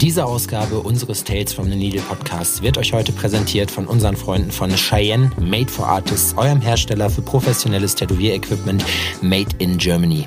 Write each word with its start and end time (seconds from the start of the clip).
Diese 0.00 0.24
Ausgabe 0.24 0.80
unseres 0.80 1.24
Tales 1.24 1.52
from 1.52 1.68
the 1.68 1.76
Needle 1.76 2.00
Podcasts 2.00 2.62
wird 2.62 2.78
euch 2.78 2.94
heute 2.94 3.12
präsentiert 3.12 3.70
von 3.70 3.86
unseren 3.86 4.16
Freunden 4.16 4.50
von 4.50 4.70
Cheyenne 4.70 5.30
Made 5.38 5.70
for 5.70 5.86
Artists, 5.86 6.34
eurem 6.38 6.62
Hersteller 6.62 7.10
für 7.10 7.20
professionelles 7.20 7.96
Tätowierequipment 7.96 8.82
Made 9.20 9.50
in 9.58 9.76
Germany. 9.76 10.26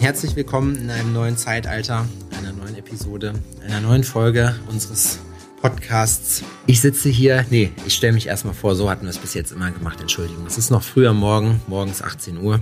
Herzlich 0.00 0.36
willkommen 0.36 0.76
in 0.76 0.90
einem 0.90 1.14
neuen 1.14 1.38
Zeitalter, 1.38 2.06
einer 2.38 2.52
neuen 2.52 2.76
Episode, 2.76 3.32
einer 3.66 3.80
neuen 3.80 4.04
Folge 4.04 4.54
unseres 4.68 5.18
Podcasts. 5.62 6.42
Ich 6.66 6.82
sitze 6.82 7.08
hier, 7.08 7.46
nee, 7.48 7.70
ich 7.86 7.94
stelle 7.94 8.12
mich 8.12 8.26
erstmal 8.26 8.52
vor, 8.52 8.74
so 8.74 8.90
hatten 8.90 9.04
wir 9.06 9.10
es 9.10 9.18
bis 9.18 9.32
jetzt 9.32 9.50
immer 9.50 9.70
gemacht, 9.70 9.98
Entschuldigung. 10.02 10.44
Es 10.46 10.58
ist 10.58 10.70
noch 10.70 10.82
früher 10.82 11.14
Morgen, 11.14 11.62
morgens 11.68 12.02
18 12.02 12.36
Uhr. 12.36 12.60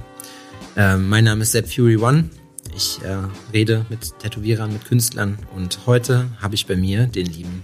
Ähm, 0.77 1.09
mein 1.09 1.25
Name 1.25 1.43
ist 1.43 1.51
Sepp 1.51 1.69
Fury 1.69 1.97
One. 1.97 2.31
Ich 2.75 3.01
äh, 3.03 3.19
rede 3.53 3.85
mit 3.89 4.19
Tätowierern, 4.19 4.73
mit 4.73 4.85
Künstlern 4.85 5.39
und 5.55 5.87
heute 5.87 6.29
habe 6.41 6.55
ich 6.55 6.67
bei 6.67 6.77
mir 6.77 7.07
den 7.07 7.27
lieben 7.27 7.63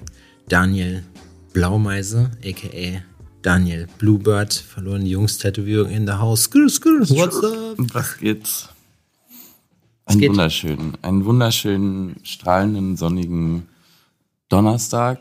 Daniel 0.49 1.03
Blaumeise, 1.53 2.31
aka 2.45 3.03
Daniel 3.43 3.87
Bluebird, 3.99 4.53
verlorene 4.55 5.07
Jungs 5.07 5.39
Tätowierung 5.39 5.91
in 5.91 6.07
der 6.07 6.19
Haus. 6.19 6.51
What's 6.51 7.45
up? 7.45 7.77
Was 7.93 8.19
geht's? 8.19 8.69
Einen 10.07 10.21
geht? 10.21 10.31
wunderschönen, 10.31 10.93
einen 11.03 11.25
wunderschönen, 11.25 12.17
strahlenden, 12.23 12.97
sonnigen 12.97 13.69
Donnerstag, 14.49 15.21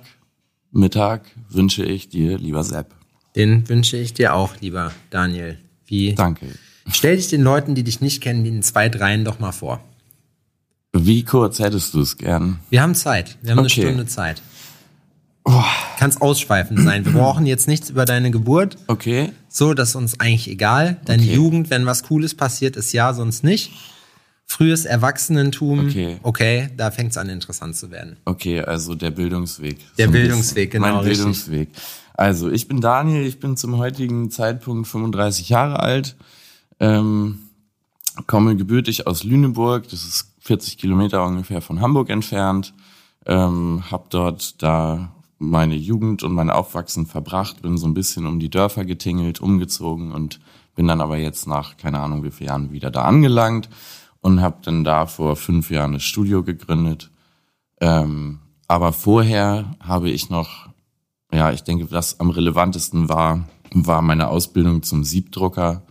Mittag 0.71 1.25
wünsche 1.49 1.85
ich 1.85 2.09
dir, 2.09 2.37
lieber 2.37 2.63
Sepp. 2.63 2.93
Den 3.35 3.67
wünsche 3.69 3.97
ich 3.97 4.13
dir 4.13 4.33
auch, 4.33 4.59
lieber 4.59 4.91
Daniel. 5.09 5.57
Wie 5.85 6.15
Danke. 6.15 6.47
Stell 6.91 7.15
dich 7.15 7.29
den 7.29 7.41
Leuten, 7.41 7.75
die 7.75 7.83
dich 7.83 8.01
nicht 8.01 8.21
kennen, 8.21 8.45
in 8.45 8.61
zwei, 8.63 8.89
dreien 8.89 9.23
doch 9.25 9.39
mal 9.39 9.51
vor. 9.51 9.79
Wie 10.91 11.23
kurz 11.23 11.59
hättest 11.59 11.93
du 11.93 12.01
es 12.01 12.17
gern? 12.17 12.59
Wir 12.69 12.81
haben 12.81 12.93
Zeit. 12.95 13.37
Wir 13.41 13.51
haben 13.51 13.59
Okay. 13.59 13.81
eine 13.81 13.89
Stunde 13.89 14.05
Zeit. 14.05 14.41
Kannst 15.97 16.21
ausschweifend 16.21 16.79
sein. 16.81 17.05
Wir 17.05 17.11
brauchen 17.13 17.45
jetzt 17.45 17.67
nichts 17.67 17.89
über 17.89 18.05
deine 18.05 18.31
Geburt. 18.31 18.77
Okay. 18.87 19.31
So, 19.49 19.73
das 19.73 19.89
ist 19.89 19.95
uns 19.95 20.19
eigentlich 20.19 20.47
egal. 20.49 20.97
Deine 21.05 21.23
Okay. 21.23 21.33
Jugend, 21.35 21.69
wenn 21.69 21.85
was 21.85 22.03
Cooles 22.03 22.33
passiert, 22.35 22.75
ist 22.75 22.93
ja, 22.93 23.13
sonst 23.13 23.43
nicht. 23.43 23.71
Frühes 24.45 24.85
Erwachsenentum, 24.85 25.87
Okay. 25.87 26.17
okay 26.23 26.69
da 26.77 26.91
fängt 26.91 27.11
es 27.11 27.17
an, 27.17 27.29
interessant 27.29 27.75
zu 27.75 27.91
werden. 27.91 28.17
Okay, 28.25 28.61
also 28.61 28.93
der 28.95 29.11
Bildungsweg. 29.11 29.77
Der 29.97 30.07
ein 30.07 30.11
Bildungsweg, 30.11 30.69
bisschen. 30.71 30.83
genau, 30.83 30.95
Mein 30.97 31.03
richtig. 31.05 31.17
Bildungsweg. 31.17 31.69
Also, 32.13 32.51
ich 32.51 32.67
bin 32.67 32.79
Daniel, 32.79 33.25
ich 33.25 33.39
bin 33.39 33.57
zum 33.57 33.77
heutigen 33.77 34.29
Zeitpunkt 34.31 34.87
35 34.87 35.49
Jahre 35.49 35.79
alt, 35.79 36.15
ähm, 36.83 37.39
komme 38.27 38.55
gebürtig 38.55 39.07
aus 39.07 39.23
Lüneburg, 39.23 39.87
das 39.89 40.03
ist 40.03 40.33
40 40.41 40.77
Kilometer 40.77 41.25
ungefähr 41.25 41.61
von 41.61 41.79
Hamburg 41.79 42.09
entfernt, 42.09 42.73
ähm, 43.25 43.83
habe 43.89 44.05
dort 44.09 44.61
da 44.61 45.13
meine 45.39 45.75
Jugend 45.75 46.23
und 46.23 46.33
mein 46.33 46.49
Aufwachsen 46.49 47.05
verbracht, 47.05 47.61
bin 47.61 47.77
so 47.77 47.87
ein 47.87 47.93
bisschen 47.93 48.25
um 48.25 48.39
die 48.39 48.49
Dörfer 48.49 48.83
getingelt, 48.83 49.39
umgezogen 49.39 50.11
und 50.11 50.39
bin 50.75 50.87
dann 50.87 51.01
aber 51.01 51.17
jetzt 51.17 51.47
nach, 51.47 51.77
keine 51.77 51.99
Ahnung 51.99 52.23
wie 52.23 52.31
vielen 52.31 52.47
Jahren, 52.47 52.71
wieder 52.71 52.91
da 52.91 53.03
angelangt 53.03 53.69
und 54.21 54.41
habe 54.41 54.57
dann 54.63 54.83
da 54.83 55.05
vor 55.05 55.35
fünf 55.35 55.69
Jahren 55.69 55.93
das 55.93 56.03
Studio 56.03 56.43
gegründet. 56.43 57.11
Ähm, 57.79 58.39
aber 58.67 58.91
vorher 58.91 59.75
habe 59.79 60.09
ich 60.09 60.29
noch, 60.29 60.69
ja, 61.31 61.51
ich 61.51 61.63
denke, 61.63 61.91
was 61.91 62.19
am 62.19 62.29
relevantesten 62.29 63.07
war, 63.07 63.47
war 63.73 64.01
meine 64.01 64.27
Ausbildung 64.27 64.83
zum 64.83 65.03
Siebdrucker. 65.03 65.83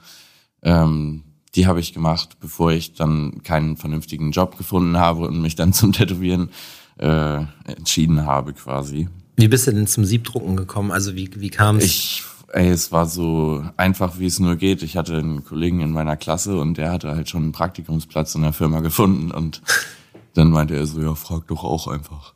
Ähm, 0.62 1.24
die 1.54 1.66
habe 1.66 1.80
ich 1.80 1.92
gemacht, 1.92 2.38
bevor 2.40 2.72
ich 2.72 2.94
dann 2.94 3.42
keinen 3.42 3.76
vernünftigen 3.76 4.30
Job 4.30 4.56
gefunden 4.56 4.96
habe 4.96 5.26
und 5.26 5.40
mich 5.40 5.54
dann 5.54 5.72
zum 5.72 5.92
Tätowieren 5.92 6.50
äh, 6.98 7.40
entschieden 7.64 8.26
habe 8.26 8.52
quasi. 8.52 9.08
Wie 9.36 9.48
bist 9.48 9.66
du 9.66 9.72
denn 9.72 9.86
zum 9.86 10.04
Siebdrucken 10.04 10.56
gekommen? 10.56 10.90
Also 10.90 11.14
wie, 11.14 11.30
wie 11.36 11.50
kam 11.50 11.78
es? 11.78 11.84
Ich, 11.84 12.22
ey, 12.52 12.68
es 12.68 12.92
war 12.92 13.06
so 13.06 13.64
einfach, 13.76 14.18
wie 14.18 14.26
es 14.26 14.38
nur 14.38 14.56
geht. 14.56 14.82
Ich 14.82 14.96
hatte 14.96 15.16
einen 15.16 15.44
Kollegen 15.44 15.80
in 15.80 15.90
meiner 15.90 16.16
Klasse 16.16 16.58
und 16.58 16.76
der 16.76 16.92
hatte 16.92 17.10
halt 17.10 17.28
schon 17.28 17.42
einen 17.42 17.52
Praktikumsplatz 17.52 18.34
in 18.34 18.42
der 18.42 18.52
Firma 18.52 18.80
gefunden 18.80 19.30
und 19.30 19.62
dann 20.34 20.50
meinte 20.50 20.76
er 20.76 20.86
so, 20.86 21.00
ja, 21.00 21.14
frag 21.14 21.46
doch 21.48 21.64
auch 21.64 21.88
einfach. 21.88 22.34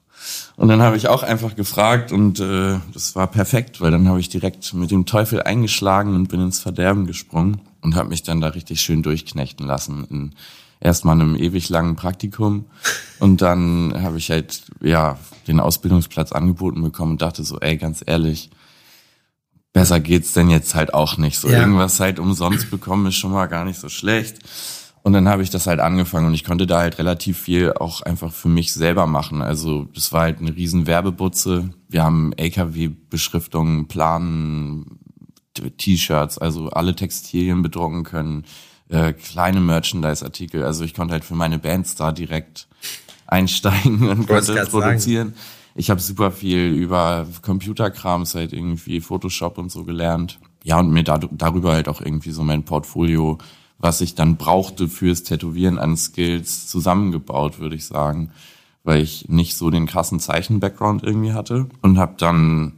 Und 0.57 0.69
dann 0.69 0.81
habe 0.81 0.97
ich 0.97 1.09
auch 1.09 1.23
einfach 1.23 1.55
gefragt 1.55 2.11
und 2.11 2.41
äh, 2.41 2.79
das 2.93 3.15
war 3.15 3.27
perfekt, 3.27 3.81
weil 3.81 3.91
dann 3.91 4.09
habe 4.09 4.19
ich 4.19 4.29
direkt 4.29 4.73
mit 4.75 4.91
dem 4.91 5.07
Teufel 5.07 5.43
eingeschlagen 5.43 6.15
und 6.15 6.29
bin 6.29 6.41
ins 6.41 6.59
Verderben 6.59 7.07
gesprungen 7.07 7.61
und 7.87 7.95
habe 7.97 8.11
mich 8.11 8.23
dann 8.23 8.41
da 8.41 8.49
richtig 8.49 8.81
schön 8.81 9.03
durchknechten 9.03 9.67
lassen. 9.67 10.05
In 10.11 10.35
erstmal 10.81 11.15
einem 11.15 11.37
ewig 11.37 11.69
langen 11.71 11.97
Praktikum 11.97 12.67
und 13.21 13.41
dann 13.41 13.95
habe 14.03 14.19
ich 14.19 14.31
halt 14.31 14.65
ja 14.83 15.19
den 15.47 15.61
Ausbildungsplatz 15.61 16.33
angeboten 16.33 16.83
bekommen 16.83 17.13
und 17.13 17.23
dachte 17.23 17.45
so, 17.45 17.59
ey, 17.61 17.77
ganz 17.79 18.03
ehrlich, 18.05 18.51
besser 19.73 20.01
geht's 20.01 20.33
denn 20.33 20.51
jetzt 20.51 20.75
halt 20.75 20.93
auch 20.93 21.17
nicht. 21.17 21.39
So 21.39 21.49
Ja. 21.49 21.61
irgendwas 21.61 22.01
halt 22.01 22.19
umsonst 22.19 22.71
bekommen 22.71 23.07
ist 23.07 23.15
schon 23.17 23.33
mal 23.33 23.47
gar 23.47 23.65
nicht 23.65 23.79
so 23.79 23.89
schlecht. 23.89 24.39
Und 25.03 25.13
dann 25.13 25.29
habe 25.29 25.45
ich 25.45 25.51
das 25.51 25.69
halt 25.69 25.79
angefangen 25.79 26.27
und 26.27 26.35
ich 26.35 26.43
konnte 26.43 26.67
da 26.67 26.81
halt 26.81 26.99
relativ 26.99 27.39
viel 27.39 27.73
auch 27.75 28.03
einfach 28.03 28.33
für 28.33 28.49
mich 28.49 28.73
selber 28.75 29.07
machen. 29.07 29.41
Also 29.41 29.85
das 29.95 30.13
war 30.13 30.23
halt 30.23 30.41
eine 30.41 30.57
riesen 30.57 30.89
Werbebutze. 30.89 31.71
Wir 31.89 32.03
haben 32.03 32.33
LKW-Beschriftungen, 32.33 33.87
Planen, 33.87 34.99
T-Shirts, 35.63 36.39
also 36.39 36.69
alle 36.71 36.95
Textilien 36.95 37.63
bedrucken 37.63 38.05
können, 38.05 38.45
äh, 38.89 39.13
kleine 39.13 39.61
Merchandise-Artikel. 39.61 40.65
Also 40.65 40.85
ich 40.85 40.95
konnte 40.95 41.13
halt 41.13 41.25
für 41.25 41.35
meine 41.35 41.59
Bands 41.59 41.95
da 41.97 42.13
direkt 42.13 42.69
einsteigen 43.27 44.09
und 44.09 44.27
konnte 44.27 44.55
grad 44.55 44.71
sagen. 44.71 44.71
produzieren. 44.71 45.35
Ich 45.75 45.91
habe 45.91 46.01
super 46.01 46.31
viel 46.31 46.69
über 46.73 47.27
Computerkrams 47.43 48.35
halt 48.35 48.53
irgendwie 48.53 49.01
Photoshop 49.01 49.59
und 49.59 49.71
so 49.71 49.85
gelernt. 49.85 50.39
Ja, 50.65 50.81
und 50.81 50.91
mir 50.91 51.05
da, 51.05 51.19
darüber 51.19 51.73
halt 51.73 51.89
auch 51.89 52.01
irgendwie 52.01 52.31
so 52.31 52.43
mein 52.43 52.65
Portfolio, 52.65 53.39
was 53.79 54.01
ich 54.01 54.15
dann 54.15 54.37
brauchte 54.37 54.89
fürs 54.89 55.23
Tätowieren 55.23 55.79
an 55.79 55.97
Skills 55.97 56.67
zusammengebaut, 56.67 57.59
würde 57.59 57.77
ich 57.77 57.85
sagen, 57.85 58.31
weil 58.85 59.03
ich 59.03 59.29
nicht 59.29 59.57
so 59.57 59.69
den 59.71 59.87
krassen 59.87 60.19
Zeichen-Background 60.19 61.03
irgendwie 61.03 61.35
hatte 61.35 61.67
und 61.83 61.99
habe 61.99 62.15
dann 62.17 62.73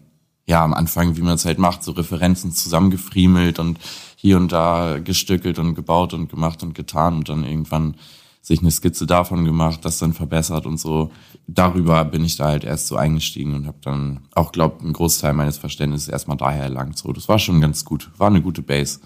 ja 0.49 0.65
am 0.65 0.75
Anfang, 0.75 1.17
wie 1.17 1.23
man 1.23 1.35
es 1.35 1.45
halt 1.45 1.59
macht, 1.59 1.85
so 1.85 1.93
Referenzen 1.93 2.53
zusammengefriemelt 2.53 3.59
und 3.59 3.79
hier 4.17 4.39
und 4.39 4.51
da 4.51 4.99
gestückelt 4.99 5.59
und 5.59 5.75
gebaut 5.75 6.15
und 6.15 6.31
gemacht 6.31 6.63
und 6.63 6.75
getan 6.75 7.19
und 7.19 7.29
dann 7.29 7.45
irgendwann 7.45 7.95
sich 8.41 8.61
eine 8.61 8.71
Skizze 8.71 9.07
davon 9.07 9.45
gemacht, 9.45 9.81
das 9.85 9.99
dann 9.99 10.15
verbessert 10.15 10.65
und 10.65 10.81
so. 10.81 11.13
Darüber 11.47 12.03
bin 12.07 12.25
ich 12.25 12.37
da 12.37 12.47
halt 12.47 12.65
erst 12.65 12.87
so 12.87 12.97
eingestiegen 12.97 13.55
und 13.55 13.67
habe 13.67 13.77
dann 13.83 14.21
auch, 14.35 14.51
glaube 14.51 14.81
einen 14.83 14.95
Großteil 14.95 15.35
meines 15.35 15.59
Verständnisses 15.59 16.09
erstmal 16.09 16.39
daher 16.39 16.63
erlangt. 16.65 16.97
So, 16.97 17.13
das 17.13 17.29
war 17.29 17.39
schon 17.39 17.61
ganz 17.61 17.85
gut, 17.85 18.11
war 18.17 18.29
eine 18.29 18.41
gute 18.41 18.63
Base. 18.63 19.01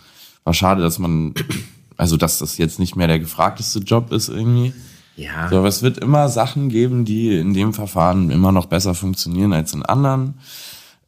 War 0.44 0.54
schade, 0.54 0.80
dass 0.80 1.00
man, 1.00 1.34
also 1.96 2.16
dass 2.16 2.38
das 2.38 2.56
jetzt 2.56 2.78
nicht 2.78 2.94
mehr 2.94 3.08
der 3.08 3.18
gefragteste 3.18 3.80
Job 3.80 4.12
ist 4.12 4.28
irgendwie. 4.28 4.72
ja. 5.16 5.48
So, 5.48 5.58
aber 5.58 5.68
es 5.68 5.82
wird 5.82 5.98
immer 5.98 6.28
Sachen 6.28 6.68
geben, 6.68 7.04
die 7.04 7.36
in 7.36 7.52
dem 7.52 7.74
Verfahren 7.74 8.30
immer 8.30 8.52
noch 8.52 8.66
besser 8.66 8.94
funktionieren 8.94 9.52
als 9.52 9.72
in 9.72 9.82
anderen. 9.82 10.34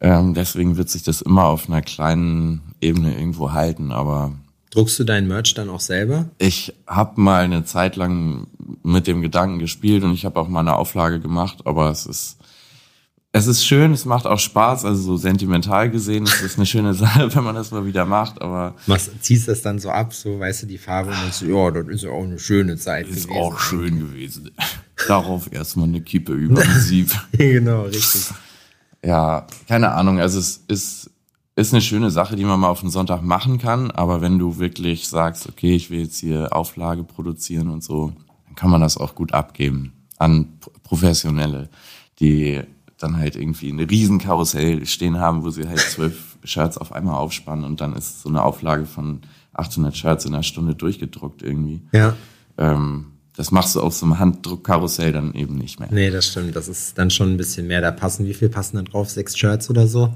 Ähm, 0.00 0.34
deswegen 0.34 0.76
wird 0.76 0.90
sich 0.90 1.02
das 1.02 1.22
immer 1.22 1.44
auf 1.44 1.68
einer 1.68 1.82
kleinen 1.82 2.60
Ebene 2.80 3.16
irgendwo 3.16 3.52
halten. 3.52 3.92
Aber 3.92 4.32
Druckst 4.70 4.98
du 4.98 5.04
dein 5.04 5.28
Merch 5.28 5.54
dann 5.54 5.70
auch 5.70 5.80
selber? 5.80 6.26
ich 6.38 6.74
habe 6.86 7.20
mal 7.20 7.44
eine 7.44 7.64
Zeit 7.64 7.96
lang 7.96 8.48
mit 8.82 9.06
dem 9.06 9.22
Gedanken 9.22 9.58
gespielt 9.60 10.02
und 10.04 10.12
ich 10.12 10.24
habe 10.24 10.38
auch 10.40 10.48
mal 10.48 10.60
eine 10.60 10.76
Auflage 10.76 11.20
gemacht. 11.20 11.58
Aber 11.64 11.90
es 11.90 12.06
ist 12.06 12.38
es 13.36 13.48
ist 13.48 13.66
schön, 13.66 13.92
es 13.92 14.04
macht 14.04 14.26
auch 14.26 14.38
Spaß. 14.38 14.84
Also 14.84 15.02
so 15.02 15.16
sentimental 15.16 15.90
gesehen 15.90 16.22
ist 16.24 16.40
es 16.40 16.56
eine 16.56 16.66
schöne 16.66 16.94
Sache, 16.94 17.34
wenn 17.34 17.42
man 17.42 17.56
das 17.56 17.72
mal 17.72 17.84
wieder 17.84 18.04
macht. 18.04 18.40
Aber 18.40 18.74
Machst, 18.86 19.10
ziehst 19.22 19.48
das 19.48 19.60
dann 19.62 19.80
so 19.80 19.90
ab, 19.90 20.14
so 20.14 20.38
weißt 20.38 20.62
du 20.62 20.66
die 20.66 20.78
Farbe 20.78 21.10
und 21.10 21.16
denkst, 21.20 21.42
ja, 21.42 21.70
das 21.72 21.88
ist 21.88 22.02
ja 22.04 22.10
auch 22.10 22.22
eine 22.22 22.38
schöne 22.38 22.76
Zeit 22.76 23.08
ist 23.08 23.26
gewesen. 23.26 23.40
auch 23.42 23.58
schön 23.58 23.98
gewesen. 23.98 24.50
Darauf 25.08 25.52
erstmal 25.52 25.88
eine 25.88 26.00
Kippe 26.00 26.32
über 26.32 26.62
den 26.62 26.72
Sieb. 26.80 27.10
genau, 27.32 27.82
richtig. 27.82 28.26
Ja, 29.04 29.46
keine 29.68 29.92
Ahnung. 29.92 30.18
Also 30.18 30.38
es 30.38 30.64
ist, 30.68 31.10
ist 31.56 31.72
eine 31.72 31.82
schöne 31.82 32.10
Sache, 32.10 32.36
die 32.36 32.44
man 32.44 32.60
mal 32.60 32.68
auf 32.68 32.80
den 32.80 32.90
Sonntag 32.90 33.22
machen 33.22 33.58
kann. 33.58 33.90
Aber 33.90 34.20
wenn 34.20 34.38
du 34.38 34.58
wirklich 34.58 35.08
sagst, 35.08 35.48
okay, 35.48 35.74
ich 35.74 35.90
will 35.90 36.00
jetzt 36.00 36.18
hier 36.18 36.54
Auflage 36.54 37.04
produzieren 37.04 37.68
und 37.68 37.84
so, 37.84 38.12
dann 38.46 38.54
kann 38.54 38.70
man 38.70 38.80
das 38.80 38.96
auch 38.96 39.14
gut 39.14 39.32
abgeben 39.32 39.92
an 40.18 40.58
Professionelle, 40.82 41.68
die 42.20 42.62
dann 42.98 43.16
halt 43.16 43.36
irgendwie 43.36 43.70
ein 43.70 43.80
Riesenkarussell 43.80 44.86
stehen 44.86 45.18
haben, 45.18 45.44
wo 45.44 45.50
sie 45.50 45.68
halt 45.68 45.80
zwölf 45.80 46.36
Shirts 46.44 46.78
auf 46.78 46.92
einmal 46.92 47.16
aufspannen 47.16 47.64
und 47.64 47.80
dann 47.80 47.94
ist 47.94 48.22
so 48.22 48.28
eine 48.28 48.42
Auflage 48.42 48.86
von 48.86 49.22
800 49.54 49.96
Shirts 49.96 50.24
in 50.24 50.34
einer 50.34 50.42
Stunde 50.42 50.74
durchgedruckt 50.74 51.42
irgendwie. 51.42 51.82
Ja. 51.92 52.14
Ähm, 52.58 53.06
das 53.36 53.50
machst 53.50 53.74
du 53.74 53.80
auf 53.80 53.94
so 53.94 54.06
einem 54.06 54.18
Handdruckkarussell 54.18 55.12
dann 55.12 55.34
eben 55.34 55.56
nicht 55.56 55.80
mehr. 55.80 55.88
Nee, 55.90 56.10
das 56.10 56.26
stimmt. 56.26 56.54
Das 56.54 56.68
ist 56.68 56.96
dann 56.96 57.10
schon 57.10 57.32
ein 57.32 57.36
bisschen 57.36 57.66
mehr. 57.66 57.80
Da 57.80 57.90
passen, 57.90 58.26
wie 58.26 58.34
viel 58.34 58.48
passen 58.48 58.76
da 58.76 58.82
drauf? 58.82 59.10
Sechs 59.10 59.36
Shirts 59.36 59.68
oder 59.70 59.88
so? 59.88 60.14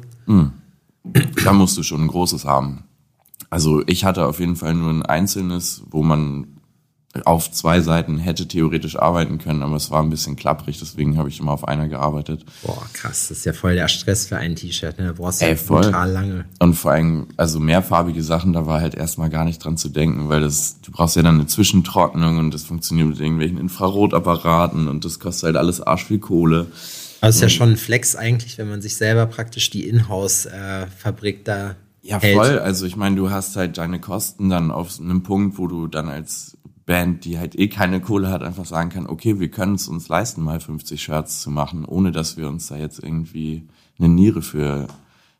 Da 1.44 1.52
musst 1.52 1.76
du 1.76 1.82
schon 1.82 2.02
ein 2.02 2.08
großes 2.08 2.44
haben. 2.44 2.84
Also 3.50 3.82
ich 3.86 4.04
hatte 4.04 4.26
auf 4.26 4.40
jeden 4.40 4.56
Fall 4.56 4.74
nur 4.74 4.90
ein 4.90 5.02
einzelnes, 5.02 5.82
wo 5.90 6.02
man 6.02 6.57
auf 7.24 7.50
zwei 7.50 7.80
Seiten 7.80 8.18
hätte 8.18 8.46
theoretisch 8.46 8.96
arbeiten 8.96 9.38
können, 9.38 9.62
aber 9.62 9.76
es 9.76 9.90
war 9.90 10.02
ein 10.02 10.10
bisschen 10.10 10.36
klapprig, 10.36 10.78
deswegen 10.78 11.16
habe 11.16 11.28
ich 11.30 11.40
immer 11.40 11.52
auf 11.52 11.66
einer 11.66 11.88
gearbeitet. 11.88 12.44
Boah, 12.62 12.86
krass, 12.92 13.28
das 13.28 13.38
ist 13.38 13.46
ja 13.46 13.52
voll 13.54 13.74
der 13.74 13.88
Stress 13.88 14.26
für 14.26 14.36
ein 14.36 14.54
T-Shirt, 14.56 14.98
ne? 14.98 15.06
Da 15.06 15.12
brauchst 15.12 15.40
du 15.40 15.46
Ey, 15.46 15.56
voll. 15.56 15.82
total 15.82 16.10
lange. 16.10 16.44
Und 16.58 16.74
vor 16.74 16.92
allem, 16.92 17.28
also 17.36 17.60
mehrfarbige 17.60 18.22
Sachen, 18.22 18.52
da 18.52 18.66
war 18.66 18.80
halt 18.80 18.94
erstmal 18.94 19.30
gar 19.30 19.44
nicht 19.44 19.64
dran 19.64 19.76
zu 19.78 19.88
denken, 19.88 20.28
weil 20.28 20.42
das, 20.42 20.80
du 20.82 20.92
brauchst 20.92 21.16
ja 21.16 21.22
dann 21.22 21.36
eine 21.36 21.46
Zwischentrocknung 21.46 22.38
und 22.38 22.52
das 22.52 22.64
funktioniert 22.64 23.08
mit 23.08 23.20
irgendwelchen 23.20 23.58
Infrarotapparaten 23.58 24.86
und 24.86 25.04
das 25.04 25.18
kostet 25.18 25.44
halt 25.46 25.56
alles 25.56 25.80
arsch 25.80 26.04
viel 26.04 26.18
Kohle. 26.18 26.66
Aber 27.20 27.30
es 27.30 27.36
ist 27.36 27.42
ja 27.42 27.48
schon 27.48 27.70
ein 27.70 27.76
Flex 27.76 28.14
eigentlich, 28.16 28.58
wenn 28.58 28.68
man 28.68 28.80
sich 28.82 28.96
selber 28.96 29.26
praktisch 29.26 29.70
die 29.70 29.88
Inhouse-Fabrik 29.88 31.44
da 31.44 31.74
Ja, 32.02 32.20
voll. 32.20 32.58
Also 32.60 32.86
ich 32.86 32.96
meine, 32.96 33.16
du 33.16 33.30
hast 33.30 33.56
halt 33.56 33.78
deine 33.78 33.98
Kosten 33.98 34.50
dann 34.50 34.70
auf 34.70 35.00
einem 35.00 35.22
Punkt, 35.22 35.58
wo 35.58 35.66
du 35.66 35.88
dann 35.88 36.08
als 36.08 36.56
Band, 36.88 37.26
die 37.26 37.38
halt 37.38 37.56
eh 37.56 37.68
keine 37.68 38.00
Kohle 38.00 38.30
hat, 38.30 38.42
einfach 38.42 38.64
sagen 38.64 38.88
kann, 38.88 39.06
okay, 39.06 39.38
wir 39.38 39.50
können 39.50 39.74
es 39.74 39.88
uns 39.88 40.08
leisten, 40.08 40.40
mal 40.40 40.58
50 40.58 41.00
Shirts 41.00 41.42
zu 41.42 41.50
machen, 41.50 41.84
ohne 41.84 42.12
dass 42.12 42.38
wir 42.38 42.48
uns 42.48 42.68
da 42.68 42.76
jetzt 42.76 42.98
irgendwie 43.02 43.68
eine 43.98 44.08
Niere 44.08 44.40
für 44.40 44.88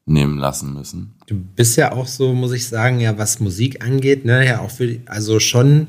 nehmen 0.05 0.37
lassen 0.37 0.75
müssen. 0.75 1.15
Du 1.27 1.37
bist 1.37 1.79
ja 1.79 1.93
auch 1.93 2.06
so, 2.06 2.35
muss 2.35 2.53
ich 2.53 2.69
sagen, 2.69 3.00
ja, 3.00 3.17
was 3.17 3.41
Musik 3.41 3.83
angeht, 3.83 4.27
ne, 4.27 4.47
ja, 4.47 4.61
auch 4.61 4.71
für, 4.71 4.99
also 5.06 5.41
schon 5.41 5.87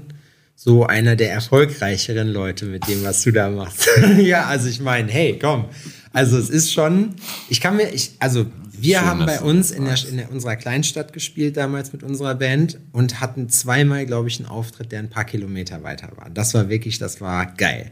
so 0.55 0.85
einer 0.85 1.17
der 1.17 1.33
erfolgreicheren 1.33 2.29
Leute 2.29 2.65
mit 2.65 2.87
dem, 2.87 3.03
was 3.03 3.23
du 3.23 3.31
da 3.31 3.49
machst. 3.49 3.89
ja, 4.17 4.45
also 4.45 4.69
ich 4.69 4.79
meine, 4.79 5.11
hey, 5.11 5.37
komm. 5.41 5.65
Also 6.13 6.37
es 6.37 6.49
ist 6.49 6.71
schon, 6.71 7.13
ich 7.49 7.61
kann 7.61 7.75
mir, 7.75 7.89
ich, 7.93 8.11
also 8.19 8.45
wir 8.71 8.99
Schön, 8.99 9.07
haben 9.07 9.25
bei 9.25 9.41
uns 9.41 9.71
in, 9.71 9.85
der, 9.85 9.97
in 10.09 10.17
der, 10.17 10.31
unserer 10.31 10.55
Kleinstadt 10.55 11.13
gespielt 11.13 11.57
damals 11.57 11.91
mit 11.93 12.01
unserer 12.03 12.35
Band 12.35 12.79
und 12.93 13.19
hatten 13.19 13.49
zweimal, 13.49 14.05
glaube 14.05 14.29
ich, 14.29 14.39
einen 14.39 14.47
Auftritt, 14.47 14.91
der 14.91 14.99
ein 14.99 15.09
paar 15.09 15.25
Kilometer 15.25 15.83
weiter 15.83 16.09
war. 16.15 16.29
Das 16.29 16.53
war 16.53 16.69
wirklich, 16.69 16.97
das 16.97 17.19
war 17.21 17.45
geil. 17.45 17.91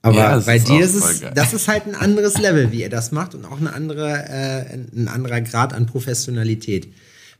Aber 0.00 0.16
Ja, 0.16 0.38
bei 0.40 0.56
ist 0.56 0.68
dir 0.68 0.80
ist 0.84 0.94
es, 0.94 1.20
geil. 1.20 1.32
das 1.34 1.52
ist 1.52 1.68
halt 1.68 1.86
ein 1.86 1.94
anderes 1.94 2.38
Level, 2.38 2.72
wie 2.72 2.80
ihr 2.80 2.90
das 2.90 3.12
macht 3.12 3.34
und 3.34 3.44
auch 3.44 3.60
eine 3.60 3.72
andere, 3.72 4.10
äh, 4.28 4.74
ein 4.96 5.08
anderer 5.08 5.40
Grad 5.42 5.72
an 5.72 5.86
Professionalität. 5.86 6.92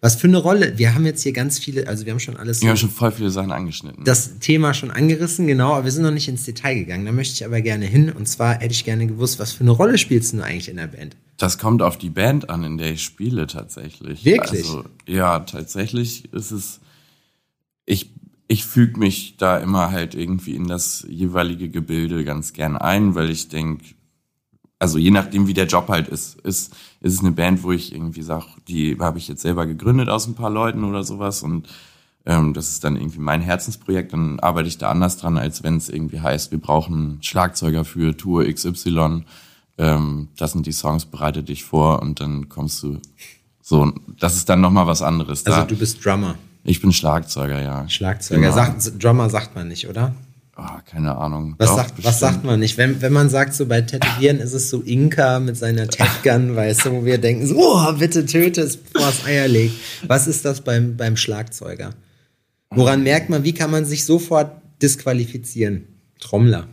Was 0.02 0.16
für 0.16 0.26
eine 0.26 0.38
Rolle? 0.38 0.76
Wir 0.78 0.96
haben 0.96 1.06
jetzt 1.06 1.22
hier 1.22 1.32
ganz 1.32 1.60
viele, 1.60 1.86
also 1.86 2.04
wir 2.04 2.12
haben 2.12 2.18
schon 2.18 2.36
alles 2.36 2.60
Wir 2.60 2.70
haben 2.70 2.76
schon 2.76 2.90
voll 2.90 3.12
viele 3.12 3.30
Sachen 3.30 3.52
angeschnitten. 3.52 4.02
das 4.02 4.40
Thema 4.40 4.74
schon 4.74 4.90
angerissen, 4.90 5.46
genau, 5.46 5.74
aber 5.74 5.84
wir 5.84 5.92
sind 5.92 6.02
noch 6.02 6.10
nicht 6.10 6.26
ins 6.26 6.42
Detail 6.42 6.74
gegangen. 6.74 7.06
Da 7.06 7.12
möchte 7.12 7.34
ich 7.34 7.44
aber 7.46 7.60
gerne 7.60 7.86
hin. 7.86 8.10
Und 8.10 8.26
zwar 8.26 8.54
hätte 8.54 8.72
ich 8.72 8.84
gerne 8.84 9.06
gewusst, 9.06 9.38
was 9.38 9.52
für 9.52 9.60
eine 9.60 9.70
Rolle 9.70 9.96
spielst 9.98 10.32
du 10.32 10.42
eigentlich 10.42 10.68
in 10.68 10.78
der 10.78 10.88
Band? 10.88 11.16
Das 11.36 11.56
kommt 11.56 11.82
auf 11.82 11.98
die 11.98 12.10
Band 12.10 12.50
an, 12.50 12.64
in 12.64 12.78
der 12.78 12.90
ich 12.90 13.02
spiele 13.04 13.46
tatsächlich. 13.46 14.24
Wirklich? 14.24 14.64
Also, 14.66 14.84
ja, 15.06 15.38
tatsächlich 15.38 16.32
ist 16.34 16.50
es. 16.50 16.80
Ich, 17.86 18.10
ich 18.48 18.64
füge 18.64 18.98
mich 18.98 19.36
da 19.36 19.58
immer 19.58 19.92
halt 19.92 20.16
irgendwie 20.16 20.56
in 20.56 20.66
das 20.66 21.06
jeweilige 21.08 21.68
Gebilde 21.68 22.24
ganz 22.24 22.52
gern 22.52 22.76
ein, 22.76 23.14
weil 23.14 23.30
ich 23.30 23.50
denke, 23.50 23.84
also 24.82 24.98
je 24.98 25.12
nachdem, 25.12 25.46
wie 25.46 25.54
der 25.54 25.66
Job 25.66 25.88
halt 25.88 26.08
ist, 26.08 26.40
ist, 26.40 26.74
ist 27.00 27.14
es 27.14 27.20
eine 27.20 27.30
Band, 27.30 27.62
wo 27.62 27.70
ich 27.70 27.94
irgendwie 27.94 28.22
sage, 28.22 28.46
die 28.66 28.98
habe 28.98 29.16
ich 29.16 29.28
jetzt 29.28 29.42
selber 29.42 29.64
gegründet 29.64 30.08
aus 30.08 30.26
ein 30.26 30.34
paar 30.34 30.50
Leuten 30.50 30.82
oder 30.82 31.04
sowas 31.04 31.44
und 31.44 31.68
ähm, 32.26 32.52
das 32.52 32.70
ist 32.70 32.82
dann 32.82 32.96
irgendwie 32.96 33.20
mein 33.20 33.42
Herzensprojekt, 33.42 34.12
dann 34.12 34.40
arbeite 34.40 34.66
ich 34.66 34.78
da 34.78 34.90
anders 34.90 35.18
dran, 35.18 35.38
als 35.38 35.62
wenn 35.62 35.76
es 35.76 35.88
irgendwie 35.88 36.18
heißt, 36.18 36.50
wir 36.50 36.58
brauchen 36.58 37.18
Schlagzeuger 37.22 37.84
für 37.84 38.16
Tour 38.16 38.44
XY, 38.44 39.22
ähm, 39.78 40.28
das 40.36 40.50
sind 40.50 40.66
die 40.66 40.72
Songs, 40.72 41.04
bereite 41.04 41.44
dich 41.44 41.62
vor 41.62 42.02
und 42.02 42.18
dann 42.18 42.48
kommst 42.48 42.82
du 42.82 42.98
so, 43.60 43.92
das 44.18 44.34
ist 44.34 44.48
dann 44.48 44.60
nochmal 44.60 44.88
was 44.88 45.00
anderes. 45.00 45.46
Also 45.46 45.60
da, 45.60 45.64
du 45.64 45.76
bist 45.76 46.04
Drummer, 46.04 46.34
ich 46.64 46.80
bin 46.80 46.92
Schlagzeuger, 46.92 47.62
ja. 47.62 47.88
Schlagzeuger. 47.88 48.40
Genau. 48.40 48.52
Sagt, 48.52 49.00
Drummer 49.00 49.30
sagt 49.30 49.54
man 49.54 49.68
nicht, 49.68 49.88
oder? 49.88 50.12
Ah, 50.64 50.80
keine 50.86 51.16
Ahnung. 51.16 51.56
Was, 51.58 51.70
Doch, 51.70 51.76
sagt, 51.76 52.04
was 52.04 52.20
sagt 52.20 52.44
man 52.44 52.60
nicht? 52.60 52.78
Wenn, 52.78 53.02
wenn 53.02 53.12
man 53.12 53.28
sagt, 53.28 53.52
so 53.54 53.66
bei 53.66 53.80
Tätowieren 53.80 54.38
ist 54.38 54.52
es 54.52 54.70
so 54.70 54.80
Inka 54.80 55.40
mit 55.40 55.56
seiner 55.56 55.88
Tatgun, 55.88 56.54
weißt 56.56 56.84
du, 56.84 56.92
wo 56.92 57.04
wir 57.04 57.18
denken, 57.18 57.46
so, 57.46 57.56
oh, 57.56 57.92
bitte 57.94 58.24
töte 58.26 58.60
es, 58.60 58.76
bevor 58.76 59.08
es 59.08 59.24
Eier 59.26 59.48
legt. 59.48 59.74
Was 60.06 60.28
ist 60.28 60.44
das 60.44 60.60
beim, 60.60 60.96
beim 60.96 61.16
Schlagzeuger? 61.16 61.94
Woran 62.70 63.02
merkt 63.02 63.28
man, 63.28 63.42
wie 63.42 63.52
kann 63.52 63.72
man 63.72 63.84
sich 63.84 64.04
sofort 64.04 64.52
disqualifizieren? 64.80 65.88
Trommler. 66.20 66.68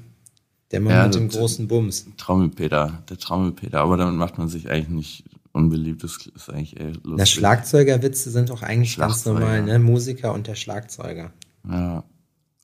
Der 0.72 0.82
Mann 0.82 0.94
Ja, 0.94 1.06
mit 1.06 1.16
dem 1.16 1.30
großen 1.30 1.68
Bums. 1.68 2.06
Trommelpeter, 2.18 3.04
der 3.10 3.18
Trommelpeter, 3.18 3.80
aber 3.80 3.98
damit 3.98 4.16
macht 4.16 4.38
man 4.38 4.50
sich 4.50 4.70
eigentlich 4.70 4.90
nicht 4.90 5.24
unbeliebt, 5.52 6.04
das 6.04 6.18
ist 6.36 6.50
eigentlich 6.50 6.80
eher 6.80 6.92
lustig. 6.92 7.14
Na, 7.18 7.26
Schlagzeugerwitze 7.26 8.30
sind 8.30 8.52
doch 8.52 8.62
eigentlich 8.62 8.98
ganz 8.98 9.26
normal, 9.26 9.64
ne? 9.64 9.80
Musiker 9.80 10.32
und 10.34 10.46
der 10.46 10.54
Schlagzeuger. 10.54 11.32
Ja. 11.68 12.04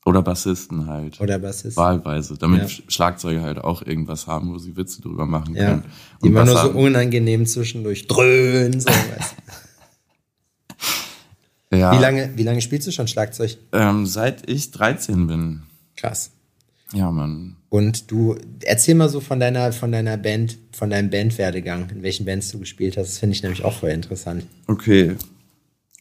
Oder 0.06 0.22
Bassisten 0.22 0.86
halt. 0.86 1.20
Oder 1.20 1.38
Bassist. 1.40 1.76
Wahlweise, 1.76 2.36
damit 2.38 2.60
Ja. 2.60 2.66
Sch- 2.68 2.82
Schlagzeuger 2.88 3.42
halt 3.42 3.58
auch 3.58 3.82
irgendwas 3.82 4.26
haben, 4.28 4.52
wo 4.54 4.58
sie 4.58 4.76
Witze 4.76 5.02
drüber 5.02 5.26
machen 5.26 5.54
Ja. 5.56 5.64
können. 5.70 5.84
Die 6.22 6.28
immer 6.28 6.44
nur 6.44 6.56
so 6.56 6.70
unangenehm 6.70 7.44
zwischendurch 7.44 8.06
dröhnen, 8.06 8.80
so, 8.80 8.88
du. 8.88 8.94
ja, 11.76 11.92
Wie 11.92 12.00
lange, 12.00 12.30
wie 12.36 12.42
lange 12.44 12.60
spielst 12.60 12.86
du 12.86 12.92
schon 12.92 13.08
Schlagzeug? 13.08 13.56
Ähm, 13.72 14.06
seit 14.06 14.48
ich 14.48 14.70
13 14.70 15.26
bin. 15.26 15.62
Krass. 15.96 16.30
Ja, 16.92 17.10
Mann. 17.10 17.56
Und 17.68 18.10
du, 18.12 18.36
erzähl 18.62 18.94
mal 18.94 19.08
so 19.08 19.20
von 19.20 19.40
deiner, 19.40 19.72
von 19.72 19.90
deiner 19.90 20.16
Band, 20.16 20.56
von 20.72 20.88
deinem 20.88 21.10
Bandwerdegang, 21.10 21.90
in 21.90 22.02
welchen 22.04 22.24
Bands 22.24 22.50
du 22.52 22.60
gespielt 22.60 22.96
hast. 22.96 23.08
Das 23.08 23.18
finde 23.18 23.34
ich 23.34 23.42
nämlich 23.42 23.64
auch 23.64 23.72
voll 23.76 23.90
interessant. 23.90 24.46
Okay. 24.68 25.16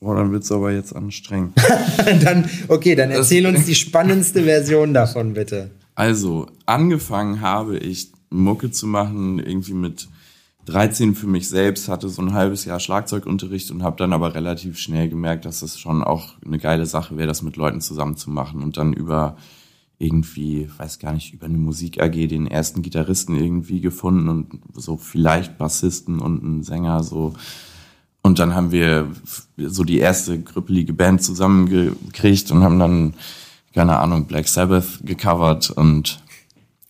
Oh, 0.02 0.14
dann 0.14 0.32
wird's 0.32 0.52
aber 0.52 0.72
jetzt 0.72 0.96
anstrengend. 0.96 1.54
dann, 2.24 2.50
okay, 2.68 2.96
dann 2.96 3.12
erzähl 3.12 3.46
uns 3.48 3.66
die 3.66 3.76
spannendste 3.76 4.44
Version 4.44 4.94
davon, 4.94 5.34
bitte. 5.34 5.72
Also, 5.96 6.48
angefangen 6.66 7.42
habe 7.42 7.78
ich 7.78 8.12
Mucke 8.30 8.72
zu 8.72 8.88
machen, 8.88 9.40
irgendwie 9.40 9.74
mit 9.74 10.10
13 10.66 11.16
für 11.16 11.28
mich 11.28 11.48
selbst, 11.48 11.88
hatte 11.88 12.10
so 12.10 12.22
ein 12.22 12.34
halbes 12.34 12.66
Jahr 12.66 12.80
Schlagzeugunterricht 12.80 13.72
und 13.72 13.84
habe 13.84 13.98
dann 13.98 14.14
aber 14.14 14.36
relativ 14.36 14.78
schnell 14.78 15.10
gemerkt, 15.10 15.46
dass 15.46 15.62
es 15.62 15.80
schon 15.80 16.04
auch 16.04 16.34
eine 16.44 16.58
geile 16.58 16.86
Sache 16.86 17.18
wäre, 17.18 17.28
das 17.28 17.44
mit 17.44 17.56
Leuten 17.56 17.82
zusammen 17.82 18.18
zu 18.18 18.30
machen 18.30 18.64
und 18.64 18.78
dann 18.78 18.92
über 18.92 19.38
irgendwie, 19.98 20.68
weiß 20.78 21.00
gar 21.00 21.14
nicht, 21.14 21.34
über 21.34 21.46
eine 21.46 21.58
Musik 21.58 22.02
AG 22.02 22.28
den 22.28 22.48
ersten 22.48 22.82
Gitarristen 22.82 23.36
irgendwie 23.36 23.80
gefunden 23.80 24.28
und 24.28 24.60
so 24.74 24.98
vielleicht 24.98 25.58
Bassisten 25.58 26.20
und 26.20 26.44
einen 26.44 26.64
Sänger 26.64 27.02
so. 27.04 27.34
Und 28.26 28.40
dann 28.40 28.56
haben 28.56 28.72
wir 28.72 29.12
so 29.56 29.84
die 29.84 30.00
erste 30.00 30.42
krüppelige 30.42 30.94
Band 30.94 31.22
zusammengekriegt 31.22 32.50
und 32.50 32.64
haben 32.64 32.80
dann, 32.80 33.14
keine 33.76 34.00
Ahnung, 34.00 34.26
Black 34.26 34.48
Sabbath 34.48 35.02
gecovert 35.04 35.70
und 35.70 36.24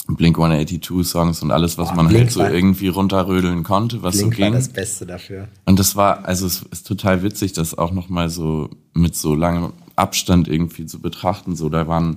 Blink 0.07 0.37
182 0.37 1.05
Songs 1.05 1.41
und 1.41 1.51
alles, 1.51 1.77
was 1.77 1.93
man 1.93 2.07
Blink 2.07 2.21
halt 2.21 2.31
so 2.31 2.39
war- 2.39 2.53
irgendwie 2.53 2.87
runterrödeln 2.87 3.63
konnte, 3.63 4.01
was 4.01 4.15
Blink 4.15 4.33
so 4.35 4.39
war 4.41 4.45
ging. 4.47 4.53
das 4.53 4.69
Beste 4.69 5.05
dafür. 5.05 5.49
Und 5.65 5.77
das 5.77 5.97
war, 5.97 6.23
also 6.23 6.45
es 6.47 6.61
ist 6.71 6.87
total 6.87 7.21
witzig, 7.21 7.51
das 7.51 7.77
auch 7.77 7.91
nochmal 7.91 8.29
so 8.29 8.69
mit 8.93 9.17
so 9.17 9.35
langem 9.35 9.73
Abstand 9.97 10.47
irgendwie 10.47 10.85
zu 10.85 10.99
betrachten. 11.01 11.57
So, 11.57 11.67
da 11.67 11.85
waren, 11.89 12.15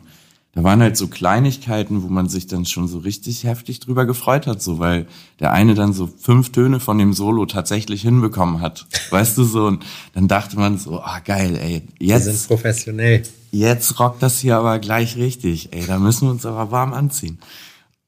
da 0.59 0.65
waren 0.65 0.83
halt 0.83 0.97
so 0.97 1.07
Kleinigkeiten, 1.07 2.03
wo 2.03 2.09
man 2.09 2.29
sich 2.29 2.49
dann 2.49 2.67
schon 2.67 2.89
so 2.89 2.99
richtig 2.99 3.45
heftig 3.45 3.79
drüber 3.79 4.07
gefreut 4.07 4.49
hat, 4.49 4.61
so, 4.61 4.81
weil 4.81 5.07
der 5.39 5.53
eine 5.53 5.75
dann 5.75 5.93
so 5.93 6.09
fünf 6.09 6.51
Töne 6.51 6.81
von 6.81 6.99
dem 6.99 7.13
Solo 7.13 7.47
tatsächlich 7.47 8.03
hinbekommen 8.03 8.61
hat. 8.61 8.89
Weißt 9.11 9.39
du 9.39 9.45
so? 9.45 9.67
Und 9.67 9.85
dann 10.15 10.27
dachte 10.27 10.57
man 10.57 10.77
so, 10.77 11.01
ah 11.01 11.21
geil, 11.21 11.57
ey, 11.63 11.83
Wir 12.01 12.19
sind 12.19 12.33
jetzt, 12.33 12.49
professionell. 12.49 13.23
jetzt 13.53 14.01
rockt 14.01 14.21
das 14.21 14.41
hier 14.41 14.57
aber 14.57 14.81
gleich 14.81 15.15
richtig. 15.15 15.73
Ey, 15.73 15.87
da 15.87 16.01
müssen 16.01 16.27
wir 16.27 16.33
uns 16.33 16.45
aber 16.45 16.73
warm 16.73 16.93
anziehen. 16.93 17.39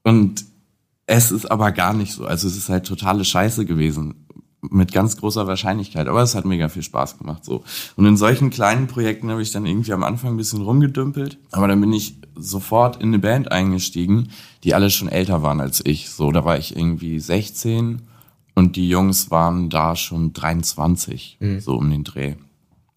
Und 0.02 0.45
es 1.07 1.30
ist 1.30 1.49
aber 1.49 1.71
gar 1.71 1.95
nicht 1.95 2.14
so. 2.14 2.25
Also 2.25 2.49
es 2.49 2.57
ist 2.57 2.69
halt 2.69 2.85
totale 2.85 3.25
Scheiße 3.25 3.64
gewesen. 3.64 4.26
Mit 4.62 4.93
ganz 4.93 5.17
großer 5.17 5.47
Wahrscheinlichkeit. 5.47 6.07
Aber 6.07 6.23
es 6.23 6.35
hat 6.35 6.45
mega 6.45 6.69
viel 6.69 6.83
Spaß 6.83 7.19
gemacht, 7.19 7.45
so. 7.45 7.64
Und 7.97 8.05
in 8.05 8.19
solchen 8.19 8.50
kleinen 8.50 8.88
Projekten 8.88 9.31
habe 9.31 9.40
ich 9.40 9.52
dann 9.52 9.64
irgendwie 9.64 9.95
am 9.95 10.05
Anfang 10.05 10.33
ein 10.33 10.37
bisschen 10.37 10.61
rumgedümpelt. 10.61 11.38
Aber 11.50 11.67
dann 11.67 11.81
bin 11.81 11.93
ich 11.95 12.17
sofort 12.37 12.97
in 12.97 13.09
eine 13.09 13.19
Band 13.19 13.50
eingestiegen, 13.52 14.29
die 14.62 14.75
alle 14.75 14.90
schon 14.90 15.09
älter 15.09 15.43
waren 15.43 15.61
als 15.61 15.81
ich. 15.85 16.11
So, 16.11 16.31
da 16.31 16.45
war 16.45 16.59
ich 16.59 16.76
irgendwie 16.76 17.19
16 17.21 18.02
und 18.55 18.76
die 18.76 18.88
Jungs 18.88 19.31
waren 19.31 19.71
da 19.71 19.97
schon 19.97 20.35
23, 20.35 21.38
so 21.61 21.76
um 21.76 21.90
den 21.90 22.05
Dreh. 22.05 22.35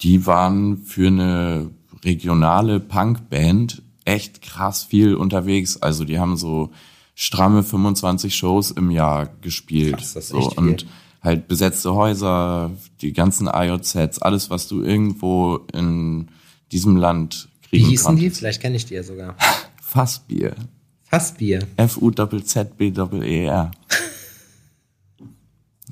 Die 0.02 0.26
waren 0.26 0.78
für 0.80 1.08
eine 1.08 1.70
regionale 2.04 2.82
Punkband 2.82 3.82
echt 4.06 4.42
krass 4.42 4.84
viel 4.84 5.16
unterwegs. 5.16 5.78
Also 5.78 6.04
die 6.04 6.20
haben 6.20 6.36
so 6.36 6.72
stramme 7.16 7.64
25 7.64 8.36
Shows 8.36 8.72
im 8.72 8.92
Jahr 8.92 9.28
gespielt. 9.42 9.98
Krass, 9.98 10.14
das 10.14 10.26
ist 10.26 10.30
so, 10.32 10.40
echt 10.40 10.54
viel. 10.54 10.60
und 10.60 10.86
halt 11.24 11.48
besetzte 11.48 11.94
Häuser, 11.94 12.72
die 13.02 13.14
ganzen 13.14 13.48
IOZs, 13.48 14.20
alles, 14.20 14.50
was 14.50 14.68
du 14.68 14.84
irgendwo 14.84 15.62
in 15.74 16.28
diesem 16.72 16.98
Land 16.98 17.50
Wie 17.70 17.78
kriegen 17.78 17.90
hießen 17.90 18.16
die? 18.16 18.22
konntest. 18.24 18.40
Vielleicht 18.40 18.62
kenne 18.62 18.76
ich 18.76 18.86
die 18.86 18.96
ja 18.96 19.04
sogar. 19.04 19.36
Fassbier. 19.82 20.56
Fassbier. 21.04 21.60
F-U-Z-Z-B-E-R. 21.78 23.72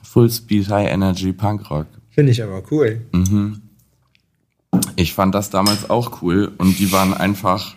Full 0.04 0.30
Speed 0.30 0.70
High 0.70 0.92
Energy 0.92 1.32
Punk 1.32 1.70
Rock. 1.70 1.88
Finde 2.10 2.32
ich 2.34 2.44
aber 2.44 2.62
cool. 2.72 3.06
Ich 4.98 5.14
fand 5.14 5.34
das 5.34 5.50
damals 5.50 5.90
auch 5.90 6.22
cool 6.22 6.52
und 6.58 6.78
die 6.80 6.92
waren 6.92 7.14
einfach 7.14 7.76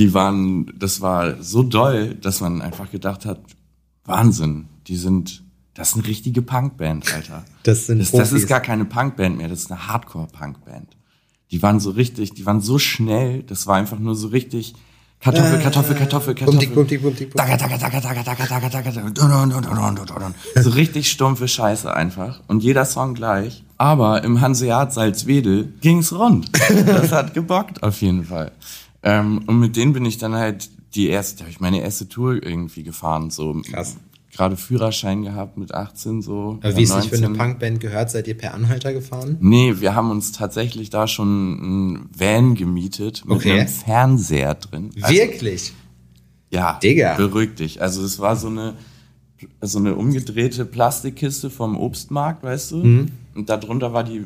die 0.00 0.14
waren, 0.14 0.72
das 0.78 1.00
war 1.00 1.42
so 1.42 1.62
doll, 1.62 2.14
dass 2.14 2.40
man 2.40 2.62
einfach 2.62 2.90
gedacht 2.90 3.26
hat, 3.26 3.40
Wahnsinn, 4.04 4.66
die 4.86 4.96
sind, 4.96 5.42
das 5.74 5.90
ist 5.90 5.94
eine 5.94 6.06
richtige 6.06 6.42
Punkband, 6.42 7.12
Alter. 7.14 7.44
Das 7.62 7.86
sind 7.86 7.98
das, 7.98 8.10
das 8.10 8.32
ist 8.32 8.48
gar 8.48 8.60
keine 8.60 8.84
Punkband 8.84 9.36
mehr, 9.36 9.48
das 9.48 9.60
ist 9.60 9.70
eine 9.70 9.86
Hardcore-Punkband. 9.86 10.96
Die 11.50 11.62
waren 11.62 11.80
so 11.80 11.90
richtig, 11.90 12.32
die 12.32 12.46
waren 12.46 12.60
so 12.60 12.78
schnell, 12.78 13.42
das 13.42 13.66
war 13.66 13.76
einfach 13.76 13.98
nur 13.98 14.14
so 14.14 14.28
richtig 14.28 14.74
Kartoffel, 15.20 15.58
äh, 15.58 15.62
Kartoffel, 15.62 15.94
Kartoffel, 15.94 16.34
Kartoffel. 16.34 16.60
So 20.54 20.70
richtig 20.70 21.10
stumpfe 21.10 21.46
Scheiße 21.46 21.94
einfach. 21.94 22.40
Und 22.48 22.62
jeder 22.62 22.86
Song 22.86 23.12
gleich. 23.12 23.62
Aber 23.76 24.24
im 24.24 24.40
Hanseat 24.40 24.94
Salzwedel 24.94 25.74
ging's 25.82 26.12
rund. 26.12 26.50
Das 26.86 27.12
hat 27.12 27.34
gebockt 27.34 27.82
auf 27.82 28.00
jeden 28.00 28.24
Fall. 28.24 28.52
Ähm, 29.02 29.42
und 29.46 29.58
mit 29.58 29.76
denen 29.76 29.92
bin 29.92 30.06
ich 30.06 30.16
dann 30.16 30.34
halt 30.34 30.70
die 30.94 31.08
erste, 31.08 31.38
da 31.38 31.40
habe 31.42 31.50
ich 31.50 31.60
meine 31.60 31.82
erste 31.82 32.08
Tour 32.08 32.42
irgendwie 32.42 32.82
gefahren, 32.82 33.30
so 33.30 33.60
Krass 33.70 33.96
gerade 34.40 34.56
Führerschein 34.56 35.22
gehabt 35.22 35.58
mit 35.58 35.74
18 35.74 36.22
so. 36.22 36.58
Aber 36.62 36.74
wie 36.76 36.82
es 36.84 36.94
sich 36.94 37.10
für 37.10 37.16
eine 37.16 37.28
19. 37.28 37.36
Punkband 37.38 37.80
gehört, 37.80 38.10
seid 38.10 38.26
ihr 38.26 38.36
per 38.38 38.54
Anhalter 38.54 38.94
gefahren? 38.94 39.36
Nee, 39.40 39.74
wir 39.80 39.94
haben 39.94 40.10
uns 40.10 40.32
tatsächlich 40.32 40.88
da 40.88 41.06
schon 41.06 41.26
einen 41.62 42.08
Van 42.16 42.54
gemietet 42.54 43.22
mit 43.26 43.36
Okay. 43.36 43.52
einem 43.60 43.68
Fernseher 43.68 44.54
drin. 44.54 44.90
Also, 45.02 45.14
Wirklich? 45.14 45.74
Ja, 46.50 46.78
Digga. 46.82 47.16
beruhig 47.16 47.54
dich. 47.56 47.82
Also 47.82 48.02
es 48.02 48.18
war 48.18 48.34
so 48.34 48.48
eine 48.48 48.74
so 49.60 49.78
eine 49.78 49.94
umgedrehte 49.94 50.64
Plastikkiste 50.64 51.48
vom 51.50 51.78
Obstmarkt, 51.78 52.42
weißt 52.42 52.72
du? 52.72 52.76
Mhm. 52.78 53.06
Und 53.34 53.48
darunter 53.50 53.92
war 53.92 54.04
die 54.04 54.24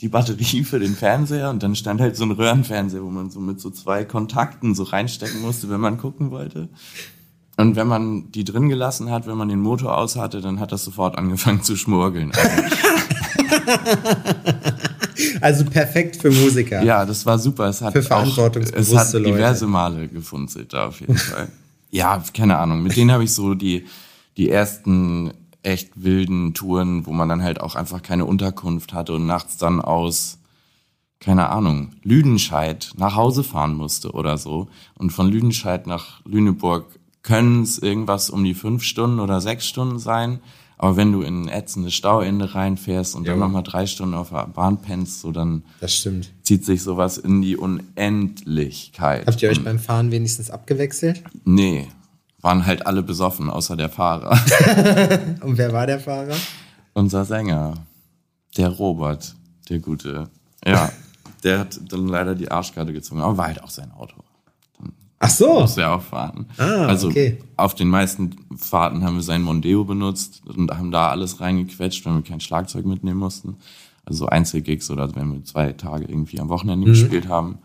die 0.00 0.08
Batterie 0.08 0.64
für 0.64 0.80
den 0.80 0.94
Fernseher 0.96 1.50
und 1.50 1.62
dann 1.62 1.76
stand 1.76 2.00
halt 2.00 2.16
so 2.16 2.24
ein 2.24 2.32
Röhrenfernseher, 2.32 3.04
wo 3.04 3.10
man 3.10 3.30
so 3.30 3.38
mit 3.38 3.60
so 3.60 3.70
zwei 3.70 4.04
Kontakten 4.04 4.74
so 4.74 4.82
reinstecken 4.82 5.40
musste, 5.40 5.70
wenn 5.70 5.80
man 5.80 5.98
gucken 5.98 6.32
wollte. 6.32 6.68
Und 7.62 7.76
wenn 7.76 7.86
man 7.86 8.30
die 8.32 8.44
drin 8.44 8.68
gelassen 8.68 9.10
hat, 9.10 9.26
wenn 9.26 9.36
man 9.36 9.48
den 9.48 9.60
Motor 9.60 9.96
aus 9.96 10.16
hatte, 10.16 10.40
dann 10.40 10.60
hat 10.60 10.72
das 10.72 10.84
sofort 10.84 11.16
angefangen 11.16 11.62
zu 11.62 11.76
schmurgeln. 11.76 12.32
Also, 15.40 15.64
perfekt 15.64 16.16
für 16.16 16.30
Musiker. 16.30 16.82
Ja, 16.82 17.04
das 17.04 17.26
war 17.26 17.38
super. 17.38 17.66
Es 17.66 17.80
hat 17.80 17.92
Für 17.92 18.00
auch, 18.00 18.04
verantwortungsbewusste 18.04 18.94
es 18.94 18.98
hat 18.98 19.12
Leute. 19.12 19.26
diverse 19.26 19.66
Male 19.66 20.08
gefunzelt 20.08 20.72
da 20.72 20.86
auf 20.88 21.00
jeden 21.00 21.16
Fall. 21.16 21.48
Ja, 21.90 22.22
keine 22.34 22.58
Ahnung. 22.58 22.82
Mit 22.82 22.96
denen 22.96 23.12
habe 23.12 23.24
ich 23.24 23.32
so 23.32 23.54
die 23.54 23.86
die 24.36 24.48
ersten 24.48 25.32
echt 25.62 25.90
wilden 25.94 26.54
Touren, 26.54 27.06
wo 27.06 27.12
man 27.12 27.28
dann 27.28 27.42
halt 27.42 27.60
auch 27.60 27.74
einfach 27.74 28.02
keine 28.02 28.24
Unterkunft 28.24 28.94
hatte 28.94 29.12
und 29.14 29.26
nachts 29.26 29.58
dann 29.58 29.80
aus 29.80 30.38
keine 31.20 31.50
Ahnung, 31.50 31.92
Lüdenscheid 32.02 32.90
nach 32.96 33.14
Hause 33.14 33.44
fahren 33.44 33.74
musste 33.74 34.10
oder 34.10 34.38
so. 34.38 34.68
Und 34.98 35.10
von 35.10 35.30
Lüdenscheid 35.30 35.86
nach 35.86 36.20
Lüneburg 36.24 36.86
können 37.22 37.62
es 37.62 37.78
irgendwas 37.78 38.30
um 38.30 38.42
die 38.44 38.54
fünf 38.54 38.82
Stunden 38.82 39.20
oder 39.20 39.40
sechs 39.40 39.66
Stunden 39.66 39.98
sein. 39.98 40.40
Aber 40.78 40.96
wenn 40.96 41.12
du 41.12 41.22
in 41.22 41.42
ein 41.44 41.48
ätzendes 41.48 41.94
Stauende 41.94 42.56
reinfährst 42.56 43.14
und 43.14 43.28
dann 43.28 43.36
Jo. 43.38 43.44
nochmal 43.44 43.62
drei 43.62 43.86
Stunden 43.86 44.14
auf 44.14 44.30
der 44.30 44.48
Bahn 44.48 44.78
pennst, 44.82 45.20
so 45.20 45.30
dann 45.30 45.62
Das 45.80 45.94
stimmt. 45.94 46.32
zieht 46.42 46.64
sich 46.64 46.82
sowas 46.82 47.18
in 47.18 47.40
die 47.40 47.56
Unendlichkeit. 47.56 49.26
Habt 49.26 49.40
ihr 49.42 49.50
euch 49.50 49.58
Und, 49.58 49.64
beim 49.64 49.78
Fahren 49.78 50.10
wenigstens 50.10 50.50
abgewechselt? 50.50 51.22
nee, 51.44 51.86
waren 52.40 52.66
halt 52.66 52.86
alle 52.86 53.04
besoffen, 53.04 53.48
außer 53.50 53.76
der 53.76 53.88
Fahrer. 53.90 54.30
Und 55.42 55.56
wer 55.58 55.72
war 55.72 55.86
der 55.86 56.00
Fahrer? 56.00 56.34
Unser 56.94 57.24
Sänger, 57.24 57.74
der 58.56 58.68
Robert, 58.68 59.36
der 59.68 59.78
Gute. 59.78 60.28
Ja, 60.66 60.90
der 61.44 61.60
hat 61.60 61.78
dann 61.92 62.08
leider 62.08 62.34
die 62.34 62.50
Arschkarte 62.50 62.92
gezogen, 62.92 63.20
aber 63.20 63.36
war 63.36 63.46
halt 63.46 63.62
auch 63.62 63.70
sein 63.70 63.92
Auto. 63.92 64.16
Ach 65.24 65.30
so. 65.30 65.60
Musste 65.60 65.82
er 65.82 65.94
auch 65.94 66.02
fahren. 66.02 66.46
Ah, 66.58 66.86
also 66.86 67.08
okay. 67.08 67.38
auf 67.56 67.74
den 67.74 67.88
meisten 67.88 68.36
Fahrten 68.56 69.04
haben 69.04 69.14
wir 69.14 69.22
sein 69.22 69.42
Mondeo 69.42 69.84
benutzt 69.84 70.42
und 70.46 70.70
haben 70.70 70.90
da 70.90 71.08
alles 71.10 71.40
reingequetscht, 71.40 72.04
wenn 72.04 72.16
wir 72.16 72.22
kein 72.22 72.40
Schlagzeug 72.40 72.84
mitnehmen 72.86 73.20
mussten. 73.20 73.56
Also 74.04 74.24
so 74.24 74.26
Einzelgigs 74.26 74.90
oder 74.90 75.14
wenn 75.14 75.32
wir 75.32 75.44
zwei 75.44 75.72
Tage 75.72 76.04
irgendwie 76.06 76.40
am 76.40 76.48
Wochenende 76.48 76.86
Mhm. 76.88 76.90
gespielt 76.92 77.28
haben. 77.28 77.58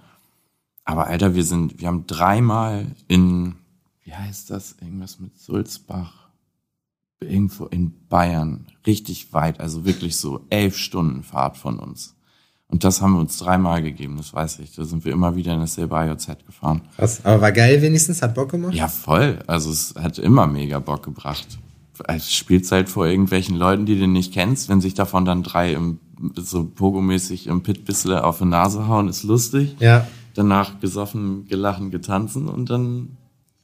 Aber 0.86 1.08
Alter, 1.08 1.36
wir 1.36 1.44
sind, 1.44 1.80
wir 1.82 1.88
haben 1.88 2.06
dreimal 2.08 2.86
in, 3.08 3.56
wie 4.04 4.14
heißt 4.14 4.52
das, 4.52 4.76
irgendwas 4.80 5.20
mit 5.20 5.38
Sulzbach, 5.38 6.30
irgendwo 7.20 7.66
in 7.66 7.92
Bayern, 8.08 8.68
richtig 8.86 9.34
weit, 9.34 9.60
also 9.60 9.84
wirklich 9.84 10.16
so 10.18 10.46
elf 10.52 10.78
Stunden 10.78 11.24
Fahrt 11.24 11.58
von 11.58 11.80
uns. 11.80 12.14
Und 12.70 12.84
das 12.84 13.02
haben 13.02 13.14
wir 13.14 13.20
uns 13.20 13.38
dreimal 13.38 13.82
gegeben, 13.82 14.18
das 14.18 14.34
weiß 14.34 14.60
ich. 14.60 14.76
Da 14.76 14.84
sind 14.84 15.06
wir 15.06 15.14
immer 15.14 15.36
wieder 15.36 15.54
in 15.54 15.62
dasselbe 15.62 15.96
IOZ 15.96 16.28
gefahren. 16.46 16.82
Krass. 16.98 17.22
Aber 17.24 17.42
war 17.42 17.52
geil 17.54 17.82
wenigstens, 17.82 18.22
hat 18.22 18.36
Bock 18.36 18.52
gemacht? 18.52 18.74
Ja, 18.74 18.90
voll. 18.90 19.40
Also 19.48 19.72
es 19.72 19.96
hat 19.96 20.20
immer 20.20 20.48
mega 20.48 20.80
Bock 20.80 21.04
gebracht. 21.04 21.48
Als 22.06 22.32
spielst 22.32 22.72
halt 22.72 22.90
vor 22.90 23.08
irgendwelchen 23.08 23.56
Leuten, 23.56 23.86
die 23.86 23.98
du 23.98 24.06
nicht 24.06 24.34
kennst, 24.34 24.68
wenn 24.70 24.82
sich 24.82 24.94
davon 24.94 25.24
dann 25.24 25.44
drei 25.44 25.74
im, 25.74 26.00
so 26.36 26.66
pogomäßig 26.66 27.48
im 27.48 27.64
Pit 27.64 27.86
bissle 27.86 28.24
auf 28.24 28.40
die 28.40 28.46
Nase 28.46 28.88
hauen, 28.88 29.08
ist 29.08 29.24
lustig. 29.24 29.78
Ja. 29.80 30.06
Danach 30.36 30.80
gesoffen, 30.82 31.48
gelachen, 31.48 31.90
getanzen 31.90 32.48
und 32.48 32.70
dann 32.70 33.18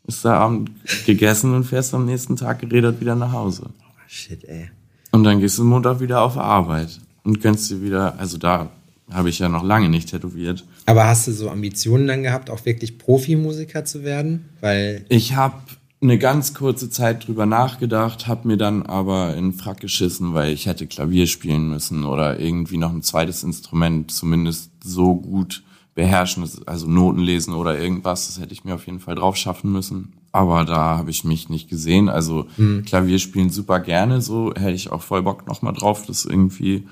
ist 0.07 0.25
der 0.25 0.35
Abend 0.35 0.71
gegessen 1.05 1.53
und 1.53 1.65
fährst 1.65 1.93
am 1.93 2.05
nächsten 2.05 2.35
Tag 2.35 2.59
gerädert 2.59 2.99
wieder 3.01 3.15
nach 3.15 3.33
Hause. 3.33 3.69
Shit, 4.07 4.43
ey. 4.45 4.71
Und 5.11 5.25
dann 5.25 5.39
gehst 5.39 5.59
du 5.59 5.63
Montag 5.63 5.99
wieder 5.99 6.21
auf 6.21 6.37
Arbeit 6.37 6.99
und 7.23 7.41
gönnst 7.41 7.69
dir 7.69 7.81
wieder, 7.81 8.17
also 8.17 8.37
da 8.37 8.69
habe 9.13 9.29
ich 9.29 9.39
ja 9.39 9.49
noch 9.49 9.63
lange 9.63 9.89
nicht 9.89 10.09
tätowiert. 10.09 10.65
Aber 10.85 11.05
hast 11.07 11.27
du 11.27 11.31
so 11.31 11.49
Ambitionen 11.49 12.07
dann 12.07 12.23
gehabt, 12.23 12.49
auch 12.49 12.65
wirklich 12.65 12.97
Profimusiker 12.97 13.85
zu 13.85 14.03
werden? 14.03 14.49
Weil, 14.59 15.05
Ich 15.09 15.35
habe 15.35 15.55
eine 16.01 16.17
ganz 16.17 16.53
kurze 16.53 16.89
Zeit 16.89 17.27
drüber 17.27 17.45
nachgedacht, 17.45 18.27
habe 18.27 18.47
mir 18.47 18.57
dann 18.57 18.83
aber 18.83 19.35
in 19.35 19.51
den 19.51 19.53
Frack 19.53 19.79
geschissen, 19.79 20.33
weil 20.33 20.51
ich 20.51 20.65
hätte 20.65 20.85
Klavier 20.85 21.27
spielen 21.27 21.69
müssen 21.69 22.03
oder 22.03 22.39
irgendwie 22.39 22.77
noch 22.77 22.91
ein 22.91 23.01
zweites 23.01 23.43
Instrument 23.43 24.11
zumindest 24.11 24.71
so 24.83 25.15
gut 25.15 25.63
beherrschen, 25.95 26.43
also 26.65 26.87
Noten 26.87 27.19
lesen 27.19 27.53
oder 27.53 27.79
irgendwas, 27.79 28.27
das 28.27 28.39
hätte 28.39 28.51
ich 28.51 28.65
mir 28.65 28.75
auf 28.75 28.85
jeden 28.85 28.99
Fall 28.99 29.15
drauf 29.15 29.37
schaffen 29.37 29.71
müssen. 29.71 30.13
Aber 30.31 30.65
da 30.65 30.97
habe 30.97 31.11
ich 31.11 31.23
mich 31.23 31.49
nicht 31.49 31.69
gesehen. 31.69 32.09
Also 32.09 32.47
Klavier 32.85 33.19
spielen 33.19 33.51
super 33.51 33.79
gerne, 33.79 34.19
so 34.19 34.51
hätte 34.55 34.71
ich 34.71 34.91
auch 34.91 35.03
voll 35.03 35.21
Bock 35.21 35.47
nochmal 35.47 35.73
drauf, 35.73 36.05
das 36.07 36.25
irgendwie 36.25 36.87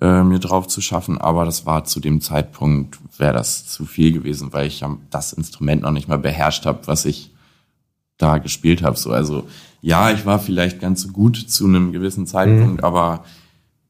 äh, 0.00 0.22
mir 0.22 0.38
drauf 0.38 0.66
zu 0.66 0.80
schaffen. 0.80 1.18
Aber 1.18 1.44
das 1.44 1.66
war 1.66 1.84
zu 1.84 2.00
dem 2.00 2.20
Zeitpunkt, 2.20 2.98
wäre 3.18 3.34
das 3.34 3.66
zu 3.66 3.84
viel 3.86 4.12
gewesen, 4.12 4.52
weil 4.52 4.66
ich 4.66 4.80
ja 4.80 4.96
das 5.10 5.32
Instrument 5.32 5.82
noch 5.82 5.92
nicht 5.92 6.08
mal 6.08 6.18
beherrscht 6.18 6.66
habe, 6.66 6.86
was 6.86 7.04
ich 7.04 7.30
da 8.18 8.38
gespielt 8.38 8.82
habe. 8.82 8.96
So, 8.96 9.12
also 9.12 9.48
ja, 9.80 10.10
ich 10.10 10.24
war 10.24 10.38
vielleicht 10.38 10.80
ganz 10.80 11.02
so 11.02 11.08
gut 11.08 11.36
zu 11.36 11.66
einem 11.66 11.92
gewissen 11.92 12.26
Zeitpunkt, 12.26 12.82
aber 12.82 13.24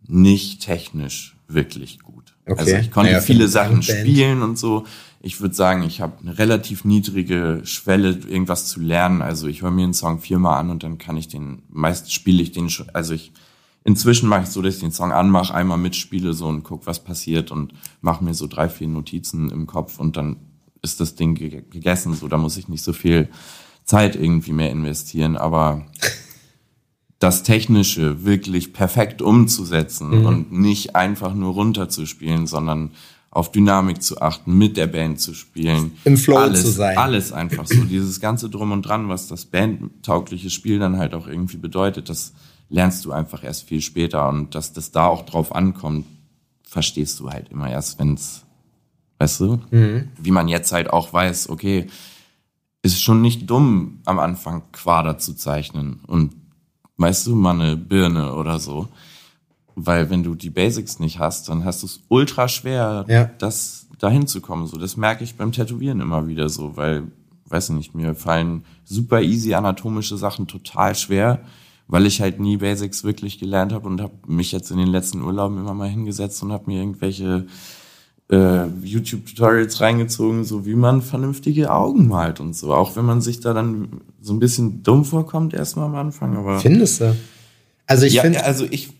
nicht 0.06 0.62
technisch 0.62 1.36
wirklich 1.48 2.00
gut. 2.00 2.34
Okay. 2.46 2.60
Also 2.60 2.76
ich 2.76 2.90
konnte 2.90 3.12
Naja, 3.12 3.22
viele 3.22 3.48
Sachen 3.48 3.76
Punkband. 3.76 4.00
spielen 4.00 4.42
und 4.42 4.58
so. 4.58 4.84
Ich 5.20 5.40
würde 5.40 5.54
sagen, 5.54 5.82
ich 5.84 6.02
habe 6.02 6.18
eine 6.20 6.36
relativ 6.36 6.84
niedrige 6.84 7.62
Schwelle, 7.64 8.10
irgendwas 8.10 8.66
zu 8.66 8.80
lernen. 8.80 9.22
Also 9.22 9.46
ich 9.46 9.62
höre 9.62 9.70
mir 9.70 9.84
einen 9.84 9.94
Song 9.94 10.20
viermal 10.20 10.60
an 10.60 10.70
und 10.70 10.82
dann 10.82 10.98
kann 10.98 11.16
ich 11.16 11.28
den, 11.28 11.62
meist 11.70 12.12
spiele 12.12 12.42
ich 12.42 12.52
den 12.52 12.68
schon, 12.68 12.90
also 12.92 13.14
ich 13.14 13.32
Inzwischen 13.84 14.30
mache 14.30 14.44
ich 14.44 14.48
so, 14.48 14.62
dass 14.62 14.76
ich 14.76 14.80
den 14.80 14.92
Song 14.92 15.12
anmache, 15.12 15.54
einmal 15.54 15.76
mitspiele 15.76 16.32
so 16.32 16.46
und 16.46 16.62
guck, 16.62 16.86
was 16.86 17.04
passiert 17.04 17.50
und 17.50 17.74
mache 18.00 18.24
mir 18.24 18.32
so 18.32 18.46
drei, 18.46 18.70
vier 18.70 18.88
Notizen 18.88 19.50
im 19.50 19.66
Kopf 19.66 19.98
und 19.98 20.16
dann 20.16 20.36
ist 20.80 21.00
das 21.00 21.14
Ding 21.14 21.34
ge 21.34 21.62
gegessen. 21.68 22.14
So, 22.14 22.28
da 22.28 22.38
muss 22.38 22.56
ich 22.56 22.68
nicht 22.68 22.82
so 22.82 22.92
viel 22.92 23.28
Zeit 23.84 24.16
irgendwie 24.16 24.52
mehr 24.52 24.70
investieren. 24.70 25.36
Aber 25.36 25.86
das 27.18 27.42
Technische 27.42 28.24
wirklich 28.24 28.72
perfekt 28.72 29.22
umzusetzen 29.22 30.26
und 30.26 30.52
nicht 30.52 30.96
einfach 30.96 31.34
nur 31.34 31.54
runterzuspielen, 31.54 32.46
sondern 32.46 32.90
auf 33.30 33.50
Dynamik 33.50 34.02
zu 34.02 34.20
achten, 34.20 34.56
mit 34.56 34.76
der 34.76 34.86
Band 34.86 35.20
zu 35.20 35.34
spielen. 35.34 35.92
Im 36.04 36.16
Flow 36.16 36.36
alles, 36.36 36.62
zu 36.62 36.68
sein. 36.68 36.96
Alles 36.96 37.32
einfach 37.32 37.66
so. 37.66 37.82
Dieses 37.84 38.20
ganze 38.20 38.48
Drum 38.48 38.72
und 38.72 38.82
Dran, 38.82 39.08
was 39.08 39.26
das 39.26 39.44
bandtaugliche 39.44 40.50
Spiel 40.50 40.78
dann 40.78 40.98
halt 40.98 41.14
auch 41.14 41.26
irgendwie 41.26 41.56
bedeutet, 41.56 42.08
das 42.08 42.32
lernst 42.68 43.04
du 43.04 43.12
einfach 43.12 43.44
erst 43.44 43.64
viel 43.68 43.80
später. 43.80 44.28
Und 44.28 44.54
dass 44.54 44.72
das 44.72 44.90
da 44.90 45.06
auch 45.06 45.24
drauf 45.24 45.54
ankommt, 45.54 46.06
verstehst 46.66 47.20
du 47.20 47.30
halt 47.30 47.50
immer 47.50 47.70
erst, 47.70 47.98
wenn's, 47.98 48.44
weißt 49.18 49.40
du, 49.40 49.60
wie 50.18 50.30
man 50.30 50.48
jetzt 50.48 50.72
halt 50.72 50.90
auch 50.90 51.12
weiß, 51.12 51.48
okay, 51.50 51.86
ist 52.82 53.00
schon 53.00 53.20
nicht 53.22 53.48
dumm, 53.48 54.00
am 54.04 54.18
Anfang 54.18 54.62
Quader 54.72 55.16
zu 55.18 55.34
zeichnen 55.34 56.00
und 56.06 56.34
weißt 56.96 57.26
du, 57.26 57.34
mal 57.34 57.58
eine 57.58 57.76
Birne 57.76 58.34
oder 58.34 58.58
so. 58.58 58.88
Weil 59.76 60.10
wenn 60.10 60.22
du 60.22 60.34
die 60.34 60.50
Basics 60.50 60.98
nicht 61.00 61.18
hast, 61.18 61.48
dann 61.48 61.64
hast 61.64 61.82
du 61.82 61.86
es 61.86 62.00
ultra 62.08 62.46
schwer, 62.48 63.04
Ja. 63.08 63.24
das 63.38 63.86
dahin 63.98 64.26
zu 64.26 64.40
kommen. 64.40 64.66
So, 64.66 64.76
das 64.76 64.96
merke 64.96 65.24
ich 65.24 65.36
beim 65.36 65.50
Tätowieren 65.52 66.00
immer 66.00 66.28
wieder 66.28 66.48
so, 66.48 66.76
weil, 66.76 67.04
weiß 67.46 67.70
nicht, 67.70 67.94
mir 67.94 68.14
fallen 68.14 68.64
super 68.84 69.22
easy 69.22 69.54
anatomische 69.54 70.16
Sachen 70.16 70.46
total 70.46 70.94
schwer, 70.94 71.40
weil 71.86 72.06
ich 72.06 72.20
halt 72.20 72.40
nie 72.40 72.56
Basics 72.56 73.04
wirklich 73.04 73.38
gelernt 73.38 73.72
habe 73.72 73.86
und 73.86 74.00
habe 74.00 74.14
mich 74.26 74.52
jetzt 74.52 74.70
in 74.70 74.78
den 74.78 74.88
letzten 74.88 75.22
Urlauben 75.22 75.58
immer 75.58 75.74
mal 75.74 75.88
hingesetzt 75.88 76.42
und 76.42 76.52
habe 76.52 76.66
mir 76.66 76.80
irgendwelche 76.80 77.46
äh, 78.30 78.66
YouTube-Tutorials 78.82 79.80
reingezogen, 79.80 80.44
so 80.44 80.64
wie 80.64 80.74
man 80.74 81.02
vernünftige 81.02 81.70
Augen 81.70 82.08
malt 82.08 82.40
und 82.40 82.56
so. 82.56 82.72
Auch 82.74 82.96
wenn 82.96 83.04
man 83.04 83.20
sich 83.20 83.40
da 83.40 83.52
dann 83.52 84.00
so 84.20 84.32
ein 84.32 84.38
bisschen 84.38 84.82
dumm 84.82 85.04
vorkommt, 85.04 85.52
erstmal 85.52 85.86
am 85.86 85.94
Anfang. 85.94 86.36
Aber 86.36 86.58
Findest 86.58 87.00
du? 87.00 87.14
Also 87.86 88.06
ich 88.06 88.14
ja, 88.14 88.22
finde, 88.22 88.44
also 88.44 88.64
ich, 88.70 88.90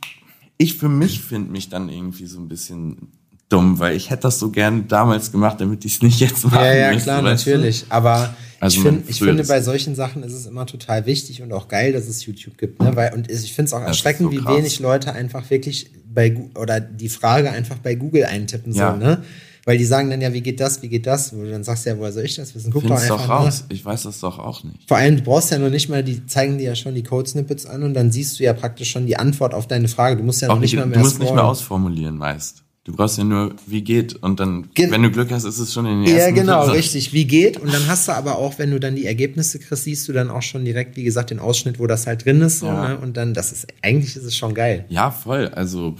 ich 0.58 0.76
für 0.76 0.90
mich 0.90 1.20
finde 1.20 1.50
mich 1.50 1.70
dann 1.70 1.88
irgendwie 1.88 2.26
so 2.26 2.38
ein 2.38 2.48
bisschen 2.48 3.12
dumm, 3.48 3.78
weil 3.78 3.94
ich 3.96 4.10
hätte 4.10 4.22
das 4.22 4.38
so 4.38 4.50
gerne 4.50 4.82
damals 4.82 5.30
gemacht, 5.32 5.60
damit 5.60 5.84
ich 5.84 5.96
es 5.96 6.02
nicht 6.02 6.20
jetzt 6.20 6.44
machen 6.44 6.56
ja, 6.64 6.74
ja, 6.74 6.88
müsste, 6.92 7.04
klar, 7.04 7.24
weißt 7.24 7.46
du? 7.46 7.50
natürlich. 7.50 7.84
Aber 7.88 8.34
Also 8.60 8.78
ich, 8.78 8.82
find, 8.82 9.10
ich 9.10 9.18
finde, 9.18 9.44
bei 9.44 9.60
solchen 9.60 9.94
Sachen 9.94 10.22
ist 10.22 10.32
es 10.32 10.46
immer 10.46 10.66
total 10.66 11.06
wichtig 11.06 11.42
und 11.42 11.52
auch 11.52 11.68
geil, 11.68 11.92
dass 11.92 12.08
es 12.08 12.24
YouTube 12.26 12.56
gibt. 12.58 12.82
Ne? 12.82 12.96
Weil, 12.96 13.12
und 13.14 13.30
ich 13.30 13.52
finde 13.52 13.68
es 13.68 13.72
auch 13.74 13.82
erschreckend, 13.82 14.32
so 14.32 14.32
wie 14.32 14.44
wenig 14.44 14.80
Leute 14.80 15.12
einfach 15.12 15.48
wirklich 15.50 15.90
bei 16.12 16.36
oder 16.56 16.80
die 16.80 17.08
Frage 17.08 17.50
einfach 17.50 17.76
bei 17.78 17.94
Google 17.94 18.24
eintippen 18.24 18.72
Ja. 18.72 18.90
sollen. 18.90 19.00
Ne? 19.00 19.22
Weil 19.66 19.78
die 19.78 19.84
sagen 19.86 20.10
dann 20.10 20.20
ja, 20.20 20.32
wie 20.34 20.42
geht 20.42 20.60
das, 20.60 20.82
wie 20.82 20.88
geht 20.88 21.06
das? 21.06 21.34
Wo 21.34 21.42
du 21.42 21.50
dann 21.50 21.64
sagst 21.64 21.86
du 21.86 21.90
ja, 21.90 21.98
woher 21.98 22.12
soll 22.12 22.24
ich 22.24 22.34
das 22.36 22.54
wissen? 22.54 22.70
Guck 22.70 22.82
doch 22.82 22.88
Find's 22.98 23.10
einfach 23.10 23.26
doch 23.26 23.46
raus. 23.46 23.64
Ich 23.70 23.82
weiß 23.84 24.02
das 24.02 24.20
doch 24.20 24.38
auch 24.38 24.62
nicht. 24.62 24.86
Vor 24.86 24.98
allem, 24.98 25.16
du 25.16 25.22
brauchst 25.22 25.50
ja 25.50 25.58
noch 25.58 25.70
nicht 25.70 25.88
mal, 25.88 26.04
die 26.04 26.26
zeigen 26.26 26.58
dir 26.58 26.64
ja 26.64 26.74
schon 26.74 26.94
die 26.94 27.02
Code-Snippets 27.02 27.64
an 27.66 27.82
und 27.82 27.94
dann 27.94 28.12
siehst 28.12 28.38
du 28.38 28.44
ja 28.44 28.52
praktisch 28.52 28.90
schon 28.90 29.06
die 29.06 29.16
Antwort 29.16 29.54
auf 29.54 29.66
deine 29.66 29.88
Frage. 29.88 30.16
Du 30.18 30.22
musst 30.22 30.42
ja 30.42 30.48
noch 30.48 30.58
nicht 30.58 30.72
nicht, 30.72 30.76
mal 30.76 30.82
du 30.84 30.90
mehr 30.90 30.98
musst 30.98 31.12
nicht 31.18 31.20
mehr 31.20 31.28
scrollen. 31.28 31.46
ausformulieren 31.50 32.16
meist. 32.18 32.63
Du 32.84 32.92
brauchst 32.92 33.16
ja 33.16 33.24
nur, 33.24 33.54
wie 33.66 33.80
geht, 33.80 34.14
und 34.22 34.40
dann, 34.40 34.68
Gen- 34.74 34.90
wenn 34.90 35.02
du 35.02 35.10
Glück 35.10 35.30
hast, 35.30 35.44
ist 35.44 35.58
es 35.58 35.72
schon 35.72 35.86
in 35.86 36.02
den 36.04 36.10
Ja, 36.14 36.16
ersten 36.24 36.34
genau, 36.34 36.64
fünf- 36.64 36.76
richtig. 36.76 37.14
Wie 37.14 37.24
geht? 37.24 37.58
Und 37.58 37.72
dann 37.72 37.86
hast 37.88 38.08
du 38.08 38.12
aber 38.12 38.36
auch, 38.36 38.58
wenn 38.58 38.70
du 38.70 38.78
dann 38.78 38.94
die 38.94 39.06
Ergebnisse 39.06 39.58
kriegst, 39.58 39.84
siehst 39.84 40.06
du 40.06 40.12
dann 40.12 40.28
auch 40.30 40.42
schon 40.42 40.66
direkt, 40.66 40.94
wie 40.96 41.02
gesagt, 41.02 41.30
den 41.30 41.38
Ausschnitt, 41.38 41.78
wo 41.78 41.86
das 41.86 42.06
halt 42.06 42.26
drin 42.26 42.42
ist. 42.42 42.58
So, 42.58 42.66
Ja. 42.66 42.88
ne? 42.90 42.98
Und 42.98 43.16
dann, 43.16 43.32
das 43.32 43.52
ist, 43.52 43.66
eigentlich 43.80 44.14
ist 44.16 44.24
es 44.24 44.36
schon 44.36 44.52
geil. 44.52 44.84
Ja, 44.90 45.10
voll. 45.10 45.48
Also 45.48 45.96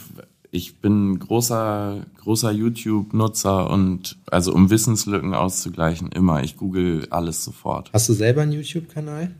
ich 0.50 0.76
bin 0.76 1.19
großer, 1.19 2.05
großer 2.23 2.53
YouTube-Nutzer 2.53 3.71
und 3.71 4.19
also 4.26 4.53
um 4.53 4.69
Wissenslücken 4.71 5.33
auszugleichen, 5.35 6.11
immer. 6.12 6.45
Ich 6.45 6.57
google 6.59 7.07
alles 7.11 7.43
sofort. 7.45 7.91
Hast 7.95 8.09
du 8.11 8.12
selber 8.12 8.43
einen 8.43 8.53
YouTube-Kanal? 8.53 9.31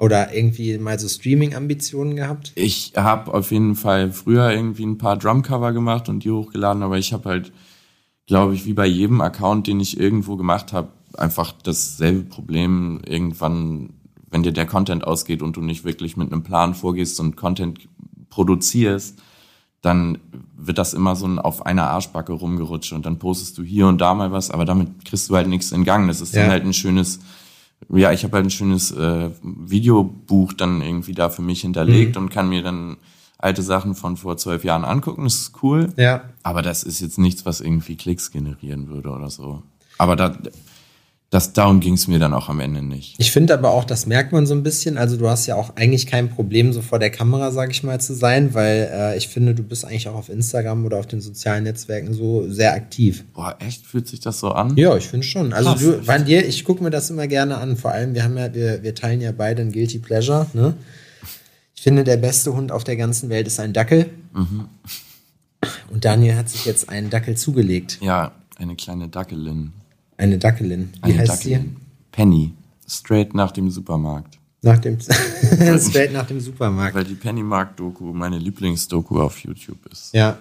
Oder 0.00 0.34
irgendwie 0.34 0.78
mal 0.78 0.98
so 0.98 1.08
Streaming-Ambitionen 1.08 2.16
gehabt? 2.16 2.52
Ich 2.54 2.94
habe 2.96 3.34
auf 3.34 3.50
jeden 3.52 3.74
Fall 3.76 4.10
früher 4.12 4.50
irgendwie 4.50 4.86
ein 4.86 4.96
paar 4.96 5.18
Drumcover 5.18 5.72
gemacht 5.72 6.08
und 6.08 6.24
die 6.24 6.30
hochgeladen, 6.30 6.82
aber 6.82 6.96
ich 6.96 7.12
habe 7.12 7.28
halt, 7.28 7.52
glaube 8.26 8.54
ich, 8.54 8.64
wie 8.64 8.72
bei 8.72 8.86
jedem 8.86 9.20
Account, 9.20 9.66
den 9.66 9.78
ich 9.78 10.00
irgendwo 10.00 10.36
gemacht 10.36 10.72
habe, 10.72 10.88
einfach 11.18 11.52
dasselbe 11.62 12.22
Problem 12.22 13.02
irgendwann, 13.06 13.90
wenn 14.30 14.42
dir 14.42 14.52
der 14.52 14.64
Content 14.64 15.04
ausgeht 15.04 15.42
und 15.42 15.56
du 15.56 15.60
nicht 15.60 15.84
wirklich 15.84 16.16
mit 16.16 16.32
einem 16.32 16.44
Plan 16.44 16.74
vorgehst 16.74 17.20
und 17.20 17.36
Content 17.36 17.80
produzierst, 18.30 19.18
dann 19.82 20.16
wird 20.56 20.78
das 20.78 20.94
immer 20.94 21.14
so 21.14 21.26
ein 21.26 21.38
auf 21.38 21.66
einer 21.66 21.88
Arschbacke 21.90 22.32
rumgerutscht 22.32 22.92
und 22.94 23.04
dann 23.04 23.18
postest 23.18 23.58
du 23.58 23.62
hier 23.62 23.86
und 23.86 24.00
da 24.00 24.14
mal 24.14 24.32
was, 24.32 24.50
aber 24.50 24.64
damit 24.64 25.04
kriegst 25.04 25.28
du 25.28 25.36
halt 25.36 25.48
nichts 25.48 25.72
in 25.72 25.84
Gang. 25.84 26.08
Das 26.08 26.22
ist 26.22 26.34
Ja. 26.34 26.42
dann 26.42 26.50
halt 26.52 26.64
ein 26.64 26.72
schönes, 26.72 27.20
ja, 27.88 28.12
ich 28.12 28.24
habe 28.24 28.36
halt 28.36 28.46
ein 28.46 28.50
schönes 28.50 28.92
äh, 28.92 29.30
Videobuch 29.42 30.52
dann 30.52 30.82
irgendwie 30.82 31.14
da 31.14 31.28
für 31.28 31.42
mich 31.42 31.62
hinterlegt 31.62 32.16
und 32.16 32.30
kann 32.30 32.48
mir 32.48 32.62
dann 32.62 32.98
alte 33.38 33.62
Sachen 33.62 33.94
von 33.94 34.16
vor 34.16 34.36
zwölf 34.36 34.64
Jahren 34.64 34.84
angucken. 34.84 35.24
Das 35.24 35.36
ist 35.36 35.62
cool. 35.62 35.92
Ja. 35.96 36.24
Aber 36.42 36.62
das 36.62 36.82
ist 36.82 37.00
jetzt 37.00 37.18
nichts, 37.18 37.46
was 37.46 37.60
irgendwie 37.60 37.96
Klicks 37.96 38.30
generieren 38.30 38.88
würde 38.88 39.10
oder 39.10 39.30
so. 39.30 39.62
Aber 39.98 40.16
da, 40.16 40.36
das, 41.30 41.52
darum 41.52 41.78
ging 41.78 41.94
es 41.94 42.08
mir 42.08 42.18
dann 42.18 42.34
auch 42.34 42.48
am 42.48 42.58
Ende 42.58 42.82
nicht. 42.82 43.14
Ich 43.18 43.30
finde 43.30 43.54
aber 43.54 43.70
auch, 43.70 43.84
das 43.84 44.04
merkt 44.06 44.32
man 44.32 44.46
so 44.46 44.54
ein 44.54 44.64
bisschen. 44.64 44.98
Also 44.98 45.16
du 45.16 45.28
hast 45.28 45.46
ja 45.46 45.54
auch 45.54 45.76
eigentlich 45.76 46.08
kein 46.08 46.28
Problem, 46.28 46.72
so 46.72 46.82
vor 46.82 46.98
der 46.98 47.10
Kamera, 47.10 47.52
sage 47.52 47.70
ich 47.70 47.84
mal, 47.84 48.00
zu 48.00 48.14
sein, 48.14 48.52
weil 48.52 48.90
äh, 48.92 49.16
ich 49.16 49.28
finde, 49.28 49.54
du 49.54 49.62
bist 49.62 49.84
eigentlich 49.84 50.08
auch 50.08 50.16
auf 50.16 50.28
Instagram 50.28 50.84
oder 50.84 50.98
auf 50.98 51.06
den 51.06 51.20
sozialen 51.20 51.62
Netzwerken 51.62 52.14
so 52.14 52.50
sehr 52.50 52.74
aktiv. 52.74 53.22
Boah, 53.32 53.54
echt? 53.60 53.86
Fühlt 53.86 54.08
sich 54.08 54.18
das 54.18 54.40
so 54.40 54.50
an? 54.50 54.76
Ja, 54.76 54.96
ich 54.96 55.06
finde 55.06 55.24
schon. 55.24 55.52
Also 55.52 55.70
Krass, 55.70 55.80
du, 55.80 56.02
bei 56.04 56.18
dir, 56.18 56.44
ich 56.44 56.64
gucke 56.64 56.82
mir 56.82 56.90
das 56.90 57.10
immer 57.10 57.28
gerne 57.28 57.58
an. 57.58 57.76
Vor 57.76 57.92
allem, 57.92 58.14
wir 58.14 58.24
haben 58.24 58.36
ja, 58.36 58.52
wir, 58.52 58.82
wir 58.82 58.96
teilen 58.96 59.20
ja 59.20 59.30
beide 59.30 59.62
ein 59.62 59.70
Guilty 59.70 60.00
Pleasure. 60.00 60.46
Ne? 60.52 60.74
Ich 61.76 61.82
finde, 61.82 62.02
der 62.02 62.16
beste 62.16 62.54
Hund 62.54 62.72
auf 62.72 62.82
der 62.82 62.96
ganzen 62.96 63.28
Welt 63.28 63.46
ist 63.46 63.60
ein 63.60 63.72
Dackel. 63.72 64.10
Mhm. 64.34 64.64
Und 65.92 66.04
Daniel 66.04 66.34
hat 66.34 66.48
sich 66.48 66.64
jetzt 66.64 66.88
einen 66.88 67.08
Dackel 67.08 67.36
zugelegt. 67.36 67.98
Ja, 68.00 68.32
eine 68.56 68.74
kleine 68.74 69.06
Dackelin. 69.06 69.72
Eine 70.20 70.38
Dackelin. 70.38 70.90
Wie 70.96 71.12
Eine 71.12 71.18
heißt 71.20 71.30
Dackelin. 71.30 71.76
Penny. 72.12 72.52
Straight 72.86 73.34
nach 73.34 73.52
dem 73.52 73.70
Supermarkt. 73.70 74.34
sie? 74.34 74.68
Nach 74.68 74.78
dem 74.78 74.98
Straight 75.78 76.12
nach 76.12 76.26
dem 76.26 76.40
Supermarkt. 76.40 76.94
Weil 76.94 77.04
die 77.04 77.14
Pennymarkt-Doku 77.14 78.12
meine 78.12 78.38
Lieblingsdoku 78.38 79.18
auf 79.20 79.38
YouTube 79.38 79.78
ist. 79.90 80.12
Ja. 80.12 80.38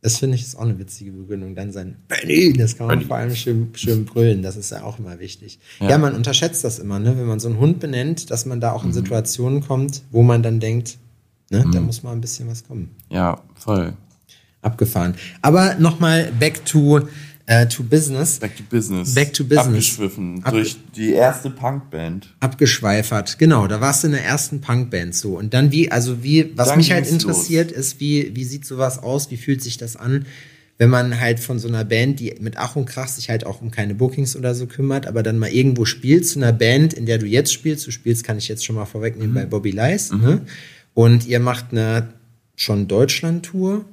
Das 0.00 0.18
finde 0.18 0.34
ich 0.34 0.42
ist 0.42 0.56
auch 0.56 0.62
eine 0.62 0.78
witzige 0.78 1.12
Begründung. 1.12 1.54
Dann 1.54 1.72
sein 1.72 1.96
Benny, 2.08 2.52
das 2.52 2.76
kann 2.76 2.88
man 2.88 2.96
Benny. 2.98 3.08
vor 3.08 3.16
allem 3.16 3.34
schön, 3.34 3.70
schön 3.74 4.04
brüllen. 4.04 4.42
Das 4.42 4.56
ist 4.56 4.70
ja 4.70 4.82
auch 4.82 4.98
immer 4.98 5.18
wichtig. 5.18 5.58
Ja. 5.80 5.90
Ja. 5.90 5.98
man 5.98 6.14
unterschätzt 6.14 6.62
das 6.64 6.78
immer, 6.78 6.98
ne? 6.98 7.16
wenn 7.16 7.26
man 7.26 7.40
so 7.40 7.48
einen 7.48 7.58
Hund 7.58 7.80
benennt, 7.80 8.30
dass 8.30 8.44
man 8.44 8.60
da 8.60 8.72
auch 8.72 8.82
in 8.82 8.90
Mhm. 8.90 8.94
Situationen 8.94 9.60
kommt, 9.66 10.02
wo 10.10 10.22
man 10.22 10.42
dann 10.42 10.60
denkt, 10.60 10.98
ne, 11.50 11.64
da 11.72 11.80
muss 11.80 12.02
mal 12.02 12.12
ein 12.12 12.20
bisschen 12.20 12.48
was 12.48 12.64
kommen. 12.66 12.90
Ja, 13.08 13.40
voll. 13.54 13.94
Abgefahren. 14.60 15.14
Aber 15.40 15.74
nochmal 15.76 16.32
back 16.38 16.64
to, 16.66 17.00
äh, 17.46 17.66
to 17.68 17.82
business. 17.82 18.38
Back 18.38 18.56
to 18.56 18.62
Business. 18.70 19.14
Back 19.14 19.32
to 19.34 19.44
Business. 19.44 19.66
Abgeschwiffen 19.66 20.42
Ab- 20.44 20.52
durch 20.52 20.76
die 20.96 21.12
erste 21.12 21.50
Punkband. 21.50 22.34
abgeschweifert. 22.40 23.38
Genau, 23.38 23.66
da 23.66 23.80
warst 23.80 24.02
du 24.02 24.06
in 24.08 24.12
der 24.14 24.24
ersten 24.24 24.60
Punkband 24.60 25.14
so. 25.14 25.36
Und 25.38 25.52
dann 25.54 25.70
wie, 25.72 25.90
also 25.90 26.22
wie, 26.22 26.52
was 26.56 26.68
Dann 26.68 26.78
mich 26.78 26.90
halt 26.92 27.06
interessiert, 27.10 27.70
ist, 27.72 28.00
wie, 28.00 28.34
wie 28.34 28.44
sieht 28.44 28.64
sowas 28.64 28.98
aus, 29.02 29.30
wie 29.30 29.36
fühlt 29.36 29.62
sich 29.62 29.76
das 29.76 29.96
an, 29.96 30.26
wenn 30.78 30.90
man 30.90 31.20
halt 31.20 31.38
von 31.38 31.58
so 31.60 31.68
einer 31.68 31.84
Band, 31.84 32.18
die 32.18 32.34
mit 32.40 32.56
Ach 32.56 32.74
und 32.76 32.86
Krach 32.86 33.06
sich 33.08 33.28
halt 33.30 33.46
auch 33.46 33.60
um 33.62 33.70
keine 33.70 33.94
Bookings 33.94 34.34
oder 34.36 34.54
so 34.56 34.66
kümmert, 34.66 35.06
aber 35.06 35.22
dann 35.22 35.38
mal 35.38 35.50
irgendwo 35.50 35.84
spielt 35.84 36.26
zu 36.26 36.38
einer 36.40 36.52
Band, 36.52 36.92
in 36.94 37.06
der 37.06 37.18
du 37.18 37.26
jetzt 37.26 37.52
spielst, 37.52 37.86
du 37.86 37.90
spielst, 37.92 38.24
kann 38.24 38.38
ich 38.38 38.48
jetzt 38.48 38.64
schon 38.64 38.74
mal 38.74 38.84
vorwegnehmen, 38.86 39.34
bei 39.34 39.46
Bobby 39.46 39.70
Lice, 39.70 40.10
ne? 40.12 40.40
Und 40.92 41.26
ihr 41.26 41.38
macht 41.40 41.66
eine 41.72 42.14
schon 42.56 42.88
Deutschland-Tour 42.88 43.84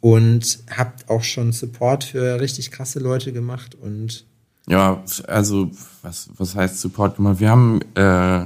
und 0.00 0.58
habt 0.76 1.08
auch 1.08 1.22
schon 1.22 1.52
Support 1.52 2.04
für 2.04 2.40
richtig 2.40 2.70
krasse 2.70 2.98
Leute 3.00 3.32
gemacht 3.32 3.76
und 3.80 4.24
Ja, 4.68 5.02
also 5.26 5.70
was, 6.02 6.30
was 6.36 6.54
heißt 6.54 6.80
Support 6.80 7.16
gemacht? 7.16 7.40
Wir 7.40 7.50
haben 7.50 7.80
äh, 7.94 8.44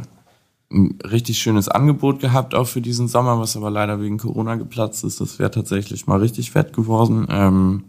ein 0.73 0.99
richtig 1.05 1.39
schönes 1.39 1.69
Angebot 1.69 2.21
gehabt, 2.21 2.55
auch 2.55 2.67
für 2.67 2.81
diesen 2.81 3.09
Sommer, 3.09 3.39
was 3.39 3.57
aber 3.57 3.71
leider 3.71 4.01
wegen 4.01 4.19
Corona 4.19 4.55
geplatzt 4.57 5.05
ist. 5.05 5.21
Das 5.21 5.39
wäre 5.39 5.51
tatsächlich 5.51 6.07
mal 6.07 6.21
richtig 6.21 6.51
fett 6.51 6.73
geworden. 6.73 7.27
Ähm, 7.31 7.85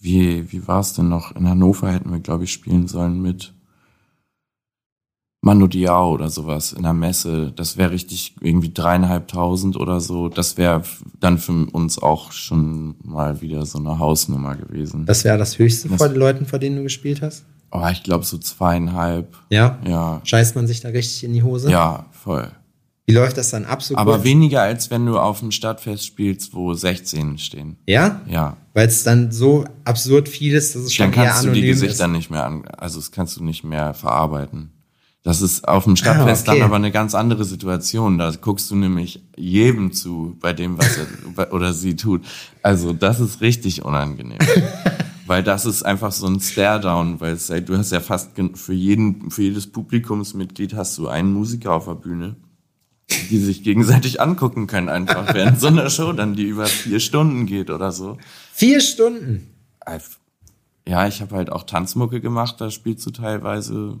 wie 0.00 0.52
wie 0.52 0.66
war 0.68 0.80
es 0.80 0.92
denn 0.92 1.08
noch? 1.08 1.34
In 1.34 1.48
Hannover 1.48 1.90
hätten 1.90 2.10
wir, 2.12 2.20
glaube 2.20 2.44
ich, 2.44 2.52
spielen 2.52 2.86
sollen 2.86 3.20
mit 3.20 3.52
Mando 5.40 5.68
Diao 5.68 6.12
oder 6.12 6.30
sowas 6.30 6.72
in 6.72 6.82
der 6.82 6.92
Messe. 6.92 7.52
Das 7.54 7.76
wäre 7.76 7.92
richtig 7.92 8.34
irgendwie 8.40 8.72
dreieinhalbtausend 8.72 9.76
oder 9.76 10.00
so. 10.00 10.28
Das 10.28 10.56
wäre 10.56 10.82
dann 11.20 11.38
für 11.38 11.66
uns 11.70 11.98
auch 12.02 12.32
schon 12.32 12.96
mal 13.04 13.40
wieder 13.40 13.64
so 13.64 13.78
eine 13.78 13.98
Hausnummer 14.00 14.56
gewesen. 14.56 15.06
das 15.06 15.22
wäre 15.24 15.38
das 15.38 15.58
Höchste 15.58 15.88
Das- 15.88 15.98
vor 15.98 16.08
den 16.08 16.18
Leuten, 16.18 16.44
vor 16.44 16.58
denen 16.58 16.76
du 16.76 16.82
gespielt 16.82 17.22
hast? 17.22 17.44
Oh, 17.70 17.86
ich 17.92 18.02
glaube 18.02 18.24
so 18.24 18.38
zweieinhalb. 18.38 19.36
Ja? 19.50 19.78
Ja, 19.86 20.20
Scheißt 20.24 20.56
man 20.56 20.66
sich 20.66 20.80
da 20.80 20.88
richtig 20.88 21.22
in 21.24 21.34
die 21.34 21.42
Hose? 21.42 21.70
ja, 21.70 22.06
voll. 22.10 22.50
Wie 23.06 23.14
läuft 23.14 23.38
das 23.38 23.50
dann 23.50 23.64
ab? 23.64 23.82
So 23.82 23.96
Aber 23.96 24.14
kurz? 24.14 24.24
weniger 24.24 24.60
als 24.62 24.90
wenn 24.90 25.06
du 25.06 25.18
auf 25.18 25.38
dem 25.40 25.50
Stadtfest 25.50 26.04
spielst, 26.04 26.52
wo 26.52 26.74
16 26.74 27.38
stehen. 27.38 27.76
Ja? 27.86 28.20
Ja. 28.28 28.56
Weil 28.74 28.88
es 28.88 29.02
dann 29.04 29.30
so 29.32 29.64
absurd 29.84 30.28
viel 30.28 30.54
ist, 30.54 30.74
dass 30.74 30.82
es 30.82 30.92
schon 30.94 31.10
Dann 31.12 31.14
eher 31.24 31.30
kannst 31.30 31.44
du 31.44 31.46
die 31.46 31.52
anonym 31.60 31.70
Gesichter 31.70 32.04
ist. 32.06 32.10
nicht 32.10 32.30
mehr 32.30 32.44
an, 32.44 32.64
also 32.76 32.98
das 32.98 33.10
kannst 33.12 33.36
du 33.38 33.44
nicht 33.44 33.64
mehr 33.64 33.94
verarbeiten. 33.94 34.72
Das 35.28 35.42
ist 35.42 35.68
auf 35.68 35.84
dem 35.84 35.94
Stadtfest 35.94 36.48
Ah, 36.48 36.52
okay. 36.52 36.60
dann 36.60 36.66
aber 36.66 36.76
eine 36.76 36.90
ganz 36.90 37.14
andere 37.14 37.44
Situation. 37.44 38.16
Da 38.16 38.30
guckst 38.30 38.70
du 38.70 38.76
nämlich 38.76 39.22
jedem 39.36 39.92
zu 39.92 40.38
bei 40.40 40.54
dem, 40.54 40.78
was 40.78 40.96
er 41.36 41.52
oder 41.52 41.74
sie 41.74 41.96
tut. 41.96 42.24
Also 42.62 42.94
das 42.94 43.20
ist 43.20 43.42
richtig 43.42 43.84
unangenehm. 43.84 44.38
weil 45.26 45.42
das 45.42 45.66
ist 45.66 45.82
einfach 45.82 46.12
so 46.12 46.26
ein 46.28 46.40
Stare-Down, 46.40 47.20
weil 47.20 47.34
es, 47.34 47.48
du 47.48 47.76
hast 47.76 47.92
ja 47.92 48.00
fast 48.00 48.30
für 48.54 48.72
jeden, 48.72 49.30
für 49.30 49.42
jedes 49.42 49.66
Publikumsmitglied 49.70 50.72
hast 50.72 50.96
du 50.96 51.08
einen 51.08 51.34
Musiker 51.34 51.74
auf 51.74 51.84
der 51.84 51.96
Bühne, 51.96 52.36
die 53.28 53.36
sich 53.36 53.62
gegenseitig 53.62 54.22
angucken 54.22 54.66
können 54.66 54.88
einfach 54.88 55.34
während 55.34 55.60
so 55.60 55.66
einer 55.66 55.90
Show 55.90 56.10
dann, 56.14 56.36
die 56.36 56.44
über 56.44 56.64
vier 56.64 57.00
Stunden 57.00 57.44
geht 57.44 57.68
oder 57.68 57.92
so. 57.92 58.16
Vier 58.54 58.80
Stunden. 58.80 59.50
Ja, 60.88 61.06
ich 61.06 61.20
habe 61.20 61.36
halt 61.36 61.52
auch 61.52 61.64
Tanzmucke 61.64 62.22
gemacht, 62.22 62.62
da 62.62 62.70
spielst 62.70 63.04
du 63.04 63.10
teilweise 63.10 63.98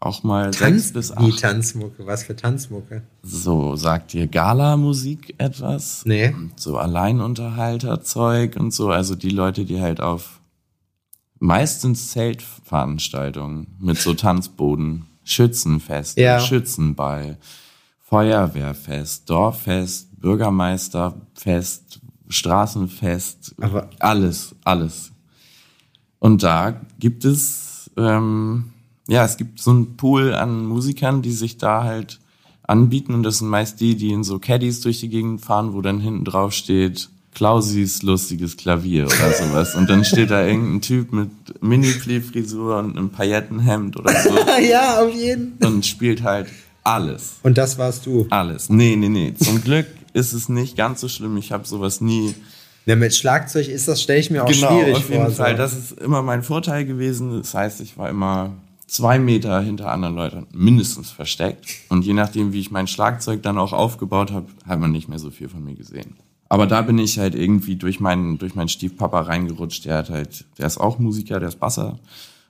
auch 0.00 0.22
mal 0.22 0.50
Tanz, 0.50 0.58
sechs 0.88 0.92
bis 0.92 1.10
wie 1.18 1.30
acht. 1.32 1.40
Tanzmucke. 1.40 2.06
Was 2.06 2.24
für 2.24 2.34
Tanzmucke? 2.34 3.02
So, 3.22 3.76
sagt 3.76 4.14
dir 4.14 4.26
Gala-Musik 4.26 5.34
etwas? 5.38 6.02
Nee. 6.06 6.34
So 6.56 6.78
Alleinunterhalter-Zeug 6.78 8.56
und 8.56 8.72
so, 8.72 8.88
also 8.90 9.14
die 9.14 9.30
Leute, 9.30 9.64
die 9.66 9.80
halt 9.80 10.00
auf 10.00 10.40
meistens 11.38 12.10
Zeltveranstaltungen 12.12 13.66
mit 13.78 13.98
so 13.98 14.14
Tanzboden, 14.14 15.06
Schützenfest, 15.24 16.16
Ja. 16.18 16.40
Schützenball, 16.40 17.38
Feuerwehrfest, 18.00 19.28
Dorffest, 19.30 20.18
Bürgermeisterfest, 20.20 22.00
Straßenfest, 22.28 23.54
Aber- 23.60 23.90
alles, 23.98 24.54
alles. 24.64 25.12
Und 26.18 26.42
da 26.42 26.80
gibt 26.98 27.24
es, 27.24 27.90
ähm, 27.96 28.72
ja, 29.08 29.24
es 29.24 29.36
gibt 29.36 29.60
so 29.60 29.70
einen 29.70 29.96
Pool 29.96 30.34
an 30.34 30.66
Musikern, 30.66 31.22
die 31.22 31.32
sich 31.32 31.58
da 31.58 31.84
halt 31.84 32.20
anbieten. 32.62 33.14
Und 33.14 33.22
das 33.22 33.38
sind 33.38 33.48
meist 33.48 33.80
die, 33.80 33.96
die 33.96 34.12
in 34.12 34.24
so 34.24 34.38
Caddies 34.38 34.80
durch 34.80 35.00
die 35.00 35.08
Gegend 35.08 35.40
fahren, 35.40 35.74
wo 35.74 35.82
dann 35.82 36.00
hinten 36.00 36.24
drauf 36.24 36.52
steht, 36.52 37.08
Klausis 37.34 38.02
lustiges 38.02 38.56
Klavier 38.56 39.06
oder 39.06 39.32
sowas. 39.32 39.74
Und 39.74 39.88
dann 39.88 40.04
steht 40.04 40.30
da 40.30 40.44
irgendein 40.44 40.80
Typ 40.80 41.12
mit 41.12 41.30
Mini-Frisur 41.62 42.78
und 42.78 42.96
einem 42.96 43.10
Paillettenhemd 43.10 43.96
oder 43.98 44.12
so. 44.20 44.30
ja, 44.70 45.02
auf 45.02 45.14
jeden. 45.14 45.52
Und 45.64 45.86
spielt 45.86 46.22
halt 46.22 46.48
alles. 46.82 47.36
Und 47.42 47.56
das 47.56 47.78
warst 47.78 48.06
du? 48.06 48.26
Alles. 48.30 48.68
Nee, 48.68 48.96
nee, 48.96 49.08
nee. 49.08 49.34
Zum 49.34 49.62
Glück 49.62 49.86
ist 50.12 50.32
es 50.32 50.48
nicht 50.48 50.76
ganz 50.76 51.00
so 51.00 51.08
schlimm. 51.08 51.36
Ich 51.36 51.52
habe 51.52 51.66
sowas 51.66 52.00
nie. 52.00 52.34
Ja, 52.86 52.96
mit 52.96 53.14
Schlagzeug 53.14 53.68
ist 53.68 53.86
das, 53.86 54.02
stelle 54.02 54.18
ich 54.18 54.30
mir 54.30 54.42
auch 54.42 54.50
genau, 54.50 54.68
schwierig 54.68 54.96
auf 54.96 55.10
jeden 55.10 55.26
vor. 55.26 55.34
Fall. 55.34 55.52
so. 55.52 55.56
Das 55.56 55.72
ist 55.74 56.00
immer 56.00 56.22
mein 56.22 56.42
Vorteil 56.42 56.84
gewesen. 56.84 57.38
Das 57.38 57.54
heißt, 57.54 57.80
ich 57.80 57.96
war 57.96 58.08
immer 58.08 58.52
zwei 58.90 59.18
Meter 59.18 59.60
hinter 59.60 59.92
anderen 59.92 60.16
Leuten 60.16 60.46
mindestens 60.52 61.10
versteckt. 61.10 61.66
Und 61.88 62.04
je 62.04 62.12
nachdem, 62.12 62.52
wie 62.52 62.60
ich 62.60 62.70
mein 62.70 62.88
Schlagzeug 62.88 63.42
dann 63.42 63.56
auch 63.56 63.72
aufgebaut 63.72 64.32
habe, 64.32 64.48
hat 64.66 64.80
man 64.80 64.90
nicht 64.90 65.08
mehr 65.08 65.18
so 65.18 65.30
viel 65.30 65.48
von 65.48 65.64
mir 65.64 65.74
gesehen. 65.74 66.16
Aber 66.48 66.66
da 66.66 66.82
bin 66.82 66.98
ich 66.98 67.18
halt 67.18 67.36
irgendwie 67.36 67.76
durch 67.76 68.00
meinen, 68.00 68.38
durch 68.38 68.56
meinen 68.56 68.68
Stiefpapa 68.68 69.20
reingerutscht. 69.20 69.84
Der 69.84 69.98
hat 69.98 70.10
halt, 70.10 70.44
der 70.58 70.66
ist 70.66 70.78
auch 70.78 70.98
Musiker, 70.98 71.38
der 71.38 71.50
ist 71.50 71.60
Basser. 71.60 72.00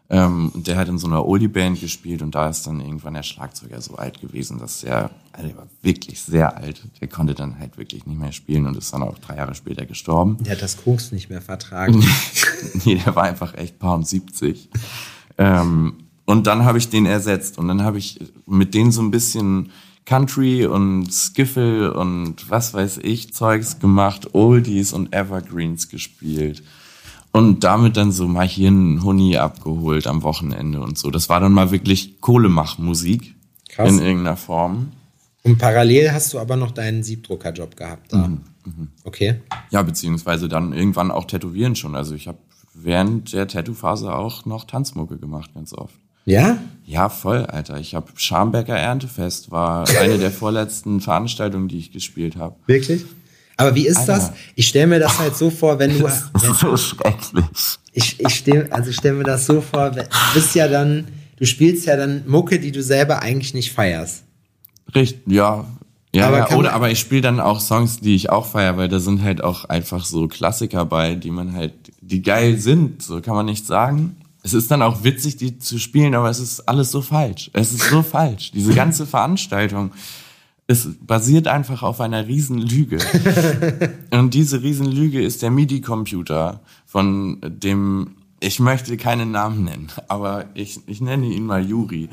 Ähm, 0.09 0.51
und 0.55 0.67
der 0.67 0.79
hat 0.79 0.89
in 0.89 0.97
so 0.97 1.07
einer 1.07 1.27
Oldie-Band 1.27 1.79
gespielt 1.79 2.23
und 2.23 2.35
da 2.35 2.49
ist 2.49 2.67
dann 2.67 2.81
irgendwann 2.81 3.15
der 3.15 3.23
Schlagzeuger 3.23 3.81
so 3.83 3.97
alt 3.97 4.21
gewesen, 4.23 4.59
dass 4.59 4.81
der, 4.81 5.11
also 5.33 5.47
der 5.47 5.57
war 5.59 5.67
wirklich 5.83 6.23
sehr 6.23 6.57
alt. 6.57 6.83
Der 7.03 7.09
konnte 7.09 7.35
dann 7.35 7.59
halt 7.59 7.77
wirklich 7.77 8.07
nicht 8.07 8.19
mehr 8.19 8.33
spielen 8.33 8.67
und 8.67 8.77
ist 8.79 8.93
dann 8.95 9.03
auch 9.03 9.19
drei 9.19 9.37
Jahre 9.37 9.55
später 9.55 9.85
gestorben. 9.85 10.39
Der 10.41 10.55
hat 10.55 10.63
das 10.63 10.83
Koks 10.83 11.13
nicht 11.13 11.29
mehr 11.29 11.43
vertragen. 11.43 12.03
nee, 12.85 12.95
der 12.97 13.15
war 13.15 13.25
einfach 13.25 13.53
echt 13.55 13.79
paar 13.79 13.95
und 13.95 14.09
70. 14.09 14.71
Ähm, 15.37 16.10
und 16.31 16.47
dann 16.47 16.65
habe 16.65 16.79
ich 16.79 16.89
den 16.89 17.07
ersetzt 17.07 17.59
und 17.59 17.67
dann 17.67 17.83
habe 17.83 17.99
ich 17.99 18.21
mit 18.47 18.73
denen 18.75 18.93
so 18.93 19.03
ein 19.03 19.11
bisschen 19.11 19.71
Country 20.07 20.65
und 20.65 21.13
Skiffle 21.13 21.93
und 21.93 22.49
was 22.49 22.73
weiß 22.73 22.99
ich 22.99 23.35
Zeugs 23.35 23.81
gemacht, 23.81 24.35
Oldies 24.35 24.93
und 24.93 25.13
Evergreens 25.13 25.89
gespielt. 25.89 26.63
Und 27.33 27.65
damit 27.65 27.97
dann 27.97 28.11
so 28.13 28.27
mal 28.27 28.47
hier 28.47 28.69
einen 28.69 29.03
Huni 29.03 29.37
abgeholt 29.37 30.07
am 30.07 30.23
Wochenende 30.23 30.81
und 30.81 30.99
so. 30.99 31.11
Das 31.11 31.29
war 31.29 31.41
dann 31.41 31.53
mal 31.53 31.71
wirklich 31.71 32.21
Kohlemachmusik 32.21 33.35
Krass. 33.69 33.89
in 33.91 33.99
irgendeiner 33.99 34.37
Form. 34.37 34.93
Und 35.43 35.59
parallel 35.59 36.13
hast 36.13 36.33
du 36.33 36.39
aber 36.39 36.57
noch 36.57 36.71
deinen 36.71 37.03
Siebdruckerjob 37.03 37.77
gehabt 37.77 38.13
da. 38.13 38.29
Mhm, 38.29 38.89
Okay. 39.05 39.41
Ja, 39.71 39.83
beziehungsweise 39.83 40.49
dann 40.49 40.73
irgendwann 40.73 41.11
auch 41.11 41.25
Tätowieren 41.25 41.75
schon. 41.77 41.95
Also 41.95 42.15
ich 42.15 42.29
habe 42.29 42.39
während 42.75 43.33
der 43.33 43.49
Tattoo-Phase 43.49 44.15
auch 44.15 44.45
noch 44.45 44.65
Tanzmucke 44.65 45.19
gemacht, 45.19 45.55
ganz 45.55 45.73
oft. 45.73 45.95
Ja? 46.25 46.59
Ja, 46.87 47.09
voll, 47.09 47.47
Alter. 47.47 47.79
Ich 47.79 47.95
habe 47.95 48.09
Scharmbecker 48.17 48.77
Erntefest 48.77 49.51
war 49.51 49.89
eine 49.89 50.19
der 50.19 50.31
vorletzten 50.31 51.01
Veranstaltungen, 51.01 51.69
die 51.69 51.79
ich 51.79 51.93
gespielt 51.93 52.37
habe. 52.37 52.57
Wirklich? 52.67 53.05
Aber 53.57 53.75
wie 53.75 53.87
ist 53.87 53.99
Alter. 53.99 54.15
das? 54.15 54.33
Ich 54.55 54.67
stelle 54.69 54.87
mir 54.87 54.99
das 54.99 55.19
halt 55.19 55.37
so 55.37 55.51
vor, 55.51 55.79
wenn 55.79 55.91
du. 55.91 56.05
Wenn, 56.41 56.55
so 56.55 56.77
schrecklich. 56.77 57.45
ich 57.93 58.19
ich 58.19 58.35
stell, 58.35 58.69
also 58.71 58.91
ich 58.91 58.97
stelle 58.97 59.15
mir 59.17 59.25
das 59.25 59.47
so 59.47 59.61
vor, 59.61 59.91
du 59.91 60.03
bist 60.35 60.55
ja 60.55 60.67
dann, 60.67 61.07
du 61.37 61.45
spielst 61.45 61.87
ja 61.87 61.97
dann 61.97 62.25
Mucke, 62.27 62.59
die 62.59 62.73
du 62.73 62.83
selber 62.83 63.21
eigentlich 63.23 63.53
nicht 63.53 63.73
feierst. 63.73 64.25
Richtig, 64.95 65.21
ja. 65.27 65.67
Ja, 66.13 66.27
Aber 66.27 66.39
ja 66.39 66.57
oder 66.57 66.73
aber 66.73 66.91
ich 66.91 66.99
spiele 66.99 67.21
dann 67.21 67.39
auch 67.39 67.61
Songs, 67.61 68.01
die 68.01 68.17
ich 68.17 68.31
auch 68.31 68.47
feier, 68.47 68.77
weil 68.77 68.89
da 68.89 68.99
sind 68.99 69.23
halt 69.23 69.45
auch 69.45 69.67
einfach 69.67 70.05
so 70.05 70.27
Klassiker 70.27 70.85
bei, 70.85 71.15
die 71.15 71.31
man 71.31 71.55
halt, 71.55 71.75
die 72.01 72.23
geil 72.23 72.59
sind, 72.59 73.03
so 73.03 73.21
kann 73.21 73.37
man 73.37 73.47
nicht 73.47 73.67
sagen. 73.67 74.17
Es 74.43 74.55
ist 74.55 74.71
dann 74.71 74.83
auch 74.83 75.05
witzig, 75.05 75.37
die 75.37 75.59
zu 75.59 75.79
spielen, 75.79 76.15
aber 76.15 76.31
es 76.31 76.39
ist 76.39 76.61
alles 76.69 76.91
so 76.91 77.03
falsch. 77.03 77.51
Es 77.53 77.73
ist 77.73 77.91
so 77.91 78.03
falsch. 78.03 78.53
Diese 78.53 78.75
ganze 78.75 79.07
Veranstaltung, 79.07 79.93
es 80.67 80.89
basiert 81.01 81.49
einfach 81.49 81.83
auf 81.83 82.01
einer 82.01 82.27
Riesenlüge. 82.27 82.99
Und 84.13 84.35
diese 84.35 84.63
Riesenlüge 84.63 85.21
ist 85.21 85.43
der 85.43 85.51
MIDI-Computer 85.51 86.61
von 86.87 87.39
dem, 87.43 88.17
ich 88.39 88.61
möchte 88.61 88.97
keinen 88.97 89.33
Namen 89.33 89.65
nennen, 89.65 89.89
aber 90.09 90.47
ich, 90.55 90.81
ich 90.87 91.01
nenne 91.01 91.27
ihn 91.27 91.45
mal 91.45 91.67
Juri. 91.67 92.09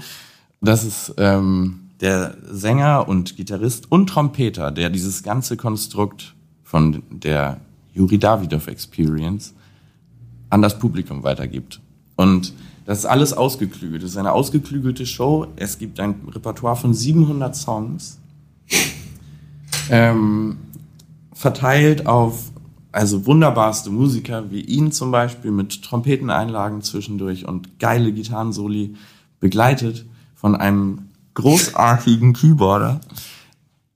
Das 0.59 0.83
ist 0.83 1.13
ähm, 1.17 1.91
der 2.01 2.35
Sänger 2.49 3.07
und 3.07 3.37
Gitarrist 3.37 3.91
und 3.91 4.07
Trompeter, 4.07 4.71
der 4.71 4.89
dieses 4.89 5.23
ganze 5.23 5.55
Konstrukt 5.55 6.35
von 6.63 7.03
der 7.09 7.61
Juri 7.93 8.17
Davidoff 8.17 8.67
Experience 8.67 9.53
an 10.49 10.61
das 10.61 10.77
Publikum 10.79 11.23
weitergibt. 11.23 11.79
Und 12.17 12.53
das 12.85 12.99
ist 12.99 13.05
alles 13.05 13.31
ausgeklügelt. 13.31 14.03
Das 14.03 14.11
ist 14.11 14.17
eine 14.17 14.33
ausgeklügelte 14.33 15.05
Show. 15.05 15.47
Es 15.55 15.77
gibt 15.77 16.01
ein 16.01 16.15
Repertoire 16.29 16.75
von 16.75 16.93
700 16.93 17.55
Songs, 17.55 18.17
ähm, 19.89 20.57
verteilt 21.33 22.07
auf 22.07 22.51
also 22.91 23.25
wunderbarste 23.27 23.91
Musiker 23.91 24.49
wie 24.49 24.61
ihn 24.61 24.91
zum 24.91 25.11
Beispiel 25.11 25.51
mit 25.51 25.83
Trompeteneinlagen 25.83 26.81
zwischendurch 26.81 27.47
und 27.47 27.79
geile 27.79 28.11
Gitarrensoli 28.11 28.95
begleitet 29.39 30.05
von 30.33 30.55
einem 30.55 31.09
großartigen 31.35 32.33
Keyboarder. 32.33 33.01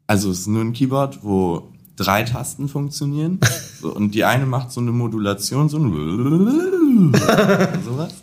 Also 0.05 0.29
es 0.29 0.41
ist 0.41 0.47
nur 0.47 0.62
ein 0.62 0.73
Keyboard, 0.73 1.23
wo 1.23 1.71
drei 1.95 2.23
Tasten 2.23 2.67
funktionieren 2.67 3.39
und 3.81 4.13
die 4.13 4.23
eine 4.23 4.45
macht 4.45 4.71
so 4.71 4.81
eine 4.81 4.91
Modulation, 4.91 5.69
so 5.69 5.77
ein 5.77 5.91
sowas. 7.86 8.13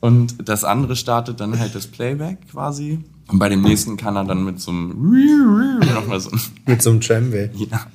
Und 0.00 0.48
das 0.48 0.64
andere 0.64 0.96
startet 0.96 1.40
dann 1.40 1.58
halt 1.58 1.74
das 1.74 1.86
Playback 1.86 2.38
quasi. 2.50 3.00
Und 3.28 3.38
bei 3.38 3.48
dem 3.48 3.62
nächsten 3.62 3.96
kann 3.96 4.16
er 4.16 4.24
dann 4.24 4.44
mit 4.44 4.60
so 4.60 4.70
einem 4.70 5.78
nochmal 5.94 6.20
so 6.20 6.30
Mit 6.66 6.82
so 6.82 6.90
einem 6.90 7.00
Tremble. 7.00 7.50
ja. 7.54 7.86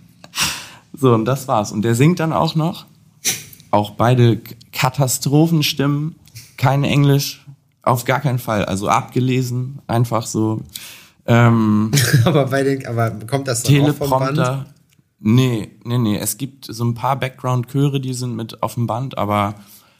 So, 0.98 1.14
und 1.14 1.26
das 1.26 1.48
war's. 1.48 1.72
Und 1.74 1.82
der 1.82 1.94
singt 1.94 2.20
dann 2.22 2.32
auch 2.32 2.56
noch. 2.56 2.86
Auch 3.70 3.92
beide 3.92 4.40
Katastrophenstimmen. 4.72 6.16
Kein 6.58 6.86
Englisch. 6.86 7.46
Auf 7.82 8.06
gar 8.06 8.22
keinen 8.22 8.40
Fall. 8.40 8.64
Also 8.64 8.88
abgelesen. 8.88 9.80
Einfach 9.88 10.26
so. 10.26 10.62
Ähm, 11.26 11.92
aber 12.26 12.46
bei 12.46 12.64
den, 12.64 12.86
aber 12.88 13.12
kommt 13.28 13.48
das 13.48 13.64
dann 13.64 13.82
auch 13.82 13.96
vom 13.96 14.10
Band? 14.10 14.36
Teleprompter. 14.38 14.66
Nee, 15.20 15.72
nee, 15.84 15.98
nee. 15.98 16.18
Es 16.18 16.38
gibt 16.38 16.66
so 16.66 16.86
ein 16.86 16.94
paar 16.94 17.20
Background-Chöre, 17.20 18.00
die 18.00 18.14
sind 18.14 18.36
mit 18.36 18.62
auf 18.64 18.76
dem 18.76 18.88
Band, 18.88 19.18
aber 19.18 19.56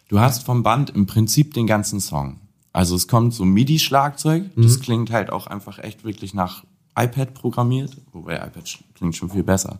du 0.10 0.20
hast 0.20 0.44
vom 0.44 0.64
Band 0.64 0.90
im 0.92 1.06
Prinzip 1.06 1.54
den 1.54 1.68
ganzen 1.68 2.00
Song. 2.00 2.40
Also 2.74 2.96
es 2.96 3.08
kommt 3.08 3.34
so 3.34 3.46
MIDI-Schlagzeug. 3.46 4.52
Das 4.58 4.80
klingt 4.82 5.10
halt 5.10 5.30
auch 5.30 5.48
einfach 5.48 5.80
echt 5.80 6.04
wirklich 6.04 6.34
nach 6.34 6.66
iPad 6.98 7.34
programmiert. 7.34 7.96
Wobei 8.12 8.36
iPad 8.36 8.80
klingt 8.96 9.16
schon 9.16 9.30
viel 9.30 9.44
besser. 9.44 9.80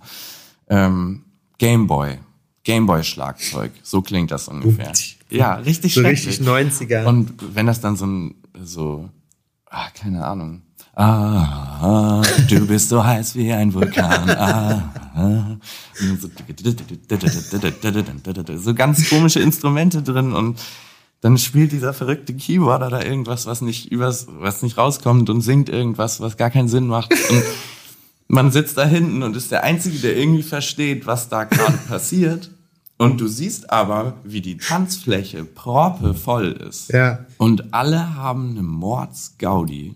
Ähm, 0.70 1.24
Gameboy. 1.58 2.20
Gameboy-Schlagzeug. 2.64 3.72
So 3.84 4.02
klingt 4.02 4.32
das 4.32 4.48
ungefähr. 4.48 4.92
Ja, 5.30 5.56
richtig 5.56 5.94
So 5.94 6.02
richtig 6.02 6.40
90er. 6.40 7.06
Und 7.06 7.34
wenn 7.54 7.66
das 7.66 7.82
dann 7.82 7.96
so 7.96 8.06
ein, 8.06 8.36
so, 8.64 9.10
ah, 9.70 9.90
keine 9.94 10.26
Ahnung. 10.26 10.62
Ah, 10.96 12.22
du 12.50 12.66
bist 12.68 12.90
so 12.90 13.04
heiß 13.04 13.36
wie 13.36 13.52
ein 13.52 13.74
Vulkan. 13.74 14.30
Ah, 14.30 14.94
ah. 15.14 15.58
So, 18.58 18.74
ganz 18.74 19.10
komische 19.10 19.42
Instrumente 19.42 20.02
drin 20.02 20.34
und 20.34 20.60
dann 21.22 21.38
spielt 21.38 21.72
dieser 21.72 21.94
verrückte 21.94 22.34
Keyboarder 22.34 22.90
da 22.90 23.02
irgendwas, 23.02 23.46
was 23.46 23.62
nicht 23.62 23.92
übers, 23.92 24.28
was 24.40 24.62
nicht 24.62 24.78
rauskommt 24.78 25.30
und 25.30 25.42
singt 25.42 25.70
irgendwas, 25.70 26.22
was 26.22 26.38
gar 26.38 26.50
keinen 26.50 26.68
Sinn 26.68 26.88
macht. 26.88 27.12
Und 27.12 27.44
man 28.28 28.52
sitzt 28.52 28.78
da 28.78 28.86
hinten 28.86 29.24
und 29.24 29.36
ist 29.36 29.52
der 29.52 29.64
Einzige, 29.64 30.00
der 30.00 30.16
irgendwie 30.16 30.44
versteht, 30.44 31.08
was 31.08 31.28
da 31.30 31.44
gerade 31.46 31.78
passiert. 31.88 32.52
Und 32.98 33.20
du 33.20 33.28
siehst 33.28 33.72
aber, 33.72 34.14
wie 34.24 34.42
die 34.42 34.58
Tanzfläche 34.58 35.44
proppevoll 35.44 36.52
ist. 36.52 36.94
Ja. 36.94 37.26
Und 37.38 37.74
alle 37.74 38.16
haben 38.16 38.52
eine 38.52 38.64
Mordsgaudi. 38.64 39.96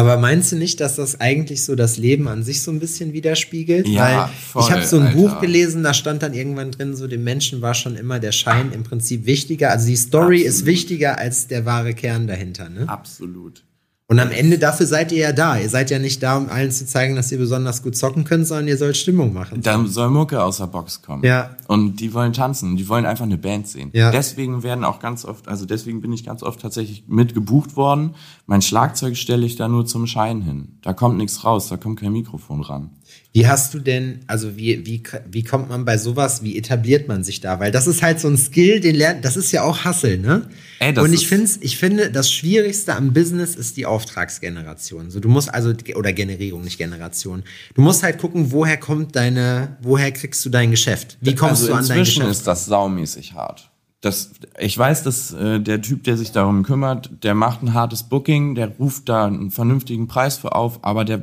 Aber 0.00 0.16
meinst 0.16 0.50
du 0.52 0.56
nicht, 0.56 0.80
dass 0.80 0.96
das 0.96 1.20
eigentlich 1.20 1.62
so 1.64 1.74
das 1.74 1.98
Leben 1.98 2.26
an 2.26 2.42
sich 2.42 2.62
so 2.62 2.70
ein 2.70 2.80
bisschen 2.80 3.12
widerspiegelt? 3.12 3.86
Ja, 3.86 4.28
Weil 4.28 4.34
voll, 4.34 4.62
ich 4.62 4.70
habe 4.72 4.86
so 4.86 4.96
ein 4.98 5.08
Alter. 5.08 5.16
Buch 5.18 5.40
gelesen, 5.40 5.82
da 5.82 5.92
stand 5.92 6.22
dann 6.22 6.32
irgendwann 6.32 6.70
drin, 6.70 6.96
so 6.96 7.06
dem 7.06 7.22
Menschen 7.22 7.60
war 7.60 7.74
schon 7.74 7.96
immer 7.96 8.18
der 8.18 8.32
Schein 8.32 8.72
im 8.72 8.82
Prinzip 8.82 9.26
wichtiger. 9.26 9.70
Also 9.70 9.86
die 9.88 9.96
Story 9.96 10.40
ist 10.40 10.46
Absolut. 10.60 10.66
wichtiger 10.66 11.18
als 11.18 11.46
der 11.48 11.66
wahre 11.66 11.92
Kern 11.94 12.26
dahinter, 12.26 12.68
ne? 12.70 12.88
Absolut. 12.88 13.62
Und 14.10 14.18
am 14.18 14.32
Ende 14.32 14.58
dafür 14.58 14.86
seid 14.86 15.12
ihr 15.12 15.18
ja 15.18 15.32
da. 15.32 15.56
Ihr 15.56 15.68
seid 15.68 15.88
ja 15.88 16.00
nicht 16.00 16.20
da, 16.20 16.36
um 16.36 16.48
allen 16.48 16.72
zu 16.72 16.84
zeigen, 16.84 17.14
dass 17.14 17.30
ihr 17.30 17.38
besonders 17.38 17.80
gut 17.84 17.96
zocken 17.96 18.24
könnt, 18.24 18.44
sondern 18.44 18.66
ihr 18.66 18.76
sollt 18.76 18.96
Stimmung 18.96 19.32
machen. 19.32 19.60
Da 19.62 19.86
soll 19.86 20.10
Mucke 20.10 20.42
aus 20.42 20.56
der 20.56 20.66
Box 20.66 21.00
kommen. 21.00 21.24
Ja. 21.24 21.50
Und 21.68 22.00
die 22.00 22.12
wollen 22.12 22.32
tanzen. 22.32 22.76
Die 22.76 22.88
wollen 22.88 23.06
einfach 23.06 23.24
eine 23.24 23.38
Band 23.38 23.68
sehen. 23.68 23.90
Ja. 23.92 24.10
Deswegen 24.10 24.64
werden 24.64 24.82
auch 24.82 24.98
ganz 24.98 25.24
oft, 25.24 25.46
also 25.46 25.64
deswegen 25.64 26.00
bin 26.00 26.12
ich 26.12 26.26
ganz 26.26 26.42
oft 26.42 26.60
tatsächlich 26.60 27.04
mit 27.06 27.34
gebucht 27.34 27.76
worden. 27.76 28.16
Mein 28.46 28.62
Schlagzeug 28.62 29.16
stelle 29.16 29.46
ich 29.46 29.54
da 29.54 29.68
nur 29.68 29.86
zum 29.86 30.08
Schein 30.08 30.42
hin. 30.42 30.78
Da 30.82 30.92
kommt 30.92 31.16
nichts 31.16 31.44
raus, 31.44 31.68
da 31.68 31.76
kommt 31.76 32.00
kein 32.00 32.10
Mikrofon 32.10 32.62
ran. 32.62 32.90
Wie 33.32 33.46
hast 33.46 33.74
du 33.74 33.78
denn, 33.78 34.20
also 34.26 34.56
wie, 34.56 34.84
wie, 34.86 35.02
wie 35.30 35.44
kommt 35.44 35.68
man 35.68 35.84
bei 35.84 35.98
sowas, 35.98 36.42
wie 36.42 36.58
etabliert 36.58 37.06
man 37.06 37.22
sich 37.22 37.40
da? 37.40 37.60
Weil 37.60 37.70
das 37.70 37.86
ist 37.86 38.02
halt 38.02 38.18
so 38.18 38.26
ein 38.26 38.36
Skill, 38.36 38.80
den 38.80 38.96
lernt, 38.96 39.24
das 39.24 39.36
ist 39.36 39.52
ja 39.52 39.62
auch 39.62 39.84
Hustle, 39.84 40.18
ne? 40.18 40.48
Ey, 40.80 40.92
das 40.92 41.04
Und 41.04 41.12
ich 41.12 41.28
finde, 41.28 41.48
ich 41.60 41.76
finde, 41.76 42.10
das 42.10 42.32
Schwierigste 42.32 42.96
am 42.96 43.12
Business 43.12 43.54
ist 43.54 43.76
die 43.76 43.86
Auftragsgeneration. 43.86 45.12
So, 45.12 45.20
du 45.20 45.28
musst 45.28 45.52
also, 45.54 45.72
oder 45.94 46.12
Generierung, 46.12 46.64
nicht 46.64 46.78
Generation. 46.78 47.44
Du 47.74 47.82
musst 47.82 48.02
halt 48.02 48.18
gucken, 48.18 48.50
woher 48.50 48.78
kommt 48.78 49.14
deine, 49.14 49.76
woher 49.80 50.10
kriegst 50.10 50.44
du 50.44 50.50
dein 50.50 50.72
Geschäft? 50.72 51.16
Wie 51.20 51.36
kommst 51.36 51.62
also 51.62 51.68
du 51.68 51.74
an 51.74 51.86
dein 51.86 51.98
inzwischen 51.98 52.22
Geschäft? 52.22 52.40
ist 52.40 52.46
das 52.48 52.66
saumäßig 52.66 53.34
hart. 53.34 53.70
Das, 54.00 54.30
ich 54.58 54.76
weiß, 54.76 55.02
dass 55.02 55.32
äh, 55.34 55.60
der 55.60 55.82
Typ, 55.82 56.04
der 56.04 56.16
sich 56.16 56.32
darum 56.32 56.62
kümmert, 56.62 57.10
der 57.22 57.34
macht 57.34 57.62
ein 57.62 57.74
hartes 57.74 58.02
Booking, 58.02 58.54
der 58.54 58.68
ruft 58.78 59.10
da 59.10 59.26
einen 59.26 59.50
vernünftigen 59.50 60.08
Preis 60.08 60.38
für 60.38 60.54
auf, 60.54 60.82
aber 60.82 61.04
der 61.04 61.20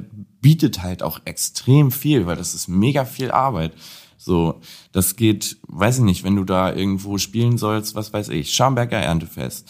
bietet 0.48 0.82
halt 0.82 1.04
auch 1.04 1.20
extrem 1.26 1.92
viel, 1.92 2.26
weil 2.26 2.38
das 2.38 2.54
ist 2.54 2.70
mega 2.70 3.04
viel 3.04 3.32
Arbeit. 3.32 3.74
So, 4.18 4.62
das 4.94 5.18
geht, 5.18 5.58
weiß 5.68 5.98
ich 5.98 6.04
nicht, 6.06 6.24
wenn 6.24 6.38
du 6.38 6.46
da 6.46 6.74
irgendwo 6.74 7.18
spielen 7.18 7.58
sollst, 7.58 7.96
was 7.96 8.14
weiß 8.14 8.30
ich, 8.30 8.54
Schamberger 8.54 8.98
Erntefest. 8.98 9.70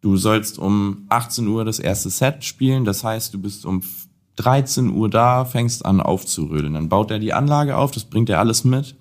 Du 0.00 0.16
sollst 0.16 0.58
um 0.58 1.06
18 1.10 1.46
Uhr 1.46 1.64
das 1.64 1.78
erste 1.78 2.10
Set 2.10 2.42
spielen, 2.42 2.84
das 2.84 3.04
heißt, 3.04 3.34
du 3.34 3.40
bist 3.40 3.64
um 3.64 3.84
13 4.34 4.90
Uhr 4.90 5.08
da, 5.08 5.44
fängst 5.44 5.86
an 5.86 6.00
aufzurödeln. 6.00 6.74
Dann 6.74 6.88
baut 6.88 7.12
er 7.12 7.20
die 7.20 7.32
Anlage 7.32 7.76
auf, 7.76 7.92
das 7.92 8.02
bringt 8.02 8.28
er 8.28 8.40
alles 8.40 8.64
mit. 8.64 8.96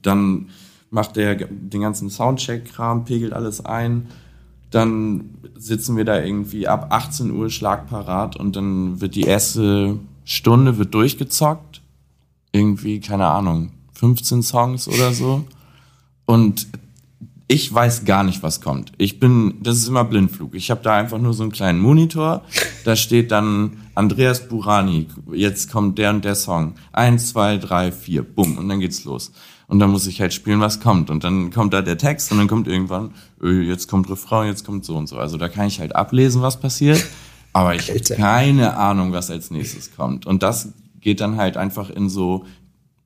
Dann 0.00 0.48
macht 0.88 1.18
er 1.18 1.34
den 1.34 1.82
ganzen 1.82 2.08
Soundcheck-Kram, 2.08 3.04
pegelt 3.04 3.34
alles 3.34 3.62
ein. 3.66 4.06
Dann 4.70 5.34
sitzen 5.58 5.98
wir 5.98 6.06
da 6.06 6.22
irgendwie 6.22 6.66
ab 6.68 6.86
18 6.88 7.32
Uhr 7.32 7.50
schlagparat 7.50 8.36
und 8.36 8.56
dann 8.56 9.02
wird 9.02 9.14
die 9.14 9.24
erste 9.24 9.98
Stunde 10.30 10.78
wird 10.78 10.94
durchgezockt. 10.94 11.82
Irgendwie, 12.52 13.00
keine 13.00 13.26
Ahnung, 13.26 13.72
15 13.94 14.44
Songs 14.44 14.86
oder 14.86 15.12
so. 15.12 15.44
Und 16.24 16.68
ich 17.48 17.74
weiß 17.74 18.04
gar 18.04 18.22
nicht, 18.22 18.40
was 18.44 18.60
kommt. 18.60 18.92
Ich 18.96 19.18
bin, 19.18 19.54
das 19.60 19.76
ist 19.76 19.88
immer 19.88 20.04
Blindflug. 20.04 20.54
Ich 20.54 20.70
habe 20.70 20.82
da 20.84 20.94
einfach 20.94 21.18
nur 21.18 21.34
so 21.34 21.42
einen 21.42 21.50
kleinen 21.50 21.80
Monitor. 21.80 22.42
Da 22.84 22.94
steht 22.94 23.32
dann 23.32 23.72
Andreas 23.96 24.48
Burani. 24.48 25.08
Jetzt 25.32 25.72
kommt 25.72 25.98
der 25.98 26.10
und 26.10 26.24
der 26.24 26.36
Song. 26.36 26.74
Eins, 26.92 27.30
zwei, 27.30 27.56
drei, 27.56 27.90
vier, 27.90 28.22
bumm 28.22 28.56
und 28.56 28.68
dann 28.68 28.78
geht's 28.78 29.04
los. 29.04 29.32
Und 29.66 29.80
dann 29.80 29.90
muss 29.90 30.06
ich 30.06 30.20
halt 30.20 30.32
spielen, 30.32 30.60
was 30.60 30.78
kommt. 30.78 31.10
Und 31.10 31.24
dann 31.24 31.50
kommt 31.50 31.74
da 31.74 31.82
der 31.82 31.98
Text 31.98 32.30
und 32.30 32.38
dann 32.38 32.46
kommt 32.46 32.68
irgendwann, 32.68 33.14
äh, 33.42 33.62
jetzt 33.62 33.88
kommt 33.88 34.08
Refrain, 34.08 34.46
jetzt 34.46 34.64
kommt 34.64 34.84
so 34.84 34.96
und 34.96 35.08
so. 35.08 35.16
Also 35.16 35.36
da 35.36 35.48
kann 35.48 35.66
ich 35.66 35.80
halt 35.80 35.96
ablesen, 35.96 36.40
was 36.40 36.60
passiert. 36.60 37.04
Aber 37.52 37.74
ich 37.74 37.88
habe 37.90 38.00
keine 38.00 38.76
Ahnung, 38.76 39.12
was 39.12 39.30
als 39.30 39.50
nächstes 39.50 39.94
kommt. 39.94 40.26
Und 40.26 40.42
das 40.42 40.68
geht 41.00 41.20
dann 41.20 41.36
halt 41.36 41.56
einfach 41.56 41.90
in 41.90 42.08
so 42.08 42.44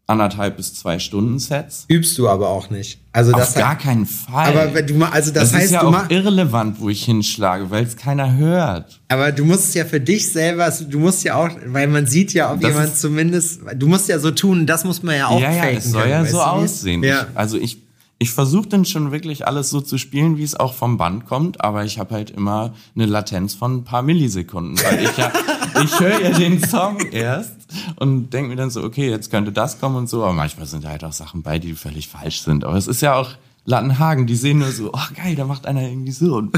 anderthalb 0.06 0.58
bis 0.58 0.74
zwei 0.74 0.98
Stunden 0.98 1.38
Sets. 1.38 1.86
Übst 1.88 2.18
du 2.18 2.28
aber 2.28 2.48
auch 2.50 2.68
nicht. 2.68 3.00
Also 3.12 3.32
Auf 3.32 3.38
das 3.40 3.54
gar 3.54 3.70
halt, 3.70 3.78
keinen 3.80 4.04
Fall. 4.06 4.48
aber 4.48 4.74
wenn 4.74 4.86
du 4.86 4.94
mal, 4.94 5.08
also 5.10 5.30
das, 5.30 5.44
Das, 5.44 5.54
heißt, 5.54 5.64
ist 5.66 5.70
ja 5.72 5.80
du 5.80 5.88
auch 5.88 6.10
irrelevant, 6.10 6.78
wo 6.80 6.90
ich 6.90 7.04
hinschlage, 7.04 7.70
weil 7.70 7.84
es 7.84 7.96
keiner 7.96 8.36
hört. 8.36 9.00
aber 9.08 9.32
du 9.32 9.46
musst 9.46 9.68
es 9.68 9.74
ja 9.74 9.86
für 9.86 10.00
dich 10.00 10.30
selber, 10.30 10.70
du 10.90 10.98
musst 10.98 11.24
ja 11.24 11.36
auch, 11.36 11.48
weil 11.66 11.86
man 11.86 12.06
sieht 12.06 12.34
ja, 12.34 12.52
ob 12.52 12.60
Das 12.60 12.70
jemand 12.70 12.96
zumindest, 12.98 13.60
du 13.76 13.86
musst 13.88 14.08
ja 14.08 14.18
so 14.18 14.30
tun, 14.30 14.66
das 14.66 14.84
muss 14.84 15.02
man 15.02 15.16
ja 15.16 15.28
auch 15.28 15.40
ja, 15.40 15.50
ja, 15.52 15.70
es 15.70 15.84
soll 15.90 16.02
können, 16.02 16.12
ja 16.12 16.24
so 16.26 16.42
aussehen. 16.42 17.02
Ja. 17.02 17.22
Ich, 17.30 17.38
also 17.38 17.56
ich, 17.56 17.78
ich 18.24 18.32
versuche 18.32 18.66
dann 18.66 18.86
schon 18.86 19.12
wirklich 19.12 19.46
alles 19.46 19.68
so 19.68 19.82
zu 19.82 19.98
spielen, 19.98 20.38
wie 20.38 20.44
es 20.44 20.54
auch 20.54 20.72
vom 20.72 20.96
Band 20.96 21.26
kommt, 21.26 21.60
aber 21.60 21.84
ich 21.84 21.98
habe 21.98 22.14
halt 22.14 22.30
immer 22.30 22.72
eine 22.94 23.04
Latenz 23.04 23.52
von 23.52 23.76
ein 23.76 23.84
paar 23.84 24.00
Millisekunden, 24.00 24.82
weil 24.82 25.04
ich 25.04 25.14
ja, 25.18 25.30
ich 25.84 26.00
höre 26.00 26.22
ja 26.22 26.30
den 26.30 26.66
Song 26.66 27.00
erst 27.12 27.54
und 27.96 28.30
denke 28.30 28.48
mir 28.48 28.56
dann 28.56 28.70
so, 28.70 28.82
okay, 28.82 29.10
jetzt 29.10 29.30
könnte 29.30 29.52
das 29.52 29.78
kommen 29.78 29.96
und 29.96 30.08
so, 30.08 30.22
aber 30.22 30.32
manchmal 30.32 30.64
sind 30.64 30.84
da 30.84 30.88
halt 30.88 31.04
auch 31.04 31.12
Sachen 31.12 31.42
bei, 31.42 31.58
die 31.58 31.74
völlig 31.74 32.08
falsch 32.08 32.40
sind. 32.40 32.64
Aber 32.64 32.78
es 32.78 32.86
ist 32.86 33.02
ja 33.02 33.14
auch 33.14 33.32
Lattenhagen, 33.66 34.26
die 34.26 34.36
sehen 34.36 34.60
nur 34.60 34.72
so, 34.72 34.88
oh 34.94 35.14
geil, 35.14 35.34
da 35.36 35.44
macht 35.44 35.66
einer 35.66 35.82
irgendwie 35.82 36.12
so 36.12 36.36
und 36.36 36.56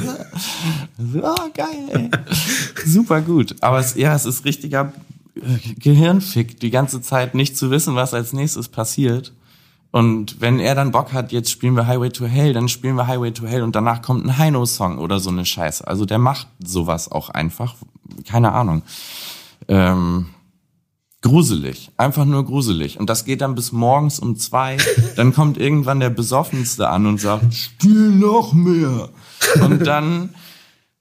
so, 0.98 1.24
oh 1.24 1.50
geil, 1.52 1.88
ey. 1.88 2.10
Super 2.86 3.22
gut. 3.22 3.56
Aber 3.60 3.80
es, 3.80 3.96
ja, 3.96 4.14
es 4.14 4.24
ist 4.24 4.44
richtiger 4.44 4.92
äh, 5.34 5.74
Gehirnfick, 5.80 6.60
die 6.60 6.70
ganze 6.70 7.02
Zeit 7.02 7.34
nicht 7.34 7.56
zu 7.56 7.72
wissen, 7.72 7.96
was 7.96 8.14
als 8.14 8.32
nächstes 8.32 8.68
passiert. 8.68 9.32
Und 9.90 10.40
wenn 10.40 10.58
er 10.60 10.74
dann 10.74 10.90
Bock 10.90 11.12
hat, 11.12 11.32
jetzt 11.32 11.50
spielen 11.50 11.74
wir 11.74 11.86
Highway 11.86 12.10
to 12.10 12.26
Hell, 12.26 12.52
dann 12.52 12.68
spielen 12.68 12.96
wir 12.96 13.06
Highway 13.06 13.30
to 13.32 13.46
Hell 13.46 13.62
und 13.62 13.74
danach 13.74 14.02
kommt 14.02 14.26
ein 14.26 14.36
Heino-Song 14.36 14.98
oder 14.98 15.20
so 15.20 15.30
eine 15.30 15.44
Scheiße. 15.44 15.86
Also 15.86 16.04
der 16.04 16.18
macht 16.18 16.48
sowas 16.62 17.10
auch 17.10 17.30
einfach. 17.30 17.76
Keine 18.26 18.52
Ahnung. 18.52 18.82
Ähm, 19.68 20.26
gruselig. 21.22 21.90
Einfach 21.96 22.24
nur 22.24 22.44
gruselig. 22.44 23.00
Und 23.00 23.08
das 23.08 23.24
geht 23.24 23.40
dann 23.40 23.54
bis 23.54 23.72
morgens 23.72 24.18
um 24.18 24.36
zwei. 24.36 24.76
Dann 25.16 25.32
kommt 25.32 25.58
irgendwann 25.58 26.00
der 26.00 26.10
Besoffenste 26.10 26.88
an 26.88 27.06
und 27.06 27.20
sagt, 27.20 27.54
spiel 27.54 28.10
noch 28.10 28.52
mehr. 28.52 29.08
Und 29.62 29.86
dann 29.86 30.34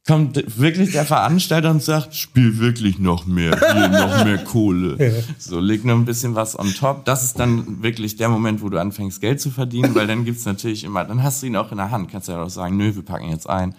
kommt 0.08 0.60
wirklich 0.60 0.92
der 0.92 1.06
Veranstalter 1.06 1.72
und 1.72 1.82
sagt, 1.82 2.14
spiel 2.14 2.60
wirklich 2.60 3.00
noch 3.00 3.26
mehr, 3.26 3.58
hier 3.74 3.88
noch 3.88 4.24
mehr 4.24 4.38
Kohle. 4.44 5.24
So, 5.40 5.60
leg 5.60 5.84
noch 5.84 5.96
ein 5.96 6.06
bisschen 6.06 6.36
was 6.36 6.58
on 6.58 6.74
top. 6.74 7.06
Das 7.06 7.24
ist 7.24 7.40
dann 7.40 7.82
wirklich 7.82 8.16
der 8.16 8.30
Moment, 8.30 8.62
wo 8.62 8.70
du 8.70 8.80
anfängst, 8.80 9.20
Geld 9.20 9.42
zu 9.42 9.50
verdienen, 9.50 9.96
weil 9.96 10.06
dann 10.06 10.24
gibt's 10.24 10.46
natürlich 10.46 10.84
immer, 10.84 11.04
dann 11.06 11.24
hast 11.24 11.42
du 11.42 11.48
ihn 11.48 11.56
auch 11.56 11.72
in 11.72 11.78
der 11.78 11.90
Hand, 11.90 12.12
kannst 12.12 12.28
ja 12.28 12.42
auch 12.42 12.50
sagen, 12.50 12.78
nö, 12.78 12.96
wir 12.96 13.04
packen 13.04 13.30
jetzt 13.30 13.50
ein. 13.50 13.74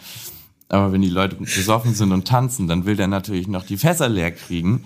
Aber 0.68 0.92
wenn 0.92 1.02
die 1.02 1.08
Leute 1.08 1.36
besoffen 1.36 1.94
sind 1.94 2.10
und 2.10 2.26
tanzen, 2.26 2.66
dann 2.66 2.86
will 2.86 2.96
der 2.96 3.06
natürlich 3.06 3.46
noch 3.46 3.64
die 3.64 3.76
Fässer 3.76 4.08
leer 4.08 4.32
kriegen. 4.32 4.82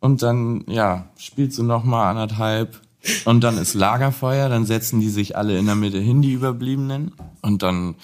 Und 0.00 0.22
dann, 0.22 0.64
ja, 0.68 1.10
spielst 1.18 1.58
du 1.58 1.64
noch 1.64 1.84
mal 1.84 2.08
anderthalb. 2.10 2.80
Und 3.24 3.42
dann 3.42 3.58
ist 3.58 3.74
Lagerfeuer, 3.74 4.48
dann 4.48 4.66
setzen 4.66 5.00
die 5.00 5.08
sich 5.08 5.36
alle 5.36 5.56
in 5.58 5.66
der 5.66 5.76
Mitte 5.76 5.98
hin, 6.00 6.20
die 6.20 6.32
Überbliebenen. 6.32 7.12
Und 7.42 7.62
dann 7.62 7.94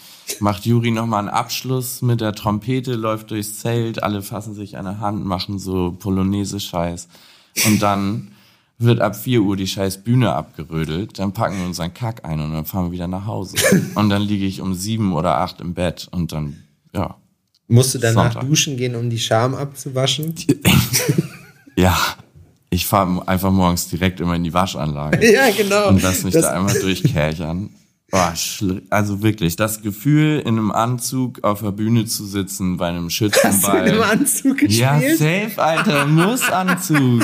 macht 0.40 0.64
Juri 0.66 0.90
noch 0.92 1.07
mal 1.07 1.18
einen 1.18 1.28
Abschluss 1.28 2.00
mit 2.00 2.20
der 2.20 2.33
Trompete, 2.33 2.94
läuft 2.94 3.30
durchs 3.30 3.59
Zelt, 3.59 4.02
alle 4.02 4.22
fassen 4.22 4.54
sich 4.54 4.78
an 4.78 4.85
der 4.85 5.00
Hand, 5.00 5.24
machen 5.26 5.59
so 5.59 5.92
Polonaise-Scheiß. 5.92 7.09
Und 7.66 7.83
dann 7.83 8.28
wird 8.78 9.00
ab 9.00 9.16
4 9.16 9.42
Uhr 9.42 9.57
die 9.57 9.66
scheiß 9.66 10.02
Bühne 10.04 10.33
abgerödelt, 10.33 11.18
dann 11.18 11.33
packen 11.33 11.59
wir 11.59 11.66
unseren 11.66 11.94
Kack 11.94 12.24
ein 12.24 12.40
und 12.40 12.52
dann 12.52 12.64
fahren 12.64 12.87
wir 12.87 12.92
wieder 12.92 13.07
nach 13.09 13.26
Hause. 13.26 13.57
Und 13.94 14.09
dann 14.11 14.22
liege 14.22 14.44
ich 14.44 14.61
um 14.61 14.74
sieben 14.74 15.12
oder 15.12 15.38
acht 15.38 15.61
im 15.61 15.74
Bett 15.74 16.09
und 16.11 16.33
dann, 16.33 16.64
ja, 16.94 17.16
Musst 17.66 17.94
du 17.94 17.98
danach 17.98 18.33
Sonntag. 18.33 18.48
duschen 18.48 18.76
gehen, 18.76 18.94
um 18.94 19.09
die 19.11 19.18
Scham 19.18 19.54
abzuwaschen? 19.54 20.35
Ja, 21.76 21.96
ich 22.74 22.87
fahre 22.87 23.26
einfach 23.28 23.50
morgens 23.52 23.88
direkt 23.88 24.20
immer 24.20 24.34
in 24.34 24.44
die 24.44 24.52
Waschanlage 24.52 25.24
Ja, 25.32 25.50
genau. 25.50 25.88
und 25.88 26.02
lass 26.02 26.24
mich 26.24 26.34
Das- 26.34 26.42
da 26.42 26.52
einmal 26.54 26.78
durchkärchern. 26.78 27.70
Boah, 28.10 28.32
also 28.90 29.22
wirklich, 29.22 29.56
das 29.56 29.82
Gefühl, 29.82 30.38
in 30.40 30.56
einem 30.58 30.70
Anzug 30.70 31.42
auf 31.42 31.62
der 31.62 31.72
Bühne 31.72 32.04
zu 32.04 32.24
sitzen 32.24 32.76
bei 32.76 32.88
einem 32.88 33.06
Hast 33.06 33.18
du 33.20 33.24
in 33.24 33.30
Schützenball. 33.32 33.82
einem 33.82 34.02
Anzug 34.02 34.58
gespielt? 34.58 34.78
ja, 34.78 35.00
safe, 35.16 35.52
Alter, 35.60 36.06
muss 36.06 36.42
Anzug. 36.48 37.22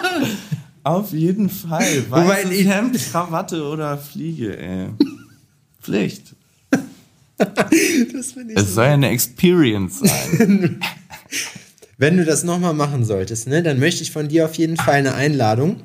auf 0.84 1.12
jeden 1.12 1.50
Fall. 1.50 2.04
Wobei 2.08 2.28
Weißes 2.28 2.50
ich- 2.52 2.66
Hemd, 2.66 2.98
Krawatte 3.12 3.62
oder 3.64 3.98
Fliege, 3.98 4.56
ey. 4.58 4.86
Pflicht. 5.82 6.34
das 7.36 8.32
finde 8.32 8.54
ich 8.54 8.58
Es 8.58 8.74
soll 8.74 8.84
ja 8.86 8.92
eine 8.94 9.10
Experience 9.10 9.98
sein. 10.00 10.80
Wenn 12.00 12.16
du 12.16 12.24
das 12.24 12.44
nochmal 12.44 12.72
machen 12.72 13.04
solltest, 13.04 13.46
ne, 13.46 13.62
dann 13.62 13.78
möchte 13.78 14.02
ich 14.02 14.10
von 14.10 14.26
dir 14.26 14.46
auf 14.46 14.54
jeden 14.54 14.78
Fall 14.78 14.94
eine 14.94 15.12
Einladung. 15.12 15.82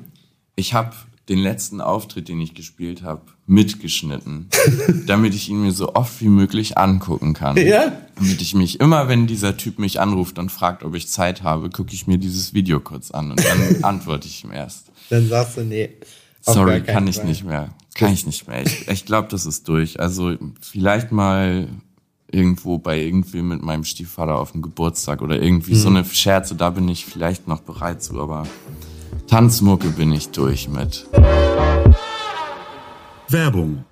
Ich 0.54 0.72
habe 0.72 0.96
den 1.28 1.38
letzten 1.38 1.82
Auftritt, 1.82 2.30
den 2.30 2.40
ich 2.40 2.54
gespielt 2.54 3.02
habe, 3.02 3.20
mitgeschnitten, 3.46 4.48
damit 5.06 5.34
ich 5.34 5.50
ihn 5.50 5.60
mir 5.60 5.72
so 5.72 5.94
oft 5.94 6.22
wie 6.22 6.28
möglich 6.28 6.78
angucken 6.78 7.34
kann. 7.34 7.58
Ja? 7.58 7.92
Damit 8.14 8.40
ich 8.40 8.54
mich 8.54 8.80
immer, 8.80 9.08
wenn 9.08 9.26
dieser 9.26 9.58
Typ 9.58 9.78
mich 9.78 10.00
anruft 10.00 10.38
und 10.38 10.50
fragt, 10.50 10.84
ob 10.84 10.94
ich 10.94 11.06
Zeit 11.06 11.42
habe, 11.42 11.68
gucke 11.68 11.92
ich 11.92 12.06
mir 12.06 12.16
dieses 12.16 12.54
Video 12.54 12.80
kurz 12.80 13.10
an 13.10 13.32
und 13.32 13.44
dann 13.44 13.76
antworte 13.84 14.26
ich 14.26 14.42
ihm 14.42 14.52
erst. 14.52 14.86
Dann 15.10 15.28
sagst 15.28 15.58
du, 15.58 15.64
nee. 15.64 15.90
Sorry, 16.40 16.80
kann 16.80 17.06
ich 17.08 17.16
Fall. 17.16 17.26
nicht 17.26 17.44
mehr. 17.44 17.74
Kann 17.94 18.14
ich 18.14 18.24
nicht 18.24 18.48
mehr. 18.48 18.64
Ich, 18.64 18.88
ich 18.88 19.04
glaube, 19.04 19.28
das 19.30 19.44
ist 19.44 19.68
durch. 19.68 20.00
Also 20.00 20.34
vielleicht 20.62 21.12
mal 21.12 21.68
irgendwo 22.36 22.78
bei 22.78 23.00
irgendwem 23.00 23.48
mit 23.48 23.62
meinem 23.62 23.84
Stiefvater 23.84 24.36
auf 24.36 24.52
dem 24.52 24.60
Geburtstag 24.62 25.22
oder 25.22 25.40
irgendwie 25.42 25.74
so 25.74 25.88
Mhm. 25.90 25.96
eine 25.96 26.04
Scherze, 26.04 26.54
da 26.54 26.70
bin 26.70 26.86
ich 26.88 27.06
vielleicht 27.06 27.48
noch 27.48 27.62
bereit 27.62 28.02
zu, 28.02 28.20
aber 28.20 28.46
Tanzmucke 29.26 29.88
bin 29.88 30.12
ich 30.12 30.28
durch 30.28 30.68
mit. 30.68 31.06
Werbung. 33.28 33.84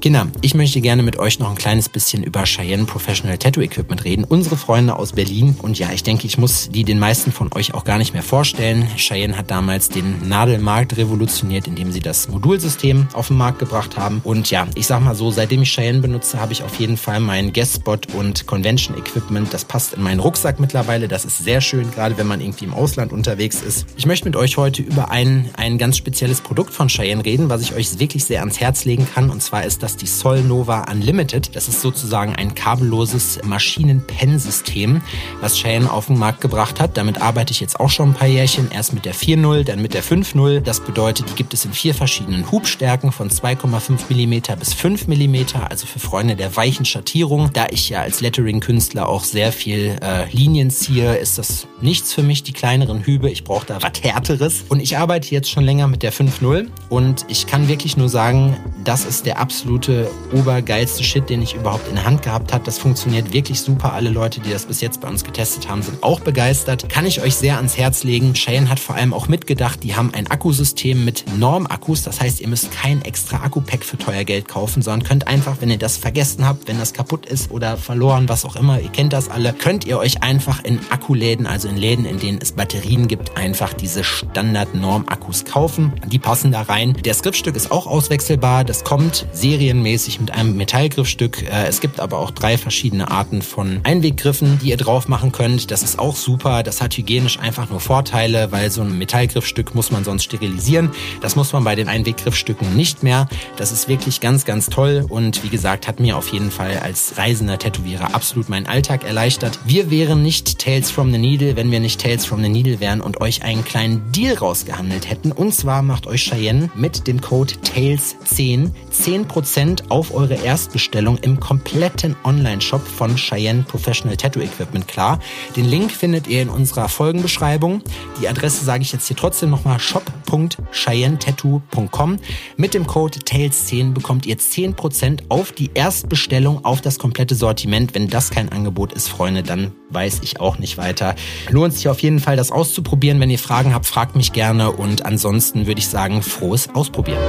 Kinder, 0.00 0.26
ich 0.42 0.54
möchte 0.54 0.80
gerne 0.82 1.02
mit 1.02 1.18
euch 1.18 1.38
noch 1.38 1.48
ein 1.48 1.56
kleines 1.56 1.88
bisschen 1.88 2.22
über 2.22 2.44
Cheyenne 2.44 2.84
Professional 2.84 3.38
Tattoo 3.38 3.62
Equipment 3.62 4.04
reden. 4.04 4.24
Unsere 4.24 4.56
Freunde 4.56 4.96
aus 4.96 5.12
Berlin. 5.12 5.56
Und 5.62 5.78
ja, 5.78 5.90
ich 5.92 6.02
denke, 6.02 6.26
ich 6.26 6.36
muss 6.36 6.68
die 6.70 6.84
den 6.84 6.98
meisten 6.98 7.32
von 7.32 7.50
euch 7.54 7.72
auch 7.72 7.84
gar 7.84 7.96
nicht 7.96 8.12
mehr 8.12 8.22
vorstellen. 8.22 8.86
Cheyenne 8.96 9.36
hat 9.36 9.50
damals 9.50 9.88
den 9.88 10.28
Nadelmarkt 10.28 10.98
revolutioniert, 10.98 11.66
indem 11.66 11.90
sie 11.90 12.00
das 12.00 12.28
Modulsystem 12.28 13.08
auf 13.14 13.28
den 13.28 13.38
Markt 13.38 13.60
gebracht 13.60 13.96
haben. 13.96 14.20
Und 14.24 14.50
ja, 14.50 14.66
ich 14.74 14.86
sag 14.86 15.02
mal 15.02 15.14
so, 15.14 15.30
seitdem 15.30 15.62
ich 15.62 15.72
Cheyenne 15.72 16.00
benutze, 16.00 16.38
habe 16.38 16.52
ich 16.52 16.62
auf 16.62 16.74
jeden 16.78 16.98
Fall 16.98 17.20
mein 17.20 17.52
Guestspot 17.54 18.12
und 18.14 18.46
Convention 18.46 18.98
Equipment. 18.98 19.54
Das 19.54 19.64
passt 19.64 19.94
in 19.94 20.02
meinen 20.02 20.20
Rucksack 20.20 20.60
mittlerweile. 20.60 21.08
Das 21.08 21.24
ist 21.24 21.38
sehr 21.38 21.62
schön, 21.62 21.90
gerade 21.90 22.18
wenn 22.18 22.26
man 22.26 22.42
irgendwie 22.42 22.66
im 22.66 22.74
Ausland 22.74 23.12
unterwegs 23.12 23.62
ist. 23.62 23.86
Ich 23.96 24.04
möchte 24.04 24.26
mit 24.26 24.36
euch 24.36 24.58
heute 24.58 24.82
über 24.82 25.10
ein, 25.10 25.48
ein 25.56 25.78
ganz 25.78 25.96
spezielles 25.96 26.42
Produkt 26.42 26.74
von 26.74 26.88
Cheyenne 26.88 27.24
reden, 27.24 27.48
was 27.48 27.62
ich 27.62 27.74
euch 27.74 27.98
wirklich 27.98 28.24
sehr 28.24 28.40
ans 28.40 28.60
Herz 28.60 28.84
legen 28.84 29.08
kann. 29.14 29.30
Und 29.30 29.42
zwar 29.42 29.64
ist 29.64 29.82
das 29.82 29.93
das 29.94 29.96
die 29.96 30.06
Solnova 30.06 30.90
Unlimited. 30.90 31.54
Das 31.54 31.68
ist 31.68 31.80
sozusagen 31.80 32.34
ein 32.34 32.54
kabelloses 32.54 33.40
Maschinenpennsystem, 33.44 35.02
was 35.40 35.56
Cheyenne 35.56 35.90
auf 35.90 36.06
den 36.06 36.18
Markt 36.18 36.40
gebracht 36.40 36.80
hat. 36.80 36.96
Damit 36.96 37.20
arbeite 37.20 37.52
ich 37.52 37.60
jetzt 37.60 37.78
auch 37.78 37.90
schon 37.90 38.10
ein 38.10 38.14
paar 38.14 38.28
Jährchen. 38.28 38.70
Erst 38.70 38.92
mit 38.92 39.04
der 39.04 39.14
4.0, 39.14 39.64
dann 39.64 39.82
mit 39.82 39.94
der 39.94 40.02
5.0. 40.02 40.60
Das 40.60 40.80
bedeutet, 40.80 41.30
die 41.30 41.34
gibt 41.34 41.54
es 41.54 41.64
in 41.64 41.72
vier 41.72 41.94
verschiedenen 41.94 42.50
Hubstärken 42.50 43.12
von 43.12 43.30
2,5 43.30 44.10
mm 44.10 44.58
bis 44.58 44.74
5 44.74 45.06
mm, 45.08 45.56
also 45.68 45.86
für 45.86 45.98
Freunde 45.98 46.36
der 46.36 46.56
weichen 46.56 46.84
Schattierung. 46.84 47.50
Da 47.52 47.66
ich 47.70 47.88
ja 47.88 48.00
als 48.00 48.20
Lettering-Künstler 48.20 49.08
auch 49.08 49.24
sehr 49.24 49.52
viel 49.52 49.96
äh, 50.02 50.28
Linien 50.30 50.70
ziehe, 50.70 51.16
ist 51.16 51.38
das 51.38 51.66
nichts 51.80 52.12
für 52.12 52.22
mich, 52.22 52.42
die 52.42 52.52
kleineren 52.52 53.04
Hübe. 53.04 53.30
Ich 53.30 53.44
brauche 53.44 53.66
da 53.66 53.82
was 53.82 54.02
Härteres. 54.02 54.64
Und 54.68 54.80
ich 54.80 54.98
arbeite 54.98 55.30
jetzt 55.30 55.50
schon 55.50 55.64
länger 55.64 55.86
mit 55.88 56.02
der 56.02 56.12
5.0 56.12 56.68
und 56.88 57.24
ich 57.28 57.46
kann 57.46 57.68
wirklich 57.68 57.96
nur 57.96 58.08
sagen, 58.08 58.56
das 58.82 59.04
ist 59.04 59.26
der 59.26 59.38
absolute 59.38 59.73
absolute 59.74 60.08
obergeilste 60.32 61.02
Shit, 61.02 61.28
den 61.28 61.42
ich 61.42 61.54
überhaupt 61.54 61.88
in 61.88 61.96
der 61.96 62.04
Hand 62.04 62.22
gehabt 62.22 62.52
habe. 62.52 62.64
Das 62.64 62.78
funktioniert 62.78 63.32
wirklich 63.32 63.60
super. 63.60 63.92
Alle 63.92 64.10
Leute, 64.10 64.40
die 64.40 64.50
das 64.50 64.66
bis 64.66 64.80
jetzt 64.80 65.00
bei 65.00 65.08
uns 65.08 65.24
getestet 65.24 65.68
haben, 65.68 65.82
sind 65.82 66.02
auch 66.02 66.20
begeistert. 66.20 66.88
Kann 66.88 67.06
ich 67.06 67.20
euch 67.22 67.34
sehr 67.34 67.56
ans 67.56 67.76
Herz 67.76 68.04
legen. 68.04 68.34
Cheyenne 68.34 68.68
hat 68.68 68.78
vor 68.78 68.94
allem 68.94 69.12
auch 69.12 69.26
mitgedacht, 69.26 69.82
die 69.82 69.96
haben 69.96 70.12
ein 70.14 70.28
Akkusystem 70.28 71.04
mit 71.04 71.24
Norm-Akkus. 71.36 72.02
Das 72.02 72.20
heißt, 72.20 72.40
ihr 72.40 72.48
müsst 72.48 72.70
kein 72.70 73.02
extra 73.02 73.38
Akku-Pack 73.38 73.84
für 73.84 73.98
teuer 73.98 74.22
Geld 74.24 74.46
kaufen, 74.46 74.80
sondern 74.80 75.08
könnt 75.08 75.26
einfach, 75.26 75.56
wenn 75.60 75.70
ihr 75.70 75.78
das 75.78 75.96
vergessen 75.96 76.46
habt, 76.46 76.68
wenn 76.68 76.78
das 76.78 76.92
kaputt 76.92 77.26
ist 77.26 77.50
oder 77.50 77.76
verloren, 77.76 78.28
was 78.28 78.44
auch 78.44 78.54
immer, 78.54 78.80
ihr 78.80 78.90
kennt 78.90 79.12
das 79.12 79.28
alle, 79.28 79.52
könnt 79.52 79.84
ihr 79.86 79.98
euch 79.98 80.22
einfach 80.22 80.62
in 80.62 80.78
Akkuläden, 80.90 81.46
also 81.46 81.68
in 81.68 81.76
Läden, 81.76 82.04
in 82.04 82.20
denen 82.20 82.38
es 82.40 82.52
Batterien 82.52 83.08
gibt, 83.08 83.36
einfach 83.36 83.72
diese 83.72 84.04
Standard-Norm-Akkus 84.04 85.44
kaufen. 85.44 85.92
Die 86.06 86.18
passen 86.18 86.52
da 86.52 86.62
rein. 86.62 86.94
Der 87.04 87.14
Skriptstück 87.14 87.56
ist 87.56 87.72
auch 87.72 87.86
auswechselbar. 87.86 88.64
Das 88.64 88.84
kommt 88.84 89.26
serien 89.32 89.63
serienmäßig 89.64 90.20
mit 90.20 90.30
einem 90.30 90.56
Metallgriffstück. 90.56 91.42
Äh, 91.42 91.66
es 91.68 91.80
gibt 91.80 91.98
aber 91.98 92.18
auch 92.18 92.30
drei 92.30 92.58
verschiedene 92.58 93.10
Arten 93.10 93.40
von 93.40 93.80
Einweggriffen, 93.82 94.58
die 94.62 94.68
ihr 94.68 94.76
drauf 94.76 95.08
machen 95.08 95.32
könnt. 95.32 95.70
Das 95.70 95.82
ist 95.82 95.98
auch 95.98 96.16
super. 96.16 96.62
Das 96.62 96.82
hat 96.82 96.94
hygienisch 96.98 97.38
einfach 97.38 97.70
nur 97.70 97.80
Vorteile, 97.80 98.52
weil 98.52 98.70
so 98.70 98.82
ein 98.82 98.98
Metallgriffstück 98.98 99.74
muss 99.74 99.90
man 99.90 100.04
sonst 100.04 100.24
sterilisieren. 100.24 100.90
Das 101.22 101.34
muss 101.34 101.54
man 101.54 101.64
bei 101.64 101.76
den 101.76 101.88
Einweggriffstücken 101.88 102.76
nicht 102.76 103.02
mehr. 103.02 103.26
Das 103.56 103.72
ist 103.72 103.88
wirklich 103.88 104.20
ganz, 104.20 104.44
ganz 104.44 104.66
toll 104.66 105.06
und 105.08 105.42
wie 105.42 105.48
gesagt, 105.48 105.88
hat 105.88 105.98
mir 105.98 106.18
auf 106.18 106.28
jeden 106.28 106.50
Fall 106.50 106.80
als 106.80 107.16
reisender 107.16 107.58
Tätowierer 107.58 108.14
absolut 108.14 108.50
meinen 108.50 108.66
Alltag 108.66 109.04
erleichtert. 109.04 109.58
Wir 109.64 109.90
wären 109.90 110.22
nicht 110.22 110.58
Tales 110.58 110.90
from 110.90 111.10
the 111.10 111.18
Needle, 111.18 111.56
wenn 111.56 111.70
wir 111.70 111.80
nicht 111.80 112.02
Tales 112.02 112.26
from 112.26 112.42
the 112.42 112.50
Needle 112.50 112.80
wären 112.80 113.00
und 113.00 113.22
euch 113.22 113.42
einen 113.42 113.64
kleinen 113.64 114.12
Deal 114.12 114.36
rausgehandelt 114.36 115.08
hätten. 115.08 115.32
Und 115.32 115.54
zwar 115.54 115.80
macht 115.80 116.06
euch 116.06 116.24
Cheyenne 116.24 116.70
mit 116.74 117.06
dem 117.06 117.22
Code 117.22 117.54
TALES10 117.64 118.70
10% 118.92 119.53
Prozent 119.54 119.88
auf 119.88 120.12
eure 120.12 120.34
Erstbestellung 120.34 121.16
im 121.18 121.38
kompletten 121.38 122.16
Online-Shop 122.24 122.84
von 122.84 123.14
Cheyenne 123.14 123.62
Professional 123.62 124.16
Tattoo 124.16 124.40
Equipment 124.40 124.88
klar. 124.88 125.20
Den 125.54 125.64
Link 125.64 125.92
findet 125.92 126.26
ihr 126.26 126.42
in 126.42 126.48
unserer 126.48 126.88
Folgenbeschreibung. 126.88 127.80
Die 128.20 128.26
Adresse 128.26 128.64
sage 128.64 128.82
ich 128.82 128.90
jetzt 128.90 129.06
hier 129.06 129.16
trotzdem 129.16 129.50
nochmal 129.50 129.78
shop.cheyennetattoo.com. 129.78 132.18
Mit 132.56 132.74
dem 132.74 132.88
Code 132.88 133.20
TAILS10 133.20 133.92
bekommt 133.92 134.26
ihr 134.26 134.38
10% 134.38 135.26
auf 135.28 135.52
die 135.52 135.70
Erstbestellung 135.72 136.64
auf 136.64 136.80
das 136.80 136.98
komplette 136.98 137.36
Sortiment. 137.36 137.94
Wenn 137.94 138.08
das 138.08 138.30
kein 138.30 138.48
Angebot 138.48 138.92
ist, 138.92 139.08
Freunde, 139.08 139.44
dann 139.44 139.70
weiß 139.90 140.18
ich 140.24 140.40
auch 140.40 140.58
nicht 140.58 140.78
weiter. 140.78 141.14
Lohnt 141.48 141.74
sich 141.74 141.88
auf 141.88 142.00
jeden 142.00 142.18
Fall, 142.18 142.34
das 142.34 142.50
auszuprobieren. 142.50 143.20
Wenn 143.20 143.30
ihr 143.30 143.38
Fragen 143.38 143.72
habt, 143.72 143.86
fragt 143.86 144.16
mich 144.16 144.32
gerne 144.32 144.72
und 144.72 145.06
ansonsten 145.06 145.68
würde 145.68 145.78
ich 145.78 145.86
sagen, 145.86 146.22
frohes 146.22 146.74
Ausprobieren. 146.74 147.22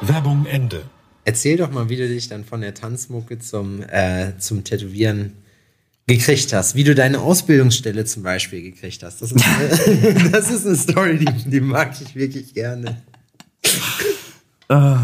Werbung 0.00 0.46
Ende. 0.46 0.93
Erzähl 1.24 1.56
doch 1.56 1.70
mal, 1.70 1.88
wie 1.88 1.96
du 1.96 2.06
dich 2.06 2.28
dann 2.28 2.44
von 2.44 2.60
der 2.60 2.74
Tanzmucke 2.74 3.38
zum, 3.38 3.82
äh, 3.82 4.36
zum 4.38 4.62
Tätowieren 4.62 5.32
gekriegt 6.06 6.52
hast, 6.52 6.74
wie 6.74 6.84
du 6.84 6.94
deine 6.94 7.20
Ausbildungsstelle 7.20 8.04
zum 8.04 8.22
Beispiel 8.22 8.60
gekriegt 8.62 9.02
hast. 9.02 9.22
Das 9.22 9.32
ist, 9.32 9.42
eine, 9.42 10.30
das 10.30 10.50
ist 10.50 10.66
eine 10.66 10.76
Story, 10.76 11.18
die, 11.18 11.50
die 11.50 11.60
mag 11.60 11.98
ich 12.00 12.14
wirklich 12.14 12.52
gerne. 12.52 13.02
Uh, 14.70 14.96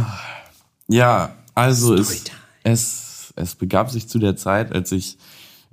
ja, 0.89 1.37
also 1.55 1.95
es, 1.95 2.25
es, 2.65 3.33
es 3.37 3.55
begab 3.55 3.91
sich 3.91 4.09
zu 4.09 4.19
der 4.19 4.37
Zeit, 4.37 4.73
als 4.73 4.93
ich 4.93 5.17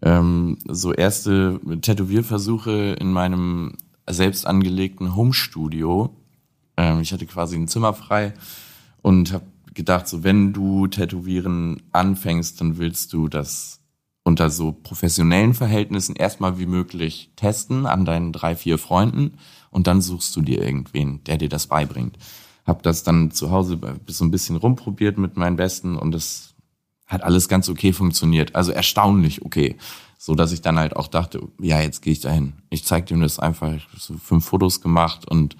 ähm, 0.02 0.60
so 0.68 0.94
erste 0.94 1.60
Tätowierversuche 1.82 2.96
in 3.00 3.12
meinem 3.12 3.76
selbst 4.10 4.48
angelegten 4.48 5.16
Homestudio, 5.16 6.16
ähm, 6.78 7.02
ich 7.02 7.12
hatte 7.12 7.26
quasi 7.26 7.58
ein 7.58 7.68
Zimmer 7.68 7.94
frei 7.94 8.34
und 9.02 9.34
habe 9.34 9.46
gedacht, 9.78 10.10
so 10.10 10.26
wenn 10.26 10.52
du 10.52 10.88
Tätowieren 10.88 11.84
anfängst, 11.94 12.60
dann 12.60 12.78
willst 12.78 13.14
du 13.14 13.30
das 13.30 13.80
unter 14.26 14.50
so 14.50 14.74
professionellen 14.74 15.54
Verhältnissen 15.54 16.16
erstmal 16.18 16.60
wie 16.60 16.66
möglich 16.66 17.32
testen 17.38 17.86
an 17.86 18.04
deinen 18.04 18.34
drei, 18.34 18.58
vier 18.58 18.78
Freunden 18.78 19.38
und 19.70 19.88
dann 19.88 20.02
suchst 20.02 20.36
du 20.36 20.42
dir 20.42 20.62
irgendwen, 20.62 21.24
der 21.24 21.38
dir 21.38 21.48
das 21.48 21.68
beibringt. 21.68 22.18
Hab 22.66 22.84
das 22.84 23.04
dann 23.04 23.32
zu 23.32 23.52
Hause 23.52 23.80
so 24.08 24.26
ein 24.26 24.32
bisschen 24.32 24.58
rumprobiert 24.58 25.18
mit 25.18 25.38
meinen 25.38 25.56
Besten 25.56 25.96
und 25.96 26.14
es 26.14 26.56
hat 27.06 27.24
alles 27.24 27.48
ganz 27.48 27.70
okay 27.70 27.94
funktioniert. 27.94 28.54
Also 28.56 28.74
erstaunlich 28.74 29.46
okay. 29.46 29.78
So 30.18 30.34
dass 30.36 30.52
ich 30.52 30.62
dann 30.62 30.80
halt 30.80 30.96
auch 30.96 31.08
dachte, 31.08 31.48
ja, 31.62 31.80
jetzt 31.80 32.02
gehe 32.02 32.12
ich 32.12 32.20
dahin. 32.20 32.54
Ich 32.70 32.84
zeig 32.84 33.06
dir 33.06 33.18
das 33.20 33.40
einfach, 33.40 33.74
so 33.96 34.16
fünf 34.18 34.44
Fotos 34.44 34.82
gemacht 34.82 35.26
und 35.28 35.56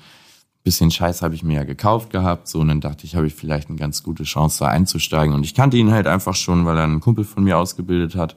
bisschen 0.68 0.92
Scheiß 0.92 1.22
habe 1.22 1.34
ich 1.34 1.44
mir 1.44 1.54
ja 1.56 1.64
gekauft 1.64 2.10
gehabt, 2.10 2.50
so 2.50 2.60
und 2.60 2.68
dann 2.68 2.82
dachte 2.82 3.06
ich, 3.06 3.16
habe 3.16 3.26
ich 3.26 3.34
vielleicht 3.34 3.70
eine 3.70 3.78
ganz 3.78 4.04
gute 4.04 4.24
Chance 4.24 4.60
da 4.60 4.68
einzusteigen 4.68 5.34
und 5.34 5.46
ich 5.46 5.56
kannte 5.56 5.78
ihn 5.78 5.92
halt 5.92 6.08
einfach 6.08 6.36
schon, 6.36 6.66
weil 6.66 6.76
er 6.76 6.84
einen 6.84 7.00
Kumpel 7.00 7.24
von 7.24 7.46
mir 7.46 7.58
ausgebildet 7.58 8.16
hat. 8.16 8.36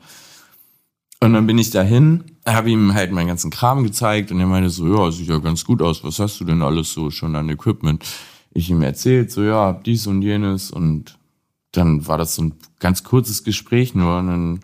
Und 1.18 1.32
dann 1.32 1.48
bin 1.48 1.58
ich 1.58 1.70
dahin, 1.70 2.22
habe 2.46 2.70
ihm 2.70 2.94
halt 2.94 3.10
meinen 3.10 3.26
ganzen 3.26 3.50
Kram 3.50 3.82
gezeigt 3.82 4.30
und 4.30 4.38
er 4.38 4.46
meinte 4.46 4.70
so, 4.70 4.86
ja, 4.86 5.10
sieht 5.10 5.28
ja 5.28 5.38
ganz 5.38 5.64
gut 5.64 5.82
aus, 5.82 6.04
was 6.04 6.20
hast 6.20 6.38
du 6.38 6.44
denn 6.44 6.62
alles 6.62 6.92
so 6.92 7.10
schon 7.10 7.34
an 7.34 7.48
Equipment? 7.48 8.04
Ich 8.52 8.70
ihm 8.70 8.80
erzählt 8.82 9.32
so, 9.32 9.42
ja, 9.42 9.72
dies 9.72 10.06
und 10.06 10.22
jenes 10.22 10.70
und 10.70 11.18
dann 11.72 12.06
war 12.06 12.16
das 12.16 12.36
so 12.36 12.42
ein 12.42 12.54
ganz 12.78 13.02
kurzes 13.02 13.42
Gespräch 13.42 13.96
nur 13.96 14.20
und 14.20 14.26
dann 14.28 14.60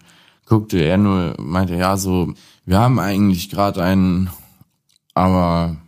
guckte 0.46 0.79
er 0.79 0.98
nur, 0.98 1.35
meinte, 1.40 1.74
ja, 1.74 1.96
so, 1.96 2.33
wir 2.64 2.79
haben 2.79 3.00
eigentlich 3.00 3.50
gerade 3.50 3.83
einen, 3.83 4.31
aber 5.14 5.79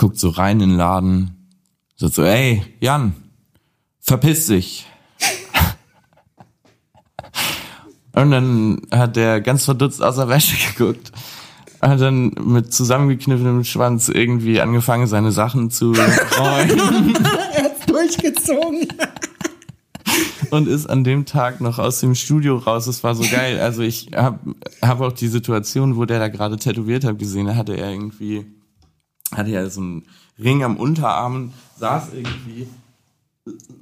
guckt 0.00 0.18
so 0.18 0.30
rein 0.30 0.60
in 0.60 0.70
den 0.70 0.78
Laden, 0.78 1.46
sagt 1.94 2.14
so, 2.14 2.24
ey, 2.24 2.62
Jan, 2.80 3.12
verpiss 4.00 4.46
dich. 4.46 4.86
Und 8.14 8.30
dann 8.30 8.80
hat 8.90 9.16
der 9.16 9.42
ganz 9.42 9.66
verdutzt 9.66 10.02
aus 10.02 10.16
der 10.16 10.30
Wäsche 10.30 10.56
geguckt, 10.72 11.12
hat 11.82 12.00
dann 12.00 12.32
mit 12.42 12.72
zusammengekniffenem 12.72 13.62
Schwanz 13.64 14.08
irgendwie 14.08 14.62
angefangen, 14.62 15.06
seine 15.06 15.32
Sachen 15.32 15.70
zu 15.70 15.92
räumen. 15.92 17.14
er 17.54 17.64
hat's 17.64 17.84
durchgezogen. 17.84 18.88
Und 20.50 20.66
ist 20.66 20.86
an 20.86 21.04
dem 21.04 21.26
Tag 21.26 21.60
noch 21.60 21.78
aus 21.78 22.00
dem 22.00 22.14
Studio 22.14 22.56
raus. 22.56 22.86
Das 22.86 23.04
war 23.04 23.14
so 23.14 23.22
geil. 23.30 23.60
Also 23.60 23.82
ich 23.82 24.12
habe 24.16 24.54
hab 24.80 25.02
auch 25.02 25.12
die 25.12 25.28
Situation, 25.28 25.96
wo 25.96 26.06
der 26.06 26.18
da 26.18 26.28
gerade 26.28 26.56
tätowiert 26.56 27.04
hat, 27.04 27.18
gesehen. 27.18 27.46
Da 27.46 27.54
hatte 27.54 27.76
er 27.76 27.90
irgendwie 27.90 28.46
hatte 29.32 29.50
ja 29.50 29.68
so 29.68 29.80
einen 29.80 30.04
Ring 30.38 30.64
am 30.64 30.76
Unterarm, 30.76 31.52
saß 31.78 32.08
irgendwie 32.12 32.66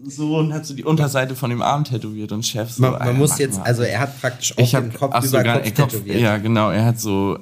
so 0.06 0.36
und 0.38 0.52
hat 0.52 0.66
so 0.66 0.74
die 0.74 0.84
Unterseite 0.84 1.34
von 1.34 1.50
dem 1.50 1.62
Arm 1.62 1.84
tätowiert 1.84 2.32
und 2.32 2.46
Chef 2.46 2.70
so. 2.70 2.82
Man, 2.82 2.92
man 2.92 3.18
muss 3.18 3.38
jetzt, 3.38 3.60
also 3.60 3.82
er 3.82 4.00
hat 4.00 4.20
praktisch 4.20 4.56
auch 4.56 4.72
hab, 4.72 4.82
den 4.82 4.92
Kopf 4.92 5.12
ach, 5.14 5.22
über 5.22 5.38
sogar, 5.38 5.58
Kopf 5.60 5.72
tätowiert. 5.72 6.20
Ja, 6.20 6.36
genau. 6.38 6.70
Er 6.70 6.84
hat 6.84 7.00
so 7.00 7.38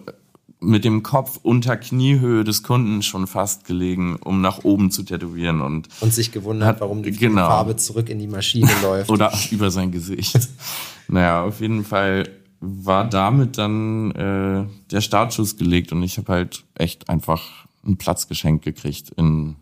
mit 0.60 0.84
dem 0.84 1.02
Kopf 1.02 1.38
unter 1.42 1.76
Kniehöhe 1.76 2.42
des 2.42 2.62
Kunden 2.62 3.02
schon 3.02 3.26
fast 3.26 3.66
gelegen, 3.66 4.16
um 4.16 4.40
nach 4.40 4.64
oben 4.64 4.90
zu 4.90 5.02
tätowieren 5.02 5.60
und 5.60 5.88
und 6.00 6.14
sich 6.14 6.32
gewundert, 6.32 6.68
hat, 6.68 6.80
warum 6.80 7.02
die 7.02 7.12
genau. 7.12 7.46
Farbe 7.46 7.76
zurück 7.76 8.08
in 8.08 8.18
die 8.18 8.26
Maschine 8.26 8.70
läuft. 8.82 9.10
Oder 9.10 9.32
über 9.50 9.70
sein 9.70 9.92
Gesicht. 9.92 10.48
naja, 11.08 11.44
auf 11.44 11.60
jeden 11.60 11.84
Fall 11.84 12.28
war 12.60 13.08
damit 13.08 13.58
dann 13.58 14.10
äh, 14.12 14.64
der 14.90 15.00
Startschuss 15.02 15.58
gelegt 15.58 15.92
und 15.92 16.02
ich 16.02 16.16
habe 16.16 16.32
halt 16.32 16.64
echt 16.74 17.10
einfach 17.10 17.65
einen 17.86 17.96
Platz 17.98 18.28
geschenkt 18.28 18.64
gekriegt 18.64 19.10
in 19.16 19.56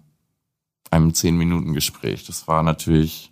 einem 0.91 1.15
zehn 1.15 1.37
Minuten 1.37 1.75
Gespräch. 1.75 2.25
Das 2.27 2.47
war 2.49 2.63
natürlich 2.63 3.31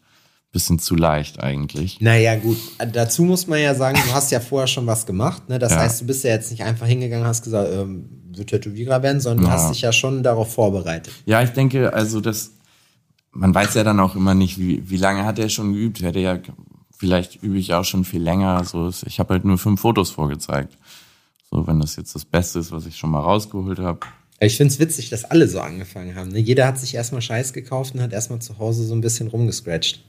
bisschen 0.53 0.78
zu 0.78 0.95
leicht 0.97 1.43
eigentlich. 1.43 2.01
Naja, 2.03 2.36
gut. 2.36 2.59
Dazu 2.93 3.22
muss 3.24 3.47
man 3.47 3.59
ja 3.61 3.74
sagen, 3.74 3.99
du 4.07 4.12
hast 4.12 4.30
ja 4.32 4.38
vorher 4.38 4.66
schon 4.66 4.86
was 4.86 5.07
gemacht. 5.07 5.49
Ne? 5.49 5.59
Das 5.59 5.72
Ja. 5.72 5.78
heißt, 5.78 6.03
du 6.03 6.07
bist 6.07 6.24
ja 6.24 6.30
jetzt 6.30 6.51
nicht 6.51 6.62
einfach 6.62 6.86
hingegangen, 6.86 7.26
hast 7.26 7.43
gesagt, 7.43 7.70
ähm, 7.72 8.05
wird 8.34 8.51
Tätowierer 8.51 9.03
werden, 9.03 9.18
sondern 9.20 9.45
du 9.47 9.51
Ja. 9.51 9.55
hast 9.57 9.70
dich 9.70 9.80
ja 9.80 9.93
schon 9.93 10.22
darauf 10.22 10.53
vorbereitet. 10.53 11.14
Ja, 11.24 11.43
ich 11.43 11.51
denke, 11.51 11.95
also 11.95 12.20
das, 12.20 12.53
man 13.30 13.55
weiß 13.55 13.72
ja 13.74 13.82
dann 13.84 13.99
auch 13.99 14.14
immer 14.14 14.34
nicht, 14.34 14.59
wie, 14.59 14.90
wie 14.90 14.99
lange 14.99 15.24
hat 15.24 15.38
er 15.38 15.49
schon 15.49 15.72
geübt. 15.72 16.03
Hätte 16.03 16.18
ja, 16.20 16.38
vielleicht 16.95 17.43
übe 17.43 17.57
ich 17.59 17.72
auch 17.72 17.84
schon 17.84 18.05
viel 18.05 18.20
länger. 18.22 18.62
So, 18.64 18.90
ich 19.07 19.18
habe 19.20 19.32
halt 19.32 19.47
nur 19.47 19.57
fünf 19.57 19.80
Fotos 19.80 20.11
vorgezeigt. 20.11 20.76
So, 21.51 21.66
wenn 21.66 21.80
das 21.80 21.97
jetzt 21.97 22.14
das 22.14 22.26
Beste 22.26 22.59
ist, 22.59 22.72
was 22.72 22.84
ich 22.84 22.99
schon 22.99 23.11
mal 23.11 23.20
rausgeholt 23.20 23.78
habe. 23.78 24.01
Ich 24.47 24.57
finde 24.57 24.72
es 24.72 24.80
witzig, 24.80 25.09
dass 25.11 25.24
alle 25.24 25.49
so 25.49 25.61
angefangen 25.61 26.16
haben. 26.16 26.30
Ne? 26.30 26.40
Jeder 26.40 26.66
hat 26.66 26.78
sich 26.78 26.95
erstmal 26.95 27.22
Scheiß 27.22 27.53
gekauft 27.53 27.95
und 27.95 28.03
hat 28.03 28.12
erstmal 28.12 28.40
zu 28.40 28.59
Hause 28.59 28.84
so 28.84 28.95
ein 28.95 29.01
bisschen 29.01 29.28
rumgescratcht. 29.28 30.03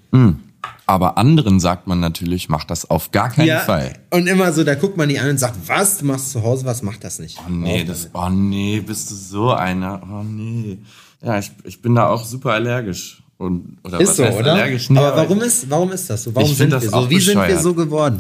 Aber 0.86 1.18
anderen 1.18 1.60
sagt 1.60 1.88
man 1.88 2.00
natürlich, 2.00 2.50
mach 2.50 2.64
das 2.64 2.90
auf 2.90 3.12
gar 3.12 3.30
keinen 3.30 3.60
Fall. 3.60 3.94
Und 4.10 4.28
immer 4.28 4.52
so, 4.52 4.64
da 4.64 4.76
guckt 4.76 4.98
man 4.98 5.10
die 5.10 5.20
an 5.20 5.30
und 5.30 5.40
sagt, 5.40 5.56
was, 5.68 6.00
du 6.00 6.06
machst 6.06 6.32
zu 6.32 6.42
Hause, 6.42 6.66
was 6.66 6.82
macht 6.82 7.04
das 7.04 7.20
nicht? 7.20 7.40
Oh 7.48 7.52
nee, 7.52 7.84
das, 7.84 8.10
oh 8.14 8.30
nee, 8.30 8.80
bist 8.80 9.12
du 9.12 9.16
so 9.16 9.52
einer? 9.52 10.02
Oh 10.04 10.24
nee. 10.24 10.80
Ja, 11.22 11.38
ich, 11.38 11.52
ich 11.64 11.82
bin 11.82 11.96
da 11.96 12.10
auch 12.10 12.26
super 12.26 12.54
allergisch. 12.54 13.24
Und, 13.38 13.78
oder 13.84 14.00
Ist 14.00 14.10
was 14.10 14.18
so, 14.18 14.24
oder? 14.24 14.54
allergisch? 14.54 14.90
Nee, 14.90 15.00
aber 15.00 15.18
warum 15.18 15.42
ist, 15.42 15.70
warum 15.70 15.92
ist 15.92 16.10
das 16.10 16.24
so? 16.24 16.34
Warum 16.34 16.54
sind 16.54 16.72
wir 16.72 16.80
so? 16.80 17.10
Wie 17.10 17.20
sind 17.20 17.36
wir 17.36 17.44
bescheuert. 17.44 17.62
so 17.62 17.74
geworden? 17.74 18.20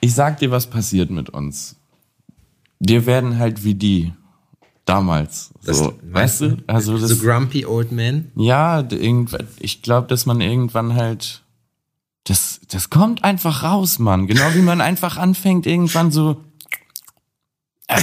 Ich 0.00 0.14
sag 0.14 0.38
dir, 0.38 0.50
was 0.50 0.66
passiert 0.66 1.10
mit 1.10 1.30
uns. 1.30 1.76
Wir 2.80 3.06
werden 3.06 3.38
halt 3.38 3.64
wie 3.64 3.74
die 3.74 4.12
damals. 4.84 5.50
so, 5.60 5.98
weißt 6.02 6.40
du? 6.42 6.56
Also 6.66 6.98
das, 6.98 7.10
so 7.10 7.24
grumpy 7.24 7.66
old 7.66 7.92
man. 7.92 8.30
ja, 8.34 8.86
ich 9.58 9.82
glaube, 9.82 10.08
dass 10.08 10.26
man 10.26 10.40
irgendwann 10.40 10.94
halt, 10.94 11.42
das, 12.24 12.60
das 12.68 12.90
kommt 12.90 13.24
einfach 13.24 13.62
raus, 13.62 13.98
Mann. 13.98 14.26
Genau 14.26 14.54
wie 14.54 14.62
man 14.62 14.80
einfach 14.80 15.16
anfängt, 15.16 15.66
irgendwann 15.66 16.10
so, 16.10 16.42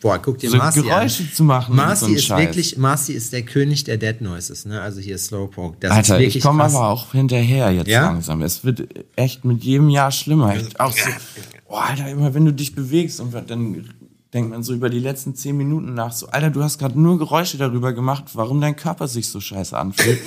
Boah, 0.00 0.18
guck 0.18 0.38
dir 0.38 0.50
so 0.50 0.58
Marcy 0.58 0.78
an. 0.80 0.84
Geräusche 0.86 1.32
zu 1.32 1.42
machen. 1.42 1.74
Marcy 1.74 2.04
so 2.04 2.12
ist 2.12 2.24
Scheiß. 2.26 2.40
wirklich, 2.40 2.76
Marcy 2.76 3.12
ist 3.14 3.32
der 3.32 3.42
König 3.42 3.82
der 3.84 3.96
Dead 3.96 4.20
Noises, 4.20 4.64
ne? 4.64 4.80
Also 4.80 5.00
hier 5.00 5.18
Slowpoke. 5.18 5.76
Das 5.80 5.90
Alter, 5.90 6.14
ist 6.14 6.20
wirklich 6.20 6.36
ich 6.36 6.42
komme 6.42 6.62
aber 6.62 6.86
auch 6.88 7.12
hinterher 7.12 7.72
jetzt 7.72 7.88
Ja? 7.88 8.02
langsam. 8.02 8.42
Es 8.42 8.64
wird 8.64 8.86
echt 9.16 9.44
mit 9.44 9.64
jedem 9.64 9.90
Jahr 9.90 10.12
schlimmer. 10.12 10.54
Ich, 10.54 10.78
auch 10.78 10.92
so, 10.92 11.10
oh, 11.66 11.76
Alter, 11.76 12.08
immer 12.10 12.32
wenn 12.32 12.44
du 12.44 12.52
dich 12.52 12.74
bewegst 12.76 13.18
und 13.20 13.34
dann 13.50 13.88
denkt 14.32 14.50
man 14.50 14.62
so 14.62 14.74
über 14.74 14.90
die 14.90 14.98
letzten 14.98 15.34
zehn 15.34 15.56
Minuten 15.56 15.94
nach, 15.94 16.12
so, 16.12 16.28
Alter, 16.28 16.50
du 16.50 16.62
hast 16.62 16.78
gerade 16.78 17.00
nur 17.00 17.18
Geräusche 17.18 17.58
darüber 17.58 17.92
gemacht, 17.92 18.24
warum 18.34 18.60
dein 18.60 18.76
Körper 18.76 19.08
sich 19.08 19.28
so 19.28 19.40
scheiße 19.40 19.76
anfühlt. 19.76 20.20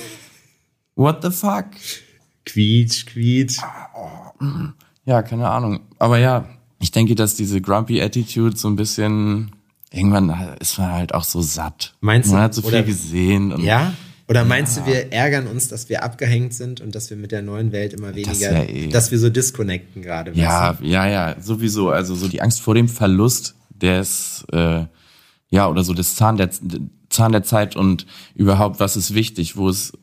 What 0.94 1.22
the 1.22 1.30
fuck? 1.30 1.66
Quietsch, 2.44 3.06
quietsch. 3.06 3.58
Ja, 5.04 5.22
keine 5.22 5.48
Ahnung. 5.48 5.80
Aber 5.98 6.18
ja, 6.18 6.46
ich 6.80 6.90
denke, 6.90 7.14
dass 7.14 7.34
diese 7.36 7.60
grumpy 7.60 8.02
Attitude 8.02 8.56
so 8.56 8.68
ein 8.68 8.76
bisschen, 8.76 9.52
irgendwann 9.90 10.56
ist 10.60 10.78
man 10.78 10.92
halt 10.92 11.14
auch 11.14 11.24
so 11.24 11.40
satt. 11.40 11.94
Meinst 12.00 12.30
du? 12.30 12.34
Man 12.34 12.42
hat 12.42 12.54
so 12.54 12.62
viel 12.62 12.82
gesehen. 12.82 13.58
Ja? 13.60 13.94
Oder 14.28 14.44
meinst 14.44 14.76
du, 14.76 14.86
wir 14.86 15.12
ärgern 15.12 15.46
uns, 15.46 15.68
dass 15.68 15.88
wir 15.88 16.02
abgehängt 16.02 16.54
sind 16.54 16.80
und 16.80 16.94
dass 16.94 17.10
wir 17.10 17.16
mit 17.16 17.32
der 17.32 17.42
neuen 17.42 17.70
Welt 17.72 17.92
immer 17.92 18.14
weniger, 18.14 18.52
ja 18.52 18.62
eh. 18.64 18.88
dass 18.88 19.10
wir 19.10 19.18
so 19.18 19.30
disconnecten 19.30 20.02
gerade? 20.02 20.30
weißt 20.30 20.40
Ja, 20.40 20.78
ja, 20.80 21.06
ja, 21.06 21.36
sowieso. 21.40 21.90
Also 21.90 22.14
so 22.14 22.28
die 22.28 22.40
Angst 22.40 22.60
vor 22.60 22.74
dem 22.74 22.88
Verlust 22.88 23.54
des, 23.82 24.44
äh, 24.52 24.84
ja, 25.50 25.68
oder 25.68 25.84
so 25.84 25.92
des 25.92 26.16
Zahn 26.16 26.36
der, 26.36 26.50
Zahn 27.10 27.32
der 27.32 27.42
Zeit 27.42 27.76
und 27.76 28.06
überhaupt, 28.34 28.80
was 28.80 28.96
ist 28.96 29.14
wichtig, 29.14 29.56
wo 29.56 29.68
ist, 29.68 29.98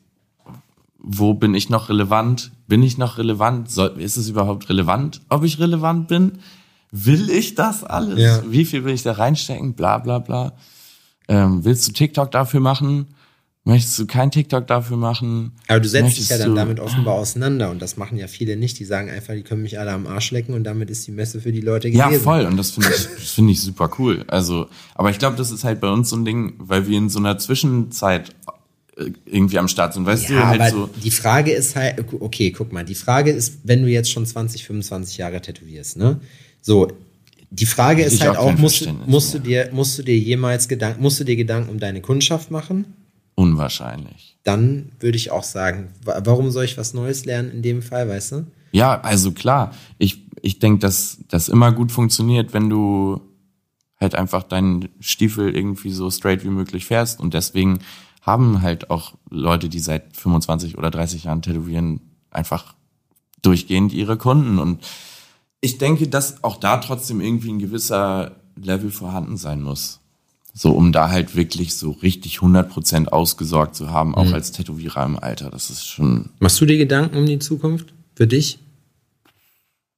wo 0.98 1.34
bin 1.34 1.54
ich 1.54 1.70
noch 1.70 1.88
relevant? 1.88 2.52
Bin 2.68 2.82
ich 2.82 2.98
noch 2.98 3.18
relevant? 3.18 3.70
Soll, 3.70 4.00
ist 4.00 4.16
es 4.16 4.28
überhaupt 4.28 4.68
relevant, 4.68 5.20
ob 5.28 5.44
ich 5.44 5.58
relevant 5.58 6.08
bin? 6.08 6.38
Will 6.92 7.30
ich 7.30 7.54
das 7.54 7.84
alles? 7.84 8.18
Ja. 8.18 8.42
Wie 8.46 8.64
viel 8.64 8.84
will 8.84 8.94
ich 8.94 9.02
da 9.02 9.12
reinstecken? 9.12 9.74
Bla, 9.74 9.98
bla, 9.98 10.18
bla. 10.18 10.52
Ähm, 11.28 11.64
willst 11.64 11.88
du 11.88 11.92
TikTok 11.92 12.30
dafür 12.30 12.60
machen? 12.60 13.06
Möchtest 13.70 13.96
du 14.00 14.06
kein 14.06 14.32
TikTok 14.32 14.66
dafür 14.66 14.96
machen? 14.96 15.52
Aber 15.68 15.78
du 15.78 15.88
setzt 15.88 16.08
dich 16.08 16.18
Möchtest 16.18 16.30
ja 16.32 16.38
dann 16.38 16.56
damit 16.56 16.80
offenbar 16.80 17.14
auseinander 17.14 17.70
und 17.70 17.80
das 17.80 17.96
machen 17.96 18.18
ja 18.18 18.26
viele 18.26 18.56
nicht. 18.56 18.80
Die 18.80 18.84
sagen 18.84 19.08
einfach, 19.08 19.34
die 19.34 19.42
können 19.42 19.62
mich 19.62 19.78
alle 19.78 19.92
am 19.92 20.08
Arsch 20.08 20.32
lecken 20.32 20.54
und 20.54 20.64
damit 20.64 20.90
ist 20.90 21.06
die 21.06 21.12
Messe 21.12 21.40
für 21.40 21.52
die 21.52 21.60
Leute 21.60 21.88
gewesen. 21.88 22.12
Ja, 22.12 22.18
voll. 22.18 22.46
Und 22.46 22.56
das 22.56 22.72
finde 22.72 22.88
ich, 22.88 23.06
das 23.14 23.30
finde 23.30 23.52
ich 23.52 23.62
super 23.62 23.88
cool. 24.00 24.24
Also, 24.26 24.66
aber 24.96 25.10
ich 25.10 25.20
glaube, 25.20 25.36
das 25.36 25.52
ist 25.52 25.62
halt 25.62 25.80
bei 25.80 25.88
uns 25.88 26.10
so 26.10 26.16
ein 26.16 26.24
Ding, 26.24 26.54
weil 26.58 26.88
wir 26.88 26.98
in 26.98 27.08
so 27.08 27.20
einer 27.20 27.38
Zwischenzeit 27.38 28.30
äh, 28.96 29.12
irgendwie 29.24 29.58
am 29.60 29.68
Start 29.68 29.94
sind. 29.94 30.04
Weißt 30.04 30.28
Ja, 30.30 30.40
du, 30.40 30.46
halt 30.48 30.60
aber 30.62 30.70
so. 30.70 30.90
die 31.04 31.12
Frage 31.12 31.52
ist 31.52 31.76
halt, 31.76 32.04
okay, 32.18 32.50
guck 32.50 32.72
mal, 32.72 32.84
die 32.84 32.96
Frage 32.96 33.30
ist, 33.30 33.60
wenn 33.62 33.82
du 33.82 33.88
jetzt 33.88 34.10
schon 34.10 34.26
20, 34.26 34.64
25 34.64 35.18
Jahre 35.18 35.40
tätowierst, 35.40 35.96
ne? 35.96 36.18
So, 36.60 36.88
die 37.50 37.66
Frage 37.66 38.02
ist 38.02 38.20
halt 38.20 38.36
auch 38.36 38.52
auch, 38.52 38.58
musst, 38.58 38.88
musst 39.06 39.32
du 39.34 39.38
dir, 39.38 39.70
musst 39.72 39.96
du 39.96 40.02
dir 40.02 40.18
jemals 40.18 40.66
Gedanken, 40.66 41.02
musst 41.02 41.20
du 41.20 41.24
dir 41.24 41.36
Gedanken 41.36 41.70
um 41.70 41.78
deine 41.78 42.00
Kundschaft 42.00 42.50
machen? 42.50 42.84
Unwahrscheinlich. 43.40 44.36
Dann 44.44 44.92
würde 45.00 45.16
ich 45.16 45.30
auch 45.30 45.42
sagen, 45.44 45.88
wa- 46.04 46.20
warum 46.24 46.50
soll 46.50 46.64
ich 46.64 46.76
was 46.78 46.94
Neues 46.94 47.24
lernen 47.24 47.50
in 47.50 47.62
dem 47.62 47.82
Fall, 47.82 48.08
weißt 48.08 48.32
du? 48.32 48.46
Ja, 48.72 49.00
also 49.00 49.32
klar. 49.32 49.72
Ich, 49.98 50.22
ich 50.42 50.58
denke, 50.58 50.78
dass 50.80 51.18
das 51.28 51.48
immer 51.48 51.72
gut 51.72 51.90
funktioniert, 51.92 52.52
wenn 52.52 52.68
du 52.68 53.20
halt 53.98 54.14
einfach 54.14 54.42
deinen 54.42 54.88
Stiefel 55.00 55.54
irgendwie 55.54 55.90
so 55.90 56.10
straight 56.10 56.44
wie 56.44 56.48
möglich 56.50 56.86
fährst. 56.86 57.20
Und 57.20 57.34
deswegen 57.34 57.80
haben 58.22 58.62
halt 58.62 58.90
auch 58.90 59.14
Leute, 59.30 59.68
die 59.68 59.80
seit 59.80 60.16
25 60.16 60.78
oder 60.78 60.90
30 60.90 61.24
Jahren 61.24 61.42
tätowieren, 61.42 62.00
einfach 62.30 62.74
durchgehend 63.42 63.92
ihre 63.92 64.16
Kunden. 64.16 64.58
Und 64.58 64.80
ich 65.60 65.78
denke, 65.78 66.08
dass 66.08 66.44
auch 66.44 66.56
da 66.58 66.76
trotzdem 66.78 67.20
irgendwie 67.20 67.50
ein 67.52 67.58
gewisser 67.58 68.36
Level 68.56 68.90
vorhanden 68.90 69.36
sein 69.36 69.62
muss. 69.62 69.99
So, 70.52 70.72
um 70.72 70.92
da 70.92 71.10
halt 71.10 71.36
wirklich 71.36 71.76
so 71.76 71.92
richtig 71.92 72.38
100% 72.38 73.08
ausgesorgt 73.08 73.76
zu 73.76 73.90
haben, 73.90 74.14
auch 74.14 74.32
als 74.32 74.52
Tätowierer 74.52 75.04
im 75.04 75.18
Alter. 75.18 75.50
Das 75.50 75.70
ist 75.70 75.86
schon, 75.86 76.30
Machst 76.40 76.60
du 76.60 76.66
dir 76.66 76.76
Gedanken 76.76 77.16
um 77.16 77.26
die 77.26 77.38
Zukunft 77.38 77.94
für 78.16 78.26
dich? 78.26 78.58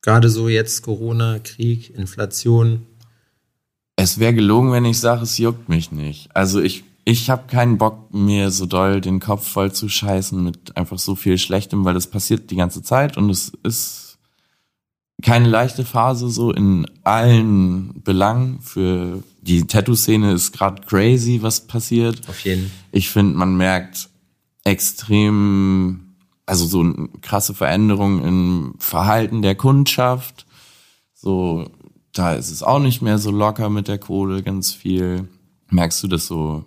Gerade 0.02 0.28
so 0.28 0.48
jetzt 0.48 0.82
Corona, 0.82 1.38
Krieg, 1.38 1.96
Inflation. 1.96 2.86
Es 3.96 4.18
wäre 4.18 4.34
gelogen, 4.34 4.72
wenn 4.72 4.84
ich 4.84 4.98
sage, 4.98 5.22
es 5.22 5.38
juckt 5.38 5.68
mich 5.68 5.92
nicht. 5.92 6.34
Also 6.34 6.60
ich, 6.60 6.82
ich 7.04 7.30
habe 7.30 7.46
keinen 7.46 7.78
Bock, 7.78 8.12
mir 8.12 8.50
so 8.50 8.66
doll 8.66 9.00
den 9.00 9.20
Kopf 9.20 9.48
voll 9.48 9.72
zu 9.72 9.88
scheißen 9.88 10.42
mit 10.42 10.76
einfach 10.76 10.98
so 10.98 11.14
viel 11.14 11.38
Schlechtem, 11.38 11.84
weil 11.84 11.94
das 11.94 12.08
passiert 12.08 12.50
die 12.50 12.56
ganze 12.56 12.82
Zeit 12.82 13.16
und 13.16 13.30
es 13.30 13.52
ist 13.62 14.11
keine 15.22 15.48
leichte 15.48 15.84
Phase 15.84 16.28
so 16.28 16.52
in 16.52 16.86
allen 17.04 18.02
Belangen. 18.02 18.60
Für 18.60 19.22
die 19.40 19.66
Tattoo-Szene 19.66 20.32
ist 20.32 20.52
gerade 20.52 20.82
crazy, 20.82 21.38
was 21.42 21.66
passiert. 21.66 22.28
Auf 22.28 22.40
jeden. 22.40 22.70
Ich 22.90 23.10
finde, 23.10 23.36
man 23.36 23.56
merkt 23.56 24.08
extrem, 24.64 26.14
also 26.46 26.66
so 26.66 26.80
eine 26.80 27.08
krasse 27.20 27.54
Veränderung 27.54 28.24
im 28.24 28.74
Verhalten 28.78 29.42
der 29.42 29.54
Kundschaft. 29.54 30.46
So, 31.14 31.70
da 32.12 32.34
ist 32.34 32.50
es 32.50 32.62
auch 32.62 32.80
nicht 32.80 33.02
mehr 33.02 33.18
so 33.18 33.30
locker 33.30 33.70
mit 33.70 33.88
der 33.88 33.98
Kohle, 33.98 34.42
ganz 34.42 34.72
viel. 34.72 35.28
Merkst 35.70 36.02
du, 36.02 36.08
dass 36.08 36.26
so 36.26 36.64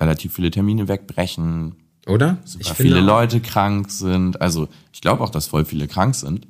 relativ 0.00 0.34
viele 0.34 0.50
Termine 0.50 0.88
wegbrechen, 0.88 1.76
Oder? 2.06 2.38
super 2.44 2.74
viele 2.74 3.00
Leute 3.00 3.40
krank 3.40 3.90
sind. 3.90 4.40
Also 4.40 4.68
ich 4.92 5.00
glaube 5.00 5.22
auch, 5.22 5.30
dass 5.30 5.46
voll 5.48 5.64
viele 5.64 5.86
krank 5.86 6.14
sind, 6.14 6.46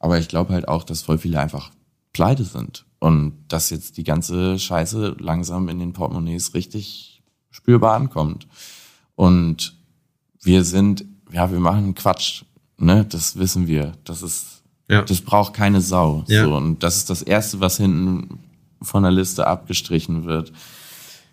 aber 0.00 0.18
ich 0.18 0.26
glaube 0.26 0.52
halt 0.52 0.66
auch, 0.66 0.82
dass 0.82 1.02
voll 1.02 1.18
viele 1.18 1.38
einfach 1.38 1.70
pleite 2.12 2.42
sind 2.44 2.84
und 2.98 3.34
dass 3.48 3.70
jetzt 3.70 3.96
die 3.96 4.02
ganze 4.04 4.58
Scheiße 4.58 5.14
langsam 5.20 5.68
in 5.68 5.78
den 5.78 5.92
Portemonnaies 5.92 6.54
richtig 6.54 7.22
spürbar 7.50 7.94
ankommt. 7.94 8.48
Und 9.14 9.76
wir 10.42 10.64
sind, 10.64 11.04
ja, 11.30 11.52
wir 11.52 11.60
machen 11.60 11.94
Quatsch, 11.94 12.42
ne? 12.78 13.04
Das 13.08 13.38
wissen 13.38 13.66
wir. 13.68 13.92
Das 14.04 14.22
ist, 14.22 14.62
Ja. 14.88 15.02
das 15.02 15.20
braucht 15.20 15.54
keine 15.54 15.80
Sau. 15.80 16.24
Ja. 16.26 16.44
So 16.44 16.54
und 16.56 16.82
das 16.82 16.96
ist 16.96 17.10
das 17.10 17.22
erste, 17.22 17.60
was 17.60 17.76
hinten 17.76 18.40
von 18.82 19.02
der 19.02 19.12
Liste 19.12 19.46
abgestrichen 19.46 20.24
wird. 20.24 20.52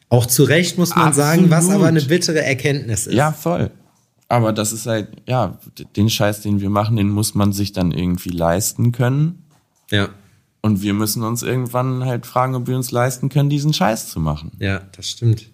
Auch 0.10 0.26
zu 0.26 0.44
Recht 0.44 0.78
muss 0.78 0.90
man 0.96 1.08
Absolut. 1.10 1.16
sagen, 1.30 1.50
was 1.50 1.70
aber 1.70 1.88
eine 1.88 2.02
bittere 2.02 2.42
Erkenntnis 2.42 3.08
ist. 3.08 3.14
Ja, 3.16 3.32
voll. 3.32 3.72
Aber 4.30 4.52
das 4.54 4.74
ist 4.74 4.86
halt, 4.88 5.22
ja, 5.28 5.58
den 5.96 6.10
Scheiß, 6.10 6.42
den 6.42 6.60
wir 6.60 6.70
machen, 6.70 6.98
den 6.98 7.10
muss 7.10 7.34
man 7.36 7.54
sich 7.54 7.72
dann 7.72 7.92
irgendwie 7.92 8.30
leisten 8.30 8.92
können. 8.92 9.46
Ja, 9.90 10.10
Und 10.62 10.82
wir 10.82 10.94
müssen 10.94 11.24
uns 11.24 11.44
irgendwann 11.44 12.04
halt 12.04 12.26
fragen, 12.26 12.56
ob 12.56 12.68
wir 12.68 12.76
uns 12.76 12.92
leisten 12.92 13.30
können, 13.30 13.50
diesen 13.50 13.74
Scheiß 13.74 14.10
zu 14.10 14.20
machen. 14.20 14.52
ja, 14.60 14.80
das 14.96 15.10
stimmt. 15.10 15.50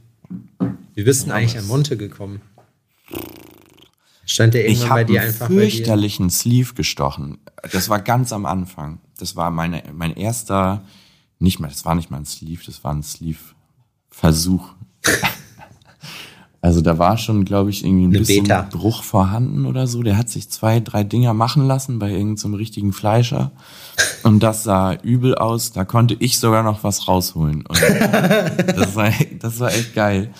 Wie 0.95 1.03
bist 1.03 1.21
du 1.21 1.25
denn 1.27 1.35
eigentlich 1.35 1.57
an 1.57 1.67
Monte 1.67 1.97
gekommen? 1.97 2.41
Stand 4.25 4.53
der 4.53 4.65
Ich 4.67 4.79
irgendwann 4.79 4.89
habe 4.89 4.99
bei 5.01 5.03
dir 5.05 5.21
einen 5.21 5.29
einfach 5.29 5.47
bei 5.49 5.53
dir? 5.53 5.59
fürchterlichen 5.61 6.29
Sleeve 6.29 6.73
gestochen. 6.73 7.37
Das 7.71 7.89
war 7.89 7.99
ganz 7.99 8.31
am 8.31 8.45
Anfang. 8.45 8.99
Das 9.17 9.35
war 9.35 9.51
meine, 9.51 9.83
mein 9.93 10.15
erster, 10.15 10.83
nicht 11.39 11.59
mal, 11.59 11.67
das 11.67 11.85
war 11.85 11.93
nicht 11.95 12.09
mal 12.09 12.17
ein 12.17 12.25
Sleeve, 12.25 12.61
das 12.65 12.83
war 12.83 12.93
ein 12.93 13.03
Sleeve-Versuch. 13.03 14.69
Also 16.63 16.79
da 16.79 16.97
war 16.97 17.17
schon, 17.17 17.43
glaube 17.43 17.71
ich, 17.71 17.83
irgendwie 17.83 18.05
ein 18.05 18.11
Eine 18.11 18.19
bisschen 18.19 18.43
Beta. 18.45 18.61
Bruch 18.71 19.03
vorhanden 19.03 19.65
oder 19.65 19.85
so. 19.85 20.01
Der 20.01 20.15
hat 20.17 20.29
sich 20.29 20.49
zwei, 20.49 20.79
drei 20.79 21.03
Dinger 21.03 21.33
machen 21.33 21.67
lassen 21.67 21.99
bei 21.99 22.09
irgendeinem 22.09 22.37
so 22.37 22.55
richtigen 22.55 22.93
Fleischer. 22.93 23.51
Und 24.23 24.41
das 24.41 24.63
sah 24.63 24.93
übel 24.93 25.35
aus. 25.35 25.73
Da 25.73 25.83
konnte 25.83 26.15
ich 26.17 26.39
sogar 26.39 26.63
noch 26.63 26.85
was 26.85 27.09
rausholen. 27.09 27.65
Und 27.65 27.81
das, 28.77 28.95
war, 28.95 29.11
das 29.39 29.59
war 29.59 29.73
echt 29.73 29.93
geil. 29.93 30.31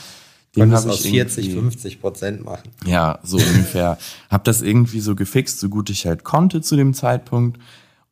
Den 0.56 0.70
Konntest 0.70 0.88
aus 0.88 1.04
ich 1.04 1.12
40, 1.12 1.46
irgendwie- 1.50 1.60
50 1.62 2.00
Prozent 2.00 2.46
machen. 2.46 2.70
ja, 2.86 3.20
so 3.24 3.36
ungefähr. 3.36 3.98
Hab 4.30 4.46
das 4.46 4.62
irgendwie 4.62 5.02
so 5.02 5.16
gefixt, 5.16 5.60
so 5.60 5.68
gut 5.68 5.90
ich 5.90 6.06
halt 6.06 6.24
konnte 6.24 6.62
zu 6.62 6.78
dem 6.78 6.94
Zeitpunkt. 6.94 7.60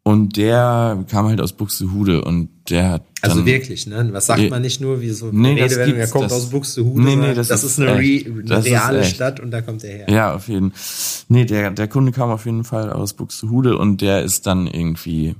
Und 0.03 0.35
der 0.35 1.05
kam 1.11 1.27
halt 1.27 1.39
aus 1.41 1.53
Buxtehude 1.53 2.23
und 2.23 2.49
der 2.69 2.89
hat 2.89 3.03
dann, 3.21 3.31
Also 3.31 3.45
wirklich, 3.45 3.85
ne? 3.85 4.09
Was 4.11 4.25
sagt 4.25 4.49
man 4.49 4.63
nicht 4.63 4.81
nur, 4.81 4.99
wie 4.99 5.11
so 5.11 5.29
Nee, 5.31 5.61
Redewendung, 5.61 5.99
er 5.99 6.07
kommt 6.07 6.25
das- 6.25 6.33
aus 6.33 6.49
Buxtehude. 6.49 6.99
Nee, 7.03 7.15
nee, 7.15 7.33
das 7.35 7.49
das 7.49 7.63
ist 7.63 7.73
ist 7.77 7.79
eine, 7.81 7.97
Re 7.97 8.01
echt. 8.01 8.25
eine 8.27 8.65
reale. 8.65 9.03
Stadt 9.03 9.39
und 9.39 9.51
da 9.51 9.61
kommt 9.61 9.83
er 9.83 9.97
her. 9.97 10.09
Ja, 10.09 10.33
auf 10.33 10.47
jeden 10.47 10.73
Nee, 11.27 11.45
der, 11.45 11.69
der 11.69 11.87
Kunde 11.87 12.11
kam 12.11 12.31
auf 12.31 12.45
jeden 12.45 12.63
Fall 12.63 12.91
aus 12.91 13.13
Buxtehude 13.13 13.77
und 13.77 14.01
der 14.01 14.23
ist 14.23 14.47
dann 14.47 14.65
irgendwie, 14.65 15.35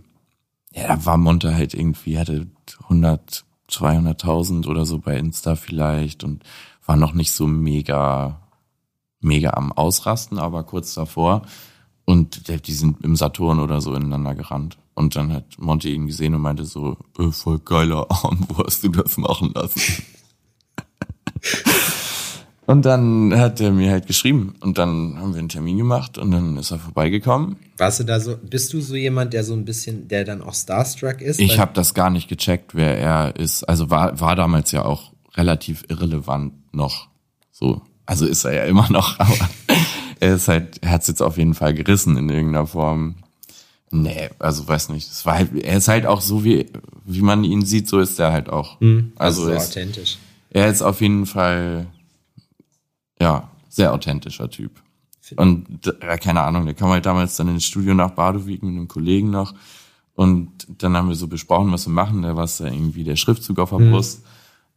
ja, 0.73 0.89
da 0.95 1.05
war 1.07 1.17
Monte 1.17 1.55
halt 1.55 1.73
irgendwie, 1.73 2.19
hatte 2.19 2.45
100, 2.83 3.43
200.000 3.67 4.67
oder 4.67 4.85
so 4.85 4.99
bei 4.99 5.17
Insta 5.17 5.55
vielleicht 5.55 6.23
und 6.23 6.43
war 6.85 6.97
noch 6.97 7.13
nicht 7.13 7.31
so 7.31 7.47
mega, 7.47 8.39
mega 9.21 9.51
am 9.51 9.71
Ausrasten, 9.71 10.37
aber 10.37 10.63
kurz 10.65 10.93
davor. 10.93 11.41
Und 12.11 12.67
die 12.67 12.73
sind 12.73 13.03
im 13.03 13.15
Saturn 13.15 13.59
oder 13.59 13.81
so 13.81 13.93
ineinander 13.93 14.35
gerannt. 14.35 14.77
Und 14.93 15.15
dann 15.15 15.31
hat 15.31 15.45
Monte 15.57 15.89
ihn 15.89 16.07
gesehen 16.07 16.35
und 16.35 16.41
meinte 16.41 16.65
so, 16.65 16.97
äh, 17.17 17.31
voll 17.31 17.59
geiler 17.59 18.05
Arm, 18.09 18.45
wo 18.49 18.63
hast 18.63 18.83
du 18.83 18.89
das 18.89 19.17
machen 19.17 19.51
lassen? 19.53 20.03
Und 22.67 22.85
dann 22.85 23.37
hat 23.37 23.59
er 23.59 23.71
mir 23.71 23.91
halt 23.91 24.07
geschrieben 24.07 24.55
und 24.61 24.77
dann 24.77 25.17
haben 25.19 25.33
wir 25.33 25.39
einen 25.39 25.49
Termin 25.49 25.77
gemacht 25.77 26.17
und 26.17 26.31
dann 26.31 26.55
ist 26.55 26.71
er 26.71 26.79
vorbeigekommen. 26.79 27.57
Warst 27.75 27.99
du 27.99 28.03
da 28.05 28.19
so, 28.21 28.37
bist 28.37 28.71
du 28.71 28.79
so 28.79 28.95
jemand, 28.95 29.33
der 29.33 29.43
so 29.43 29.53
ein 29.53 29.65
bisschen, 29.65 30.07
der 30.07 30.23
dann 30.23 30.41
auch 30.41 30.53
starstruck 30.53 31.19
ist? 31.19 31.41
Ich 31.41 31.59
habe 31.59 31.73
das 31.73 31.93
gar 31.93 32.09
nicht 32.09 32.29
gecheckt, 32.29 32.73
wer 32.73 32.97
er 32.97 33.35
ist. 33.35 33.63
Also 33.63 33.89
war, 33.89 34.21
war 34.21 34.37
damals 34.37 34.71
ja 34.71 34.85
auch 34.85 35.11
relativ 35.35 35.83
irrelevant 35.89 36.53
noch 36.73 37.09
so. 37.51 37.81
Also 38.05 38.25
ist 38.25 38.45
er 38.45 38.53
ja 38.53 38.63
immer 38.63 38.89
noch, 38.89 39.19
aber 39.19 39.49
er 40.21 40.35
ist 40.35 40.47
halt, 40.47 40.77
er 40.81 40.91
hat 40.91 41.01
es 41.01 41.07
jetzt 41.07 41.21
auf 41.21 41.37
jeden 41.37 41.53
Fall 41.55 41.73
gerissen 41.73 42.15
in 42.15 42.29
irgendeiner 42.29 42.67
Form. 42.67 43.15
Nee, 43.91 44.29
also 44.39 44.65
weiß 44.65 44.89
nicht. 44.89 45.11
Es 45.11 45.25
war 45.25 45.35
halt, 45.35 45.53
er 45.61 45.77
ist 45.77 45.89
halt 45.89 46.05
auch 46.05 46.21
so, 46.21 46.45
wie, 46.45 46.67
wie 47.05 47.21
man 47.21 47.43
ihn 47.43 47.65
sieht, 47.65 47.89
so 47.89 47.99
ist 47.99 48.19
er 48.19 48.31
halt 48.31 48.47
auch. 48.49 48.79
also 48.79 49.03
Also 49.17 49.43
so 49.45 49.51
ist, 49.51 49.69
authentisch. 49.71 50.17
er 50.51 50.69
ist 50.69 50.81
auf 50.81 51.01
jeden 51.01 51.25
Fall, 51.25 51.87
ja, 53.19 53.49
sehr 53.67 53.93
authentischer 53.93 54.49
Typ. 54.49 54.71
Und 55.37 55.87
äh, 56.01 56.17
keine 56.17 56.41
Ahnung, 56.41 56.65
der 56.65 56.73
kam 56.75 56.89
halt 56.89 57.05
damals 57.05 57.35
dann 57.37 57.47
ins 57.47 57.63
Studio 57.65 57.93
nach 57.93 58.11
Badewig 58.11 58.61
mit 58.63 58.71
einem 58.71 58.87
Kollegen 58.87 59.29
noch. 59.29 59.53
Und 60.13 60.49
dann 60.81 60.95
haben 60.95 61.07
wir 61.07 61.15
so 61.15 61.27
besprochen, 61.27 61.71
was 61.71 61.85
wir 61.87 61.93
machen. 61.93 62.21
Da 62.21 62.35
war 62.35 62.43
es 62.43 62.57
da 62.57 62.65
irgendwie 62.65 63.03
der 63.03 63.15
Schriftzug 63.15 63.59
auf 63.59 63.69
der 63.71 63.77
Brust. 63.77 64.23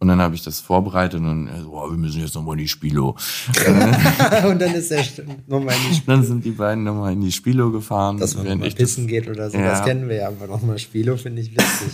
Und 0.04 0.08
dann 0.08 0.20
habe 0.20 0.34
ich 0.34 0.42
das 0.42 0.60
vorbereitet 0.60 1.18
und 1.22 1.48
so, 1.62 1.72
oh, 1.72 1.90
wir 1.90 1.96
müssen 1.96 2.20
jetzt 2.20 2.34
nochmal 2.34 2.56
in 2.56 2.64
die 2.64 2.68
Spilo. 2.68 3.16
und 4.46 4.60
dann 4.60 4.74
ist 4.74 4.90
er 4.90 5.02
nochmal 5.46 5.74
in 5.76 5.80
die 5.88 5.94
Sp- 5.96 6.04
Dann 6.08 6.22
sind 6.22 6.44
die 6.44 6.50
beiden 6.50 6.84
nochmal 6.84 7.14
in 7.14 7.22
die 7.22 7.32
Spilo 7.32 7.70
gefahren. 7.70 8.18
dass 8.18 8.34
man 8.36 8.58
mal 8.58 8.66
ich 8.66 8.74
das- 8.74 8.82
pissen 8.82 9.06
geht 9.06 9.28
oder 9.30 9.50
so, 9.50 9.56
Ja. 9.56 9.70
das 9.70 9.82
kennen 9.82 10.06
wir 10.10 10.16
ja, 10.16 10.28
aber 10.28 10.46
nochmal 10.46 10.78
Spielo 10.78 11.16
finde 11.16 11.40
ich 11.40 11.52
witzig. 11.52 11.88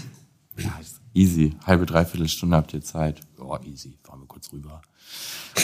Ja, 0.58 0.72
easy. 1.14 1.54
Halbe, 1.64 1.86
dreiviertel 1.86 2.26
Stunde 2.28 2.56
habt 2.56 2.74
ihr 2.74 2.82
Zeit. 2.82 3.20
Ja, 3.38 3.60
easy. 3.62 3.96
Fahren 4.02 4.18
wir 4.22 4.26
kurz 4.26 4.52
rüber. 4.52 4.82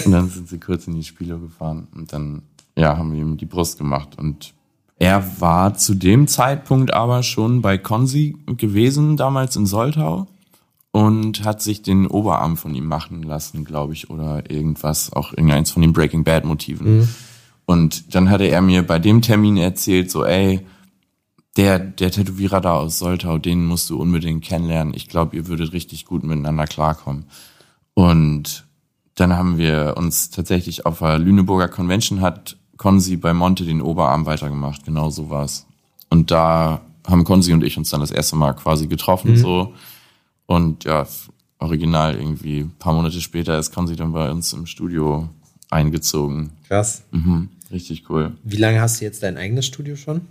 Und 0.04 0.12
dann 0.12 0.30
sind 0.30 0.48
sie 0.48 0.58
kurz 0.60 0.86
in 0.86 0.94
die 0.94 1.02
Spiele 1.02 1.36
gefahren 1.40 1.88
und 1.96 2.12
dann, 2.12 2.42
ja, 2.76 2.96
haben 2.96 3.12
wir 3.12 3.20
ihm 3.20 3.36
die 3.38 3.46
Brust 3.46 3.76
gemacht 3.76 4.16
und 4.18 4.54
er 5.00 5.40
war 5.40 5.74
zu 5.74 5.96
dem 5.96 6.28
Zeitpunkt 6.28 6.94
aber 6.94 7.24
schon 7.24 7.60
bei 7.60 7.76
Consi 7.76 8.36
gewesen, 8.56 9.16
damals 9.16 9.56
in 9.56 9.66
Soltau 9.66 10.28
und 10.96 11.44
hat 11.44 11.60
sich 11.60 11.82
den 11.82 12.06
Oberarm 12.06 12.56
von 12.56 12.74
ihm 12.74 12.86
machen 12.86 13.22
lassen, 13.22 13.66
glaube 13.66 13.92
ich, 13.92 14.08
oder 14.08 14.50
irgendwas, 14.50 15.12
auch 15.12 15.32
irgendeins 15.32 15.70
von 15.70 15.82
den 15.82 15.92
Breaking 15.92 16.24
Bad 16.24 16.46
Motiven. 16.46 17.00
Und 17.66 18.14
dann 18.14 18.30
hatte 18.30 18.44
er 18.44 18.62
mir 18.62 18.82
bei 18.82 18.98
dem 18.98 19.20
Termin 19.20 19.58
erzählt, 19.58 20.10
so, 20.10 20.24
ey, 20.24 20.66
der, 21.58 21.80
der 21.80 22.10
Tätowierer 22.10 22.62
da 22.62 22.76
aus 22.76 22.98
Soltau, 22.98 23.36
den 23.36 23.66
musst 23.66 23.90
du 23.90 24.00
unbedingt 24.00 24.42
kennenlernen. 24.42 24.94
Ich 24.94 25.06
glaube, 25.06 25.36
ihr 25.36 25.48
würdet 25.48 25.74
richtig 25.74 26.06
gut 26.06 26.24
miteinander 26.24 26.64
klarkommen. 26.66 27.26
Und 27.92 28.64
dann 29.16 29.36
haben 29.36 29.58
wir 29.58 29.96
uns 29.98 30.30
tatsächlich 30.30 30.86
auf 30.86 31.00
der 31.00 31.18
Lüneburger 31.18 31.68
Convention 31.68 32.22
hat 32.22 32.56
Konsi 32.78 33.18
bei 33.18 33.34
Monte 33.34 33.66
den 33.66 33.82
Oberarm 33.82 34.24
weitergemacht. 34.24 34.86
Genau 34.86 35.10
so 35.10 35.28
war's. 35.28 35.66
Und 36.08 36.30
da 36.30 36.80
haben 37.06 37.24
Konsi 37.24 37.52
und 37.52 37.62
ich 37.62 37.76
uns 37.76 37.90
dann 37.90 38.00
das 38.00 38.10
erste 38.10 38.36
Mal 38.36 38.54
quasi 38.54 38.86
getroffen, 38.86 39.36
so. 39.36 39.74
Und 40.46 40.84
ja, 40.84 41.06
original 41.58 42.16
irgendwie 42.16 42.60
ein 42.60 42.74
paar 42.78 42.94
Monate 42.94 43.20
später 43.20 43.58
ist 43.58 43.72
Konsi 43.74 43.96
dann 43.96 44.12
bei 44.12 44.30
uns 44.30 44.52
im 44.52 44.66
Studio 44.66 45.28
eingezogen. 45.70 46.52
Krass. 46.68 47.02
Mhm, 47.10 47.48
richtig 47.70 48.08
cool. 48.08 48.36
Wie 48.44 48.56
lange 48.56 48.80
hast 48.80 49.00
du 49.00 49.04
jetzt 49.04 49.22
dein 49.22 49.36
eigenes 49.36 49.66
Studio 49.66 49.96
schon? 49.96 50.22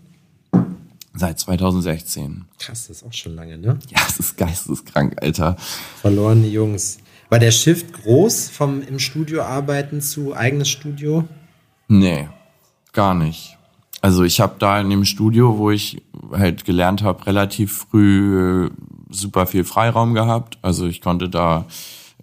Seit 1.13 1.39
2016. 1.39 2.45
Krass, 2.59 2.87
das 2.87 2.97
ist 2.97 3.03
auch 3.03 3.13
schon 3.13 3.35
lange, 3.35 3.57
ne? 3.57 3.79
Ja, 3.89 4.01
es 4.07 4.19
ist 4.19 4.37
geisteskrank, 4.37 5.15
Alter. 5.21 5.55
Verlorene 6.01 6.47
Jungs. 6.47 6.97
War 7.29 7.39
der 7.39 7.51
Shift 7.51 7.93
groß 7.93 8.49
vom 8.49 8.81
im 8.81 8.99
Studio 8.99 9.41
arbeiten 9.43 10.01
zu 10.01 10.35
eigenes 10.35 10.69
Studio? 10.69 11.23
Nee, 11.87 12.29
gar 12.93 13.13
nicht. 13.13 13.57
Also 14.01 14.23
ich 14.23 14.39
habe 14.39 14.55
da 14.59 14.79
in 14.79 14.89
dem 14.89 15.05
Studio, 15.05 15.57
wo 15.57 15.71
ich 15.71 16.03
halt 16.31 16.65
gelernt 16.65 17.01
habe, 17.01 17.25
relativ 17.25 17.73
früh 17.89 18.69
super 19.09 19.45
viel 19.45 19.63
Freiraum 19.63 20.13
gehabt. 20.13 20.57
Also 20.61 20.87
ich 20.87 21.01
konnte 21.01 21.29
da 21.29 21.65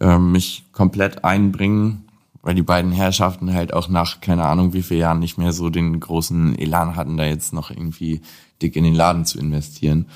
äh, 0.01 0.18
mich 0.18 0.64
komplett 0.72 1.24
einbringen, 1.24 2.05
weil 2.43 2.55
die 2.55 2.62
beiden 2.62 2.93
Herrschaften 2.93 3.53
halt 3.53 3.72
auch 3.72 3.89
nach 3.89 4.20
keine 4.20 4.45
Ahnung 4.45 4.72
wie 4.72 4.83
vielen 4.83 5.01
Jahren 5.01 5.18
nicht 5.20 5.39
mehr 5.39 5.53
so 5.53 5.70
den 5.70 5.99
großen 6.01 6.59
Elan 6.59 6.97
hatten, 6.97 7.16
da 7.16 7.24
jetzt 7.24 7.53
noch 7.53 7.70
irgendwie 7.70 8.20
dick 8.61 8.76
in 8.76 8.85
den 8.85 8.95
Laden 8.95 9.24
zu 9.24 9.39
investieren. 9.39 10.07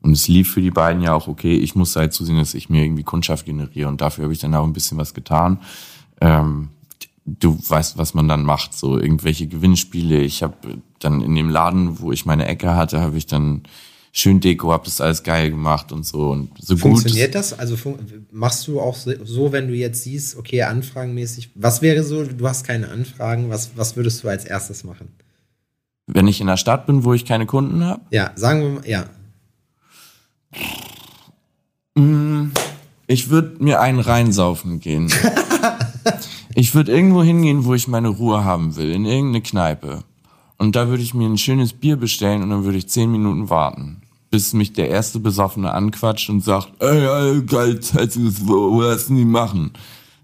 Und 0.00 0.12
es 0.12 0.26
lief 0.26 0.52
für 0.52 0.60
die 0.60 0.70
beiden 0.70 1.02
ja 1.02 1.14
auch 1.14 1.28
okay. 1.28 1.56
Ich 1.56 1.74
musste 1.74 2.00
halt 2.00 2.12
zusehen, 2.12 2.36
dass 2.36 2.54
ich 2.54 2.68
mir 2.68 2.84
irgendwie 2.84 3.04
Kundschaft 3.04 3.46
generiere 3.46 3.88
und 3.88 4.00
dafür 4.00 4.24
habe 4.24 4.32
ich 4.32 4.40
dann 4.40 4.54
auch 4.54 4.64
ein 4.64 4.72
bisschen 4.72 4.98
was 4.98 5.14
getan. 5.14 5.58
Ähm, 6.20 6.70
du 7.24 7.58
weißt, 7.68 7.98
was 7.98 8.14
man 8.14 8.28
dann 8.28 8.44
macht, 8.44 8.74
so 8.74 8.98
irgendwelche 8.98 9.46
Gewinnspiele. 9.46 10.20
Ich 10.20 10.42
habe 10.42 10.54
dann 10.98 11.20
in 11.20 11.34
dem 11.34 11.50
Laden, 11.50 12.00
wo 12.00 12.12
ich 12.12 12.26
meine 12.26 12.46
Ecke 12.46 12.74
hatte, 12.74 13.00
habe 13.00 13.16
ich 13.16 13.26
dann 13.26 13.62
schön 14.12 14.40
Deko, 14.40 14.70
habe 14.72 14.84
das 14.84 15.00
alles 15.00 15.22
geil 15.22 15.50
gemacht 15.50 15.90
und 15.90 16.06
so 16.06 16.30
und 16.30 16.50
so 16.60 16.76
Funktioniert 16.76 17.34
das? 17.34 17.58
Also 17.58 17.76
machst 18.30 18.68
du 18.68 18.80
auch 18.80 18.96
so, 18.96 19.52
wenn 19.52 19.68
du 19.68 19.74
jetzt 19.74 20.04
siehst, 20.04 20.36
okay, 20.36 20.62
anfragenmäßig, 20.62 21.50
was 21.54 21.82
wäre 21.82 22.04
so, 22.04 22.24
du 22.24 22.46
hast 22.46 22.66
keine 22.66 22.88
Anfragen, 22.88 23.48
was, 23.50 23.70
was 23.74 23.96
würdest 23.96 24.22
du 24.22 24.28
als 24.28 24.44
erstes 24.44 24.84
machen? 24.84 25.08
gut. 26.06 26.16
Wenn 26.16 26.26
ich 26.26 26.40
in 26.40 26.46
der 26.46 26.56
Stadt 26.56 26.86
bin, 26.86 27.04
wo 27.04 27.14
ich 27.14 27.24
keine 27.24 27.46
Kunden 27.46 27.84
habe, 27.84 28.02
Ja, 28.10 28.32
sagen 28.34 28.60
wir 28.62 28.68
mal, 28.68 28.88
ja. 28.88 29.06
ich 33.06 33.30
würde 33.30 33.62
mir 33.62 33.80
einen 33.80 34.00
reinsaufen 34.00 34.80
gehen. 34.80 35.12
ich 36.54 36.74
würde 36.74 36.92
irgendwo 36.92 37.22
hingehen, 37.22 37.64
wo 37.64 37.74
ich 37.74 37.88
meine 37.88 38.08
Ruhe 38.08 38.44
haben 38.44 38.76
will, 38.76 38.90
in 38.90 39.04
irgendeine 39.04 39.42
Kneipe. 39.42 40.04
Und 40.62 40.76
da 40.76 40.86
würde 40.86 41.02
ich 41.02 41.12
mir 41.12 41.28
ein 41.28 41.38
schönes 41.38 41.72
Bier 41.72 41.96
bestellen 41.96 42.40
und 42.40 42.50
dann 42.50 42.62
würde 42.62 42.78
ich 42.78 42.88
zehn 42.88 43.10
Minuten 43.10 43.50
warten, 43.50 44.00
bis 44.30 44.52
mich 44.52 44.72
der 44.72 44.90
erste 44.90 45.18
Besoffene 45.18 45.74
anquatscht 45.74 46.30
und 46.30 46.44
sagt, 46.44 46.68
ey, 46.78 47.04
ey 47.04 47.42
geil, 47.42 47.80
Tattoos, 47.80 48.36
du 48.46 49.14
die 49.16 49.24
machen? 49.24 49.72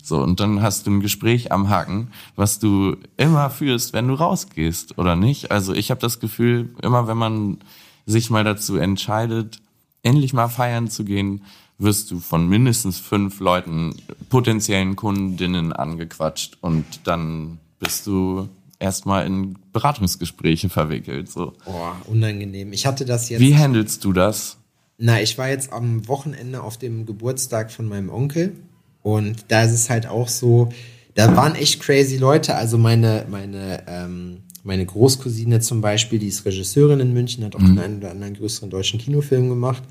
So, 0.00 0.22
und 0.22 0.38
dann 0.38 0.62
hast 0.62 0.86
du 0.86 0.92
ein 0.92 1.00
Gespräch 1.00 1.50
am 1.50 1.68
Haken, 1.68 2.12
was 2.36 2.60
du 2.60 2.94
immer 3.16 3.50
führst, 3.50 3.94
wenn 3.94 4.06
du 4.06 4.14
rausgehst, 4.14 4.96
oder 4.96 5.16
nicht? 5.16 5.50
Also 5.50 5.74
ich 5.74 5.90
habe 5.90 6.00
das 6.00 6.20
Gefühl, 6.20 6.72
immer 6.82 7.08
wenn 7.08 7.18
man 7.18 7.58
sich 8.06 8.30
mal 8.30 8.44
dazu 8.44 8.76
entscheidet, 8.76 9.60
endlich 10.04 10.34
mal 10.34 10.46
feiern 10.46 10.88
zu 10.88 11.02
gehen, 11.02 11.42
wirst 11.78 12.12
du 12.12 12.20
von 12.20 12.46
mindestens 12.46 13.00
fünf 13.00 13.40
Leuten, 13.40 13.96
potenziellen 14.28 14.94
Kundinnen 14.94 15.72
angequatscht 15.72 16.58
und 16.60 16.84
dann 17.02 17.58
bist 17.80 18.06
du 18.06 18.48
erstmal 18.78 19.26
in 19.26 19.58
Beratungsgespräche 19.72 20.68
verwickelt. 20.68 21.30
So. 21.30 21.54
Boah, 21.64 21.96
unangenehm. 22.06 22.72
Ich 22.72 22.86
hatte 22.86 23.04
das 23.04 23.28
jetzt. 23.28 23.40
Wie 23.40 23.56
handelst 23.56 24.04
du 24.04 24.12
das? 24.12 24.58
Na, 24.98 25.20
ich 25.20 25.38
war 25.38 25.48
jetzt 25.48 25.72
am 25.72 26.08
Wochenende 26.08 26.62
auf 26.62 26.76
dem 26.76 27.06
Geburtstag 27.06 27.70
von 27.70 27.86
meinem 27.86 28.10
Onkel 28.10 28.54
und 29.02 29.44
da 29.48 29.62
ist 29.62 29.72
es 29.72 29.90
halt 29.90 30.06
auch 30.06 30.28
so, 30.28 30.70
da 31.14 31.36
waren 31.36 31.54
echt 31.54 31.80
crazy 31.80 32.16
Leute. 32.16 32.56
Also 32.56 32.78
meine, 32.78 33.24
meine, 33.30 33.84
ähm, 33.86 34.38
meine 34.64 34.84
Großcousine 34.84 35.60
zum 35.60 35.80
Beispiel, 35.80 36.18
die 36.18 36.28
ist 36.28 36.44
Regisseurin 36.44 37.00
in 37.00 37.12
München, 37.12 37.44
hat 37.44 37.54
auch 37.54 37.60
den 37.60 37.78
einen 37.78 37.98
oder 37.98 38.10
anderen 38.10 38.34
größeren 38.34 38.70
deutschen 38.70 38.98
Kinofilm 38.98 39.48
gemacht. 39.48 39.82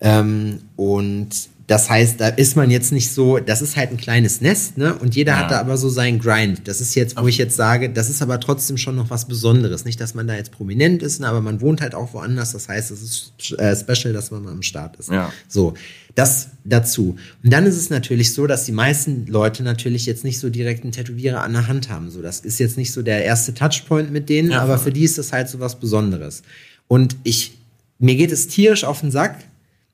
Ähm, 0.00 0.62
und 0.76 1.28
das 1.70 1.88
heißt, 1.88 2.20
da 2.20 2.26
ist 2.26 2.56
man 2.56 2.68
jetzt 2.68 2.90
nicht 2.90 3.12
so, 3.12 3.38
das 3.38 3.62
ist 3.62 3.76
halt 3.76 3.92
ein 3.92 3.96
kleines 3.96 4.40
Nest, 4.40 4.76
ne? 4.76 4.92
Und 4.96 5.14
jeder 5.14 5.34
Ja. 5.34 5.38
hat 5.38 5.52
da 5.52 5.60
aber 5.60 5.76
so 5.76 5.88
seinen 5.88 6.18
Grind. 6.18 6.62
Das 6.66 6.80
ist 6.80 6.96
jetzt, 6.96 7.16
wo 7.16 7.28
ich 7.28 7.38
jetzt 7.38 7.54
sage, 7.54 7.90
das 7.90 8.10
ist 8.10 8.22
aber 8.22 8.40
trotzdem 8.40 8.76
schon 8.76 8.96
noch 8.96 9.08
was 9.08 9.28
Besonderes. 9.28 9.84
Nicht, 9.84 10.00
dass 10.00 10.12
man 10.14 10.26
da 10.26 10.34
jetzt 10.34 10.50
prominent 10.50 11.00
ist, 11.00 11.20
ne? 11.20 11.28
aber 11.28 11.40
man 11.40 11.60
wohnt 11.60 11.80
halt 11.80 11.94
auch 11.94 12.12
woanders. 12.12 12.50
Das 12.50 12.68
heißt, 12.68 12.90
es 12.90 13.02
ist 13.02 13.52
äh, 13.56 13.76
special, 13.76 14.12
dass 14.12 14.32
man 14.32 14.42
mal 14.42 14.50
am 14.50 14.62
Start 14.62 14.96
ist. 14.96 15.10
Ja. 15.10 15.32
So, 15.46 15.74
das 16.16 16.48
dazu. 16.64 17.14
Und 17.44 17.52
dann 17.52 17.64
ist 17.66 17.76
es 17.76 17.88
natürlich 17.88 18.34
so, 18.34 18.48
dass 18.48 18.64
die 18.64 18.72
meisten 18.72 19.26
Leute 19.28 19.62
natürlich 19.62 20.06
jetzt 20.06 20.24
nicht 20.24 20.40
so 20.40 20.50
direkt 20.50 20.82
einen 20.82 20.90
Tätowierer 20.90 21.40
an 21.44 21.52
der 21.52 21.68
Hand 21.68 21.88
haben. 21.88 22.10
So, 22.10 22.20
das 22.20 22.40
ist 22.40 22.58
jetzt 22.58 22.78
nicht 22.78 22.92
so 22.92 23.02
der 23.02 23.24
erste 23.24 23.54
Touchpoint 23.54 24.10
mit 24.10 24.28
denen, 24.28 24.50
Ja, 24.50 24.62
aber 24.62 24.76
für 24.76 24.90
die 24.90 25.04
ist 25.04 25.18
das 25.18 25.32
halt 25.32 25.48
so 25.48 25.60
was 25.60 25.78
Besonderes. 25.78 26.42
Und 26.88 27.14
ich, 27.22 27.52
mir 28.00 28.16
geht 28.16 28.32
es 28.32 28.48
tierisch 28.48 28.82
auf 28.82 29.02
den 29.02 29.12
Sack, 29.12 29.36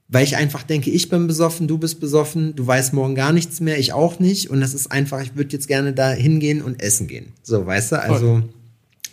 weil 0.09 0.25
ich 0.25 0.37
einfach 0.37 0.63
denke, 0.63 0.91
ich 0.91 1.09
bin 1.09 1.27
besoffen, 1.27 1.67
du 1.67 1.79
bist 1.79 1.99
besoffen, 1.99 2.55
du 2.55 2.67
weißt 2.67 2.93
morgen 2.93 3.15
gar 3.15 3.33
nichts 3.33 3.61
mehr, 3.61 3.79
ich 3.79 3.93
auch 3.93 4.21
nicht. 4.21 4.51
Und 4.51 4.61
das 4.61 4.73
ist 4.73 4.93
einfach, 4.93 5.21
ich 5.23 5.35
würde 5.35 5.53
jetzt 5.53 5.67
gerne 5.67 5.93
da 5.93 6.11
hingehen 6.13 6.63
und 6.63 6.81
essen 6.81 7.09
gehen. 7.09 7.33
So, 7.43 7.67
weißt 7.67 7.93
du? 7.93 8.01
Also, 8.01 8.43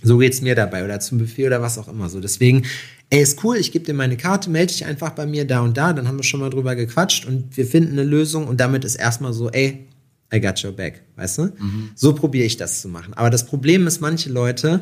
so 0.03 0.17
geht's 0.17 0.41
mir 0.41 0.53
dabei 0.53 0.83
oder 0.83 0.99
zum 0.99 1.17
Buffet 1.17 1.47
oder 1.47 1.61
was 1.61 1.77
auch 1.77 1.87
immer 1.87 2.09
so. 2.09 2.19
Deswegen, 2.19 2.63
ey, 3.09 3.21
ist 3.21 3.43
cool, 3.43 3.57
ich 3.57 3.71
gebe 3.71 3.85
dir 3.85 3.93
meine 3.93 4.17
Karte, 4.17 4.49
melde 4.49 4.73
dich 4.73 4.85
einfach 4.85 5.11
bei 5.11 5.25
mir 5.25 5.45
da 5.45 5.61
und 5.61 5.77
da, 5.77 5.93
dann 5.93 6.07
haben 6.07 6.17
wir 6.17 6.23
schon 6.23 6.41
mal 6.41 6.49
drüber 6.49 6.75
gequatscht 6.75 7.25
und 7.25 7.55
wir 7.57 7.65
finden 7.65 7.93
eine 7.93 8.03
Lösung 8.03 8.47
und 8.47 8.59
damit 8.59 8.85
ist 8.85 8.95
erstmal 8.95 9.33
so, 9.33 9.49
ey, 9.49 9.87
I 10.33 10.41
got 10.41 10.63
your 10.63 10.71
back, 10.71 11.03
weißt 11.15 11.37
du? 11.39 11.53
So 11.95 12.13
probiere 12.13 12.45
ich 12.45 12.57
das 12.57 12.81
zu 12.81 12.89
machen. 12.89 13.13
Aber 13.13 13.29
das 13.29 13.45
Problem 13.45 13.87
ist, 13.87 14.01
manche 14.01 14.29
Leute, 14.29 14.81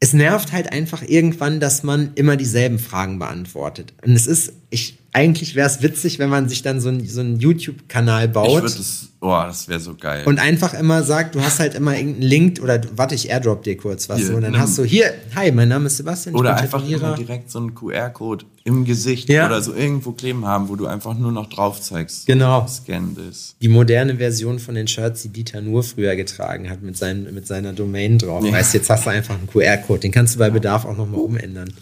es 0.00 0.12
nervt 0.12 0.52
halt 0.52 0.72
einfach 0.72 1.02
irgendwann, 1.02 1.60
dass 1.60 1.82
man 1.82 2.12
immer 2.14 2.36
dieselben 2.36 2.78
Fragen 2.78 3.18
beantwortet. 3.18 3.94
Und 4.04 4.12
es 4.12 4.26
ist, 4.26 4.52
ich, 4.70 4.98
eigentlich 5.12 5.56
wäre 5.56 5.66
es 5.68 5.82
witzig, 5.82 6.18
wenn 6.20 6.30
man 6.30 6.48
sich 6.48 6.62
dann 6.62 6.80
so, 6.80 6.88
ein, 6.88 7.04
so 7.06 7.20
einen 7.20 7.40
YouTube-Kanal 7.40 8.26
Ich 8.26 8.32
baut 8.32 8.48
würde 8.62 8.66
das, 8.66 9.08
oh, 9.20 9.28
das 9.44 9.66
wäre 9.66 9.80
so 9.80 9.96
geil. 9.96 10.22
und 10.24 10.38
einfach 10.38 10.72
immer 10.72 11.02
sagt, 11.02 11.34
du 11.34 11.40
hast 11.40 11.58
halt 11.58 11.74
immer 11.74 11.96
irgendeinen 11.96 12.22
Link 12.28 12.60
oder 12.62 12.80
warte, 12.94 13.16
ich 13.16 13.28
airdrop 13.28 13.64
dir 13.64 13.76
kurz 13.76 14.08
was. 14.08 14.18
Hier, 14.18 14.26
so, 14.28 14.34
und 14.34 14.42
dann 14.42 14.52
nimm- 14.52 14.60
hast 14.60 14.78
du 14.78 14.84
hier, 14.84 15.12
hi, 15.34 15.50
mein 15.50 15.68
Name 15.68 15.86
ist 15.86 15.96
Sebastian, 15.96 16.36
Oder 16.36 16.54
ich 16.54 16.62
einfach 16.62 16.88
immer 16.88 17.14
direkt 17.16 17.50
so 17.50 17.58
einen 17.58 17.74
QR-Code 17.74 18.44
im 18.62 18.84
Gesicht 18.84 19.28
Ja. 19.28 19.46
oder 19.46 19.60
so 19.62 19.74
irgendwo 19.74 20.12
kleben 20.12 20.46
haben, 20.46 20.68
wo 20.68 20.76
du 20.76 20.86
einfach 20.86 21.18
nur 21.18 21.32
noch 21.32 21.48
drauf 21.48 21.80
zeigst. 21.80 22.26
Genau. 22.26 22.66
Scan 22.68 23.16
this. 23.16 23.56
Die 23.60 23.68
moderne 23.68 24.16
Version 24.16 24.60
von 24.60 24.76
den 24.76 24.86
Shirts, 24.86 25.22
die 25.22 25.30
Dieter 25.30 25.60
nur 25.60 25.82
früher 25.82 26.14
getragen 26.14 26.70
hat, 26.70 26.82
mit, 26.82 26.96
seinem, 26.96 27.34
mit 27.34 27.48
seiner 27.48 27.72
Domain 27.72 28.16
drauf. 28.18 28.44
Ja. 28.44 28.52
Weißt, 28.52 28.74
jetzt 28.74 28.88
hast 28.90 29.06
du 29.06 29.10
einfach 29.10 29.34
einen 29.34 29.48
QR-Code, 29.48 30.00
den 30.00 30.12
kannst 30.12 30.36
du 30.36 30.38
bei 30.38 30.50
Bedarf 30.50 30.84
auch 30.84 30.96
nochmal 30.96 31.20
umändern. 31.20 31.72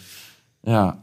Ja. 0.64 0.99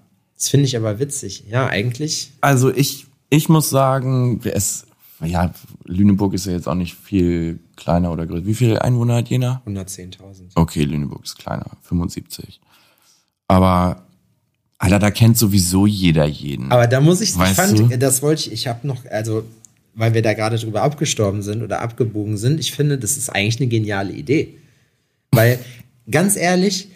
Das 0.46 0.52
finde 0.52 0.68
ich 0.68 0.78
aber 0.78 1.00
witzig. 1.00 1.46
Ja, 1.50 1.66
eigentlich. 1.66 2.32
Also 2.40 2.72
ich, 2.72 3.08
ich 3.32 3.50
muss 3.50 3.72
sagen, 3.72 4.40
es, 4.44 4.86
ja, 5.24 5.52
Lüneburg 5.86 6.36
ist 6.36 6.46
ja 6.46 6.52
jetzt 6.52 6.68
auch 6.68 6.76
nicht 6.76 6.94
viel 6.94 7.58
kleiner 7.76 8.12
oder 8.12 8.28
größer. 8.28 8.46
Wie 8.46 8.54
viele 8.54 8.80
Einwohner 8.84 9.16
hat 9.16 9.28
Jena? 9.28 9.64
110.000. 9.66 10.52
Okay, 10.54 10.84
Lüneburg 10.84 11.24
ist 11.24 11.40
kleiner, 11.40 11.66
75. 11.82 12.62
Aber, 13.48 14.06
Alter, 14.78 15.00
da 15.00 15.10
kennt 15.10 15.36
sowieso 15.40 15.88
jeder 15.88 16.26
jeden. 16.26 16.72
Aber 16.72 16.86
da 16.86 17.02
muss 17.02 17.22
ich, 17.22 17.30
ich 17.30 17.36
fand, 17.36 17.80
du? 17.80 17.98
das 17.98 18.22
wollte 18.22 18.42
ich, 18.44 18.52
ich 18.52 18.68
habe 18.68 18.86
noch, 18.86 19.04
also, 19.08 19.46
weil 19.96 20.14
wir 20.14 20.22
da 20.22 20.36
gerade 20.36 20.60
drüber 20.60 20.84
abgestorben 20.84 21.42
sind 21.42 21.64
oder 21.64 21.82
abgebogen 21.82 22.38
sind, 22.38 22.60
ich 22.60 22.72
finde, 22.72 23.00
das 23.00 23.18
ist 23.18 23.30
eigentlich 23.30 23.60
eine 23.60 23.68
geniale 23.68 24.14
Idee. 24.14 24.60
Weil, 25.32 25.58
ganz 26.08 26.36
ehrlich, 26.36 26.90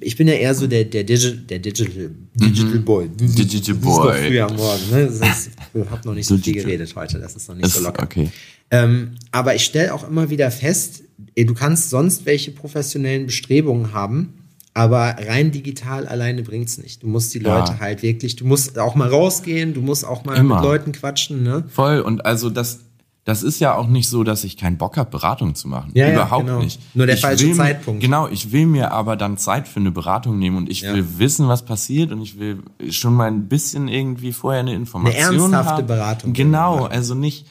ich 0.00 0.16
bin 0.16 0.28
ja 0.28 0.34
eher 0.34 0.54
so 0.54 0.66
der, 0.66 0.84
der, 0.84 1.04
Digital, 1.04 1.38
der 1.38 1.58
Digital, 1.58 2.10
Digital 2.34 2.78
Boy. 2.80 3.06
Mhm. 3.08 3.34
Digital 3.34 3.74
Das 3.74 3.82
ist 3.82 3.84
noch 3.84 4.02
Boy. 4.04 4.26
früh 4.28 4.40
am 4.40 4.56
Morgen, 4.56 4.90
ne? 4.90 5.10
Heißt, 5.20 5.50
ich 5.74 5.90
habe 5.90 6.08
noch 6.08 6.14
nicht 6.14 6.26
so 6.26 6.34
viel 6.34 6.42
Digital. 6.44 6.64
geredet 6.70 6.94
heute, 6.96 7.18
das 7.18 7.34
ist 7.36 7.48
noch 7.48 7.54
nicht 7.56 7.66
ist, 7.66 7.74
so 7.74 7.82
locker. 7.82 8.02
okay. 8.02 8.30
Ähm, 8.70 9.12
aber 9.30 9.54
ich 9.54 9.64
stelle 9.64 9.92
auch 9.94 10.06
immer 10.08 10.30
wieder 10.30 10.50
fest, 10.50 11.02
du 11.36 11.54
kannst 11.54 11.90
sonst 11.90 12.26
welche 12.26 12.50
professionellen 12.50 13.26
Bestrebungen 13.26 13.92
haben, 13.92 14.34
aber 14.74 15.16
rein 15.26 15.50
digital 15.50 16.06
alleine 16.06 16.42
bringt's 16.42 16.78
nicht. 16.78 17.02
Du 17.02 17.06
musst 17.06 17.34
die 17.34 17.40
Ja. 17.40 17.58
Leute 17.58 17.78
halt 17.80 18.02
wirklich, 18.02 18.36
du 18.36 18.46
musst 18.46 18.78
auch 18.78 18.94
mal 18.94 19.08
rausgehen, 19.08 19.74
du 19.74 19.82
musst 19.82 20.04
auch 20.06 20.24
mal 20.24 20.36
Immer. 20.38 20.56
mit 20.56 20.64
Leuten 20.64 20.92
quatschen, 20.92 21.42
ne? 21.42 21.64
Voll. 21.68 22.00
Und 22.00 22.24
also 22.24 22.48
das, 22.48 22.80
das 23.24 23.42
ist 23.44 23.60
ja 23.60 23.76
auch 23.76 23.86
nicht 23.86 24.08
so, 24.08 24.24
dass 24.24 24.42
ich 24.42 24.56
keinen 24.56 24.78
Bock 24.78 24.96
habe, 24.96 25.08
Beratung 25.10 25.54
zu 25.54 25.68
machen. 25.68 25.92
Ja, 25.94 26.08
ja, 26.08 26.14
Überhaupt 26.14 26.46
genau. 26.46 26.58
nicht. 26.60 26.80
Nur 26.96 27.06
der 27.06 27.14
Ich 27.14 27.20
falsche 27.20 27.46
will 27.46 27.54
Zeitpunkt. 27.54 28.00
Genau, 28.02 28.26
ich 28.26 28.50
will 28.50 28.66
mir 28.66 28.90
aber 28.90 29.14
dann 29.16 29.38
Zeit 29.38 29.68
für 29.68 29.78
eine 29.80 29.92
Beratung 29.92 30.38
nehmen 30.40 30.56
und 30.56 30.68
ich 30.68 30.80
Ja. 30.82 30.92
will 30.92 31.06
wissen, 31.18 31.46
was 31.46 31.64
passiert 31.64 32.10
und 32.10 32.20
ich 32.20 32.38
will 32.40 32.58
schon 32.90 33.14
mal 33.14 33.28
ein 33.28 33.46
bisschen 33.48 33.86
irgendwie 33.86 34.32
vorher 34.32 34.60
eine 34.60 34.74
Information 34.74 35.36
ernsthafte 35.52 35.70
haben. 35.72 35.86
Beratung 35.86 36.32
Genau, 36.32 36.86
also 36.86 37.14
nicht, 37.14 37.46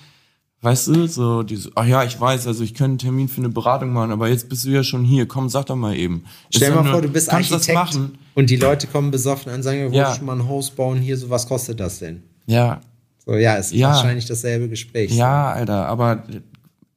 weißt 0.62 0.88
du, 0.88 1.08
so 1.08 1.42
dieses, 1.44 1.72
ach 1.76 1.86
ja, 1.86 2.04
ich 2.04 2.20
weiß, 2.20 2.48
also 2.48 2.64
ich 2.66 2.74
könnte 2.74 2.90
einen 2.92 2.98
Termin 2.98 3.30
für 3.30 3.40
eine 3.40 3.50
Beratung 3.50 3.94
machen, 3.94 4.12
aber 4.12 4.28
jetzt 4.28 4.50
bist 4.50 4.66
du 4.66 4.70
ja 4.72 4.84
schon 4.84 5.06
hier, 5.06 5.26
komm, 5.26 5.48
sag 5.48 5.68
doch 5.68 5.78
mal 5.78 5.96
eben. 5.96 6.26
Stell 6.54 6.70
dir 6.72 6.76
mal 6.76 6.84
nur- 6.84 6.92
vor, 6.92 7.02
du 7.02 7.08
bist 7.08 7.30
kannst 7.30 7.52
Architekt 7.54 7.78
das 7.78 7.96
machen? 7.96 8.18
und 8.36 8.50
die 8.50 8.58
Leute 8.58 8.88
kommen 8.88 9.10
besoffen 9.10 9.50
an 9.52 9.60
und 9.60 9.64
sagen, 9.64 9.90
wir 9.90 9.98
Ja. 9.98 10.08
wollen 10.08 10.16
schon 10.18 10.26
mal 10.26 10.36
ein 10.40 10.48
Haus 10.50 10.70
bauen, 10.70 11.00
hier, 11.00 11.18
so 11.18 11.30
was 11.30 11.48
kostet 11.48 11.80
das 11.80 12.00
denn? 12.00 12.24
Ja, 12.46 12.82
So, 13.26 13.36
ja, 13.36 13.58
es 13.58 13.68
ist 13.68 13.74
Ja. 13.74 13.90
wahrscheinlich 13.90 14.26
dasselbe 14.26 14.68
Gespräch. 14.70 15.12
Ja, 15.12 15.52
Alter, 15.52 15.88
aber 15.88 16.24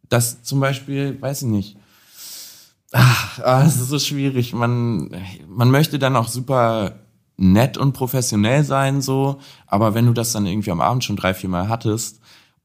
das 0.09 0.43
zum 0.43 0.61
Beispiel, 0.61 1.21
weiß 1.21 1.43
ich 1.43 1.49
nicht. 1.49 1.77
Ach, 2.93 3.41
ah, 3.41 3.65
es 3.67 3.77
ist 3.77 3.89
so 3.89 3.99
schwierig. 3.99 4.53
Man, 4.53 5.11
man 5.49 5.71
möchte 5.71 5.99
dann 5.99 6.17
auch 6.17 6.29
super 6.29 7.01
nett 7.37 7.77
und 7.77 7.93
professionell 7.93 8.63
sein, 8.63 9.03
so, 9.03 9.41
aber 9.67 9.95
wenn 9.95 10.07
du 10.07 10.13
das 10.13 10.31
dann 10.33 10.47
irgendwie 10.47 10.71
am 10.71 10.81
Abend 10.81 11.03
schon 11.03 11.17
drei, 11.17 11.35
vier 11.35 11.49
Mal 11.51 11.69
hattest 11.69 12.21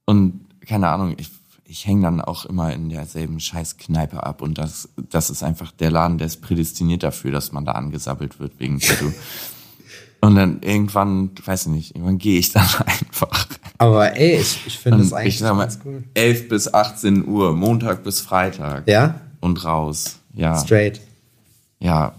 und 0.05 0.41
keine 0.65 0.89
Ahnung, 0.89 1.15
ich, 1.17 1.31
ich 1.65 1.87
hänge 1.87 2.03
dann 2.03 2.21
auch 2.21 2.45
immer 2.45 2.71
in 2.71 2.89
derselben 2.89 3.39
scheiß 3.39 3.77
Kneipe 3.77 4.21
ab 4.23 4.43
und 4.43 4.59
das, 4.59 4.89
das 5.09 5.31
ist 5.31 5.41
einfach 5.41 5.71
der 5.71 5.89
Laden, 5.89 6.19
der 6.19 6.27
ist 6.27 6.41
prädestiniert 6.41 7.01
dafür, 7.01 7.31
dass 7.31 7.51
man 7.51 7.65
da 7.65 7.71
angesabbelt 7.71 8.39
wird 8.39 8.59
wegen 8.59 8.79
Tattoo. 8.79 9.11
Und 10.21 10.35
dann 10.35 10.61
irgendwann, 10.61 11.31
weiß 11.45 11.67
ich 11.67 11.71
nicht, 11.71 11.95
irgendwann 11.95 12.17
gehe 12.17 12.39
ich 12.39 12.51
dann 12.51 12.63
einfach. 12.85 13.47
Aber 13.77 14.15
ey, 14.17 14.37
ich, 14.39 14.59
ich 14.67 14.77
finde 14.77 14.99
das 14.99 15.11
Und 15.11 15.17
eigentlich 15.17 15.35
ich 15.35 15.39
sag 15.39 15.55
mal, 15.55 15.61
ganz 15.63 15.79
cool. 15.85 16.03
11 16.13 16.49
bis 16.49 16.73
18 16.73 17.25
Uhr, 17.27 17.55
Montag 17.55 18.03
bis 18.03 18.19
Freitag. 18.19 18.87
Ja? 18.89 19.21
Und 19.39 19.63
raus. 19.63 20.19
Ja. 20.33 20.57
Straight. 20.59 20.99
Ja. 21.79 22.13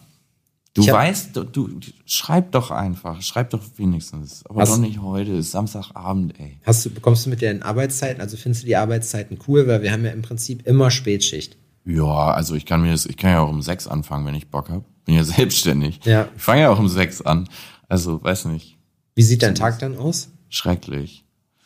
Du 0.72 0.86
hab- 0.86 0.94
weißt, 0.94 1.36
du, 1.36 1.44
du, 1.44 1.68
schreib 2.06 2.52
doch 2.52 2.70
einfach. 2.70 3.20
Schreib 3.20 3.50
doch 3.50 3.60
wenigstens. 3.76 4.46
Aber 4.46 4.62
Hast- 4.62 4.72
doch 4.72 4.78
nicht 4.78 5.02
heute. 5.02 5.32
Ist 5.32 5.50
Samstagabend, 5.50 6.38
ey. 6.40 6.58
Hast 6.64 6.86
du, 6.86 6.90
bekommst 6.90 7.26
du 7.26 7.30
mit 7.30 7.42
den 7.42 7.62
Arbeitszeiten, 7.62 8.22
also 8.22 8.36
findest 8.38 8.62
du 8.62 8.66
die 8.68 8.76
Arbeitszeiten 8.76 9.38
cool, 9.48 9.66
weil 9.66 9.82
wir 9.82 9.92
haben 9.92 10.04
ja 10.04 10.12
im 10.12 10.22
Prinzip 10.22 10.66
immer 10.66 10.90
Spätschicht. 10.90 11.56
Ja, 11.84 12.30
also 12.30 12.54
ich 12.54 12.64
kann 12.66 12.82
mir 12.82 12.92
das, 12.92 13.04
ich 13.04 13.16
kann 13.16 13.32
ja 13.32 13.40
auch 13.40 13.48
um 13.50 13.62
sechs 13.62 13.86
anfangen, 13.86 14.24
wenn 14.26 14.34
ich 14.34 14.48
Bock 14.48 14.70
hab. 14.70 14.84
Bin 15.04 15.14
ja 15.16 15.24
selbstständig. 15.24 16.00
Ja. 16.04 16.28
Ich 16.36 16.42
fange 16.42 16.62
ja 16.62 16.70
auch 16.70 16.78
um 16.78 16.88
sechs 16.88 17.20
an. 17.20 17.48
Also, 17.90 18.22
weiß 18.22 18.46
nicht. 18.46 18.78
Wie 19.14 19.22
sieht 19.22 19.42
dein 19.42 19.54
Tag 19.54 19.78
dann 19.80 19.98
aus? 19.98 20.28
Schrecklich. 20.48 21.24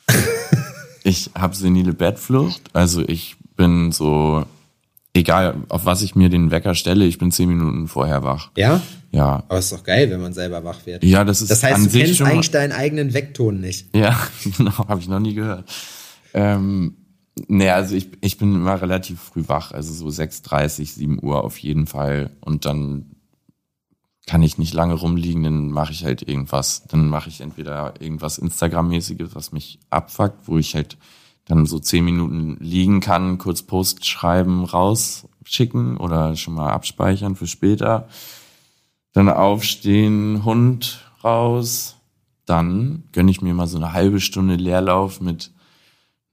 ich 1.04 1.30
habe 1.34 1.54
senile 1.54 1.92
Bettflucht. 1.92 2.62
Also 2.72 3.02
ich 3.06 3.36
bin 3.56 3.92
so, 3.92 4.44
egal 5.12 5.56
auf 5.68 5.84
was 5.84 6.02
ich 6.02 6.16
mir 6.16 6.28
den 6.28 6.50
Wecker 6.50 6.74
stelle, 6.74 7.04
ich 7.04 7.18
bin 7.18 7.30
zehn 7.30 7.48
Minuten 7.48 7.88
vorher 7.88 8.22
wach. 8.22 8.50
Ja? 8.56 8.82
Ja. 9.12 9.44
Aber 9.48 9.58
ist 9.58 9.70
doch 9.70 9.84
geil, 9.84 10.10
wenn 10.10 10.20
man 10.20 10.32
selber 10.32 10.64
wach 10.64 10.84
wird. 10.86 11.04
Ja, 11.04 11.24
das 11.24 11.42
ist 11.42 11.50
Das 11.50 11.62
heißt, 11.62 11.76
an 11.76 11.84
du 11.84 11.90
sich 11.90 12.02
kennst 12.04 12.18
schon. 12.18 12.26
eigentlich 12.26 12.50
deinen 12.50 12.72
eigenen 12.72 13.14
Weckton 13.14 13.60
nicht. 13.60 13.94
Ja, 13.94 14.18
genau, 14.56 14.76
habe 14.88 15.00
ich 15.00 15.08
noch 15.08 15.20
nie 15.20 15.34
gehört. 15.34 15.70
Ähm, 16.32 16.96
nee, 17.46 17.70
also 17.70 17.94
ich, 17.94 18.08
ich 18.20 18.38
bin 18.38 18.54
immer 18.54 18.80
relativ 18.82 19.20
früh 19.20 19.44
wach, 19.46 19.70
also 19.70 19.92
so 19.92 20.06
6.30, 20.06 20.86
7 20.94 21.22
Uhr 21.22 21.44
auf 21.44 21.58
jeden 21.58 21.86
Fall. 21.86 22.30
Und 22.40 22.64
dann 22.64 23.13
kann 24.26 24.42
ich 24.42 24.56
nicht 24.56 24.72
lange 24.72 24.94
rumliegen, 24.94 25.42
dann 25.42 25.70
mache 25.70 25.92
ich 25.92 26.04
halt 26.04 26.26
irgendwas. 26.26 26.84
Dann 26.88 27.08
mache 27.08 27.28
ich 27.28 27.40
entweder 27.40 28.00
irgendwas 28.00 28.38
Instagram-mäßiges, 28.38 29.34
was 29.34 29.52
mich 29.52 29.78
abfuckt, 29.90 30.48
wo 30.48 30.58
ich 30.58 30.74
halt 30.74 30.96
dann 31.44 31.66
so 31.66 31.78
10 31.78 32.04
Minuten 32.04 32.56
liegen 32.58 33.00
kann, 33.00 33.36
kurz 33.36 33.62
Post 33.62 34.06
schreiben, 34.06 34.64
rausschicken 34.64 35.98
oder 35.98 36.36
schon 36.36 36.54
mal 36.54 36.70
abspeichern 36.70 37.36
für 37.36 37.46
später. 37.46 38.08
Dann 39.12 39.28
aufstehen, 39.28 40.44
Hund 40.44 41.04
raus. 41.22 41.96
Dann 42.46 43.04
gönne 43.12 43.30
ich 43.30 43.42
mir 43.42 43.54
mal 43.54 43.66
so 43.66 43.76
eine 43.76 43.92
halbe 43.92 44.20
Stunde 44.20 44.56
Leerlauf 44.56 45.20
mit 45.20 45.52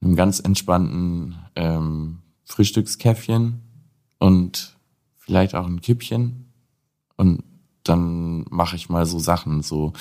einem 0.02 0.16
ganz 0.16 0.40
entspannten 0.40 1.36
ähm, 1.56 2.18
Frühstückskäffchen 2.44 3.60
und 4.18 4.76
vielleicht 5.18 5.54
auch 5.54 5.66
ein 5.66 5.80
Kippchen. 5.80 6.52
Und 7.16 7.44
dann 7.84 8.44
mache 8.50 8.76
ich 8.76 8.88
mal 8.88 9.06
so 9.06 9.18
Sachen, 9.18 9.62
so 9.62 9.92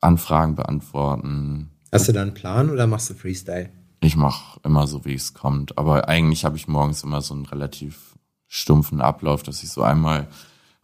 Anfragen 0.00 0.54
beantworten. 0.54 1.70
Hast 1.92 2.08
du 2.08 2.12
da 2.12 2.22
einen 2.22 2.34
Plan 2.34 2.70
oder 2.70 2.86
machst 2.86 3.10
du 3.10 3.14
Freestyle? 3.14 3.70
Ich 4.00 4.16
mache 4.16 4.60
immer 4.62 4.86
so, 4.86 5.04
wie 5.04 5.14
es 5.14 5.34
kommt. 5.34 5.78
Aber 5.78 6.08
eigentlich 6.08 6.44
habe 6.44 6.56
ich 6.56 6.68
morgens 6.68 7.02
immer 7.02 7.22
so 7.22 7.34
einen 7.34 7.46
relativ 7.46 8.16
stumpfen 8.46 9.00
Ablauf, 9.00 9.42
dass 9.42 9.62
ich 9.62 9.70
so 9.70 9.82
einmal 9.82 10.28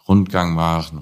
Rundgang 0.08 0.54
mache, 0.54 0.96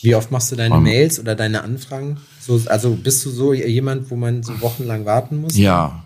Wie 0.00 0.14
oft 0.14 0.30
machst 0.30 0.50
du 0.50 0.56
deine 0.56 0.78
Mails 0.80 1.20
oder 1.20 1.34
deine 1.34 1.62
Anfragen? 1.62 2.18
So, 2.40 2.60
also 2.66 2.94
bist 2.94 3.24
du 3.24 3.30
so 3.30 3.52
jemand, 3.52 4.10
wo 4.10 4.16
man 4.16 4.42
so 4.42 4.60
wochenlang 4.60 5.04
warten 5.04 5.42
muss? 5.42 5.56
Ja. 5.56 6.03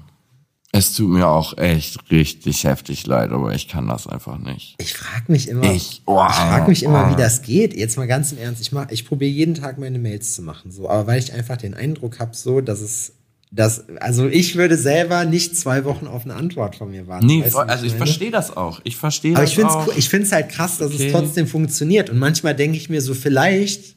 Es 0.70 0.92
tut 0.92 1.08
mir 1.08 1.26
auch 1.26 1.56
echt 1.56 2.10
richtig 2.10 2.64
heftig 2.64 3.06
leid, 3.06 3.30
aber 3.30 3.54
ich 3.54 3.68
kann 3.68 3.88
das 3.88 4.06
einfach 4.06 4.38
nicht. 4.38 4.76
Ich 4.78 4.92
frage 4.92 5.24
mich 5.32 5.48
immer, 5.48 5.64
Ich- 5.72 6.02
oh, 6.04 6.22
ich 6.28 6.34
frag 6.34 6.68
mich 6.68 6.82
immer, 6.82 7.06
oh. 7.08 7.12
wie 7.12 7.20
das 7.20 7.40
geht. 7.40 7.74
Jetzt 7.74 7.96
mal 7.96 8.06
ganz 8.06 8.32
im 8.32 8.38
Ernst. 8.38 8.60
Ich 8.60 8.70
mach, 8.72 8.90
ich 8.90 9.06
probiere 9.06 9.30
jeden 9.30 9.54
Tag 9.54 9.78
meine 9.78 9.98
Mails 9.98 10.34
zu 10.34 10.42
machen, 10.42 10.70
so, 10.70 10.88
aber 10.90 11.06
weil 11.06 11.18
ich 11.20 11.32
einfach 11.32 11.56
den 11.56 11.72
Eindruck 11.72 12.18
habe, 12.18 12.36
so, 12.36 12.60
dass 12.60 12.80
es, 12.82 13.12
dass, 13.50 13.88
also 14.00 14.28
ich 14.28 14.56
würde 14.56 14.76
selber 14.76 15.24
nicht 15.24 15.56
zwei 15.56 15.86
Wochen 15.86 16.06
auf 16.06 16.24
eine 16.26 16.34
Antwort 16.34 16.76
von 16.76 16.90
mir 16.90 17.06
warten. 17.06 17.24
Nee, 17.24 17.42
Weißt 17.44 17.54
du, 17.54 17.58
also 17.60 17.86
ich 17.86 17.94
verstehe 17.94 18.30
das 18.30 18.54
auch. 18.54 18.80
Ich 18.84 18.96
verstehe 18.96 19.32
Aber 19.32 19.40
das 19.44 19.50
ich 19.50 19.56
finde 19.56 19.72
auch. 19.72 19.88
es 19.88 19.96
ich 19.96 20.08
find's 20.10 20.32
halt 20.32 20.50
krass, 20.50 20.76
dass 20.76 20.92
Okay. 20.92 21.06
es 21.06 21.12
trotzdem 21.12 21.46
funktioniert. 21.46 22.10
Und 22.10 22.18
manchmal 22.18 22.54
denke 22.54 22.76
ich 22.76 22.90
mir 22.90 23.00
so, 23.00 23.14
vielleicht 23.14 23.96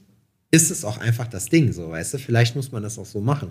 ist 0.51 0.71
es 0.71 0.85
auch 0.85 0.99
einfach 0.99 1.27
das 1.27 1.47
Ding, 1.49 1.73
so, 1.73 1.89
weißt 1.91 2.13
du? 2.13 2.17
Vielleicht 2.17 2.55
muss 2.55 2.71
man 2.71 2.81
das 2.81 2.97
auch 2.97 3.05
so 3.05 3.19
machen. 3.19 3.49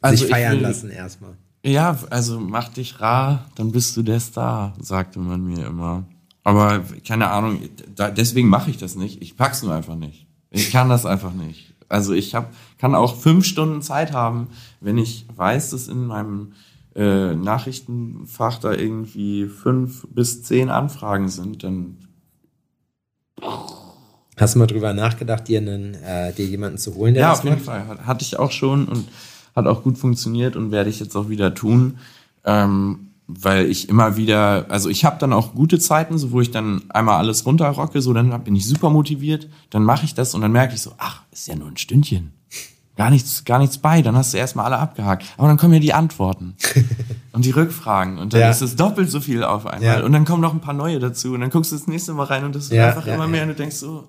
Also 0.00 0.16
Sich 0.18 0.26
ich 0.26 0.30
feiern 0.32 0.56
will- 0.56 0.62
lassen 0.62 0.90
erstmal. 0.90 1.36
Ja, 1.64 1.98
also 2.10 2.38
mach 2.38 2.68
dich 2.68 3.00
rar, 3.00 3.46
dann 3.56 3.72
bist 3.72 3.96
du 3.96 4.02
der 4.02 4.20
Star, 4.20 4.74
sagte 4.80 5.18
man 5.18 5.42
mir 5.42 5.66
immer. 5.66 6.04
Aber 6.44 6.84
keine 7.04 7.28
Ahnung, 7.30 7.58
da, 7.96 8.10
deswegen 8.10 8.48
mache 8.48 8.70
ich 8.70 8.76
das 8.76 8.94
nicht. 8.94 9.20
Ich 9.20 9.36
pack's 9.36 9.62
nur 9.64 9.74
einfach 9.74 9.96
nicht. 9.96 10.26
Ich 10.50 10.70
kann 10.70 10.88
das 10.88 11.04
einfach 11.06 11.32
nicht. 11.32 11.74
Also 11.88 12.12
ich 12.12 12.34
hab, 12.36 12.52
kann 12.78 12.94
auch 12.94 13.16
fünf 13.16 13.44
Stunden 13.44 13.82
Zeit 13.82 14.12
haben, 14.12 14.48
wenn 14.80 14.96
ich 14.98 15.26
weiß, 15.34 15.70
dass 15.70 15.88
in 15.88 16.06
meinem 16.06 16.52
äh, 16.94 17.34
Nachrichtenfach 17.34 18.58
da 18.58 18.72
irgendwie 18.72 19.46
fünf 19.46 20.06
bis 20.10 20.42
zehn 20.44 20.68
Anfragen 20.70 21.28
sind, 21.28 21.64
dann 21.64 21.96
Hast 24.38 24.54
du 24.54 24.58
mal 24.58 24.66
drüber 24.66 24.92
nachgedacht, 24.92 25.48
dir, 25.48 25.58
einen, 25.60 25.94
äh, 25.94 26.32
dir 26.32 26.44
jemanden 26.46 26.78
zu 26.78 26.94
holen, 26.94 27.14
der 27.14 27.22
Ja, 27.24 27.30
das 27.30 27.38
auf 27.40 27.44
jeden 27.44 27.56
macht? 27.56 27.64
Fall. 27.64 27.86
Hat- 27.88 28.06
Hatte 28.06 28.22
ich 28.24 28.38
auch 28.38 28.50
schon 28.50 28.86
und 28.86 29.08
hat 29.56 29.66
auch 29.66 29.82
gut 29.82 29.98
funktioniert 29.98 30.54
und 30.54 30.70
werde 30.70 30.90
ich 30.90 31.00
jetzt 31.00 31.16
auch 31.16 31.28
wieder 31.28 31.54
tun. 31.54 31.98
Ähm, 32.44 33.00
weil 33.28 33.66
ich 33.66 33.88
immer 33.88 34.16
wieder, 34.16 34.66
also 34.68 34.88
ich 34.88 35.04
habe 35.04 35.18
dann 35.18 35.32
auch 35.32 35.52
gute 35.54 35.80
Zeiten, 35.80 36.16
so 36.16 36.30
wo 36.30 36.40
ich 36.40 36.52
dann 36.52 36.82
einmal 36.90 37.16
alles 37.16 37.44
runterrocke, 37.44 38.00
so 38.00 38.12
dann 38.12 38.44
bin 38.44 38.54
ich 38.54 38.68
super 38.68 38.88
motiviert, 38.88 39.48
dann 39.70 39.82
mache 39.82 40.04
ich 40.04 40.14
das 40.14 40.32
und 40.36 40.42
dann 40.42 40.52
merke 40.52 40.74
ich 40.74 40.80
so, 40.80 40.92
ach, 40.98 41.22
ist 41.32 41.48
ja 41.48 41.56
nur 41.56 41.66
ein 41.66 41.76
Stündchen. 41.76 42.30
Gar 42.96 43.10
nichts, 43.10 43.44
gar 43.44 43.58
nichts 43.58 43.78
bei, 43.78 44.00
dann 44.00 44.14
hast 44.16 44.32
du 44.32 44.38
erstmal 44.38 44.66
alle 44.66 44.78
abgehakt. 44.78 45.24
Aber 45.38 45.48
dann 45.48 45.56
kommen 45.56 45.74
ja 45.74 45.80
die 45.80 45.92
Antworten 45.92 46.54
und 47.32 47.44
die 47.44 47.50
Rückfragen 47.50 48.18
und 48.18 48.32
dann 48.32 48.40
Ja. 48.42 48.50
ist 48.50 48.62
es 48.62 48.76
doppelt 48.76 49.10
so 49.10 49.20
viel 49.20 49.42
auf 49.42 49.66
einmal. 49.66 49.98
Ja. 49.98 50.04
Und 50.04 50.12
dann 50.12 50.24
kommen 50.24 50.40
noch 50.40 50.54
ein 50.54 50.60
paar 50.60 50.72
neue 50.72 51.00
dazu 51.00 51.32
und 51.34 51.40
dann 51.40 51.50
guckst 51.50 51.72
du 51.72 51.76
das 51.76 51.88
nächste 51.88 52.14
Mal 52.14 52.24
rein 52.24 52.44
und 52.44 52.54
das 52.54 52.70
wird 52.70 52.78
Ja, 52.78 52.88
einfach 52.90 53.06
immer 53.08 53.26
mehr 53.26 53.42
und 53.42 53.48
du 53.48 53.54
denkst 53.56 53.76
so, 53.76 54.06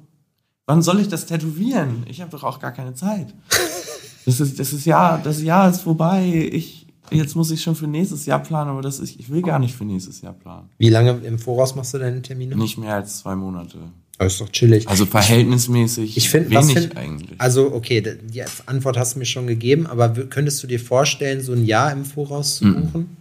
wann 0.67 0.83
soll 0.83 0.99
ich 0.99 1.07
das 1.07 1.25
tätowieren? 1.25 2.03
Ich 2.05 2.21
habe 2.21 2.29
doch 2.29 2.43
auch 2.43 2.59
gar 2.59 2.71
keine 2.71 2.93
Zeit. 2.93 3.33
Das 4.27 4.39
ist, 4.41 4.59
das 4.59 4.73
ist 4.73 4.85
Jahr, 4.85 5.19
das 5.23 5.41
Jahr 5.41 5.69
ist 5.69 5.81
vorbei. 5.81 6.49
Ich, 6.51 6.85
jetzt 7.11 7.35
muss 7.35 7.49
ich 7.49 7.61
schon 7.63 7.75
für 7.75 7.87
nächstes 7.87 8.25
Jahr 8.25 8.39
planen, 8.43 8.69
aber 8.69 8.81
das 8.81 8.99
ist, 8.99 9.17
ich 9.19 9.29
will 9.29 9.41
gar 9.41 9.57
nicht 9.57 9.73
für 9.75 9.85
nächstes 9.85 10.21
Jahr 10.21 10.33
planen. 10.33 10.69
Wie 10.77 10.89
lange 10.89 11.11
im 11.11 11.39
Voraus 11.39 11.75
machst 11.75 11.93
du 11.93 11.97
deine 11.97 12.21
Termine? 12.21 12.55
Nicht 12.55 12.77
mehr 12.77 12.93
als 12.95 13.19
zwei 13.19 13.35
Monate. 13.35 13.77
Aber 14.17 14.27
ist 14.27 14.41
doch 14.41 14.49
chillig. 14.49 14.87
Also 14.89 15.05
verhältnismäßig 15.05 16.17
Ich 16.17 16.29
finde, 16.29 16.53
was 16.55 16.67
wenig 16.67 16.83
find, 16.83 16.97
eigentlich. 16.97 17.39
Also, 17.39 17.71
okay, 17.73 18.01
die 18.01 18.43
Antwort 18.65 18.97
hast 18.97 19.13
du 19.15 19.19
mir 19.19 19.25
schon 19.25 19.47
gegeben, 19.47 19.87
aber 19.87 20.09
könntest 20.09 20.61
du 20.61 20.67
dir 20.67 20.79
vorstellen, 20.79 21.41
so 21.41 21.53
ein 21.53 21.65
Jahr 21.65 21.91
im 21.91 22.03
Voraus 22.03 22.59
Mhm. 22.61 22.73
zu 22.75 22.81
buchen? 22.81 23.17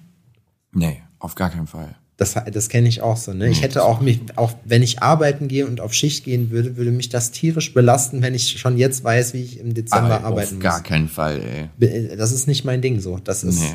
nee, 0.72 1.02
auf 1.18 1.34
gar 1.34 1.50
keinen 1.50 1.66
Fall. 1.66 1.94
Das, 2.18 2.34
das 2.50 2.70
kenne 2.70 2.88
ich 2.88 3.02
auch 3.02 3.18
so. 3.18 3.34
Ne? 3.34 3.50
Ich 3.50 3.60
hätte 3.60 3.84
auch 3.84 4.00
mich, 4.00 4.20
auch 4.36 4.54
wenn 4.64 4.82
ich 4.82 5.02
arbeiten 5.02 5.48
gehe 5.48 5.66
und 5.66 5.82
auf 5.82 5.92
Schicht 5.92 6.24
gehen 6.24 6.50
würde, 6.50 6.78
würde 6.78 6.90
mich 6.90 7.10
das 7.10 7.30
tierisch 7.30 7.74
belasten, 7.74 8.22
wenn 8.22 8.34
ich 8.34 8.58
schon 8.58 8.78
jetzt 8.78 9.04
weiß, 9.04 9.34
wie 9.34 9.42
ich 9.42 9.60
im 9.60 9.74
Dezember 9.74 10.16
Aber 10.16 10.24
arbeiten 10.24 10.56
auf 10.56 10.62
gar 10.62 10.78
muss. 10.78 10.82
keinen 10.84 11.08
Fall, 11.08 11.42
ey. 11.78 12.16
Das 12.16 12.32
ist 12.32 12.48
nicht 12.48 12.64
mein 12.64 12.80
Ding 12.80 13.00
so. 13.00 13.18
Das 13.22 13.44
ist. 13.44 13.60
Nee. 13.60 13.74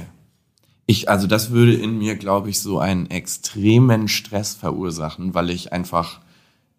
Ich, 0.87 1.07
also 1.07 1.27
das 1.27 1.51
würde 1.51 1.75
in 1.75 1.99
mir, 1.99 2.15
glaube 2.15 2.49
ich, 2.49 2.59
so 2.59 2.79
einen 2.79 3.11
extremen 3.11 4.07
Stress 4.07 4.55
verursachen, 4.55 5.35
weil 5.35 5.51
ich 5.51 5.71
einfach, 5.71 6.19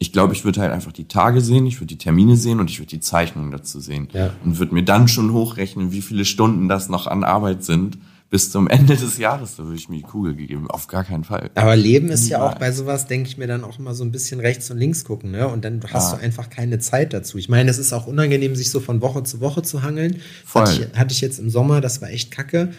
ich 0.00 0.12
glaube, 0.12 0.32
ich 0.34 0.44
würde 0.44 0.60
halt 0.60 0.72
einfach 0.72 0.92
die 0.92 1.06
Tage 1.06 1.40
sehen, 1.40 1.64
ich 1.66 1.76
würde 1.76 1.86
die 1.86 1.98
Termine 1.98 2.36
sehen 2.36 2.58
und 2.58 2.70
ich 2.70 2.80
würde 2.80 2.90
die 2.90 3.00
Zeichnungen 3.00 3.52
dazu 3.52 3.78
sehen. 3.78 4.08
Ja. 4.12 4.34
Und 4.44 4.58
würde 4.58 4.74
mir 4.74 4.84
dann 4.84 5.06
schon 5.06 5.32
hochrechnen, 5.32 5.92
wie 5.92 6.02
viele 6.02 6.24
Stunden 6.24 6.68
das 6.68 6.88
noch 6.88 7.06
an 7.06 7.22
Arbeit 7.22 7.62
sind 7.62 7.98
bis 8.32 8.50
zum 8.50 8.66
Ende 8.66 8.96
des 8.96 9.18
Jahres. 9.18 9.56
Da 9.56 9.64
würde 9.64 9.76
ich 9.76 9.90
mir 9.90 9.96
die 9.98 10.02
Kugel 10.04 10.34
gegeben. 10.34 10.70
Auf 10.70 10.86
gar 10.86 11.04
keinen 11.04 11.22
Fall. 11.22 11.50
Aber 11.54 11.76
Leben 11.76 12.08
ist 12.08 12.30
ja 12.30 12.42
auch 12.42 12.54
bei 12.54 12.72
sowas, 12.72 13.06
denke 13.06 13.28
ich 13.28 13.36
mir 13.36 13.46
dann 13.46 13.62
auch 13.62 13.78
immer 13.78 13.94
so 13.94 14.04
ein 14.04 14.10
bisschen 14.10 14.40
rechts 14.40 14.70
und 14.70 14.78
links 14.78 15.04
gucken, 15.04 15.30
ne? 15.30 15.46
Und 15.48 15.66
dann 15.66 15.80
hast 15.92 16.12
Ja. 16.12 16.16
du 16.18 16.24
einfach 16.24 16.48
keine 16.48 16.78
Zeit 16.78 17.12
dazu. 17.12 17.36
Ich 17.36 17.50
meine, 17.50 17.70
es 17.70 17.76
ist 17.76 17.92
auch 17.92 18.06
unangenehm, 18.06 18.56
sich 18.56 18.70
so 18.70 18.80
von 18.80 19.02
Woche 19.02 19.22
zu 19.22 19.40
Woche 19.40 19.62
zu 19.62 19.82
hangeln. 19.82 20.16
Voll. 20.46 20.62
Hatte 20.62 20.88
ich, 20.90 20.98
hatte 20.98 21.12
ich 21.12 21.20
jetzt 21.20 21.38
im 21.40 21.50
Sommer, 21.50 21.82
das 21.82 22.00
war 22.00 22.08
echt 22.08 22.30
kacke. 22.30 22.72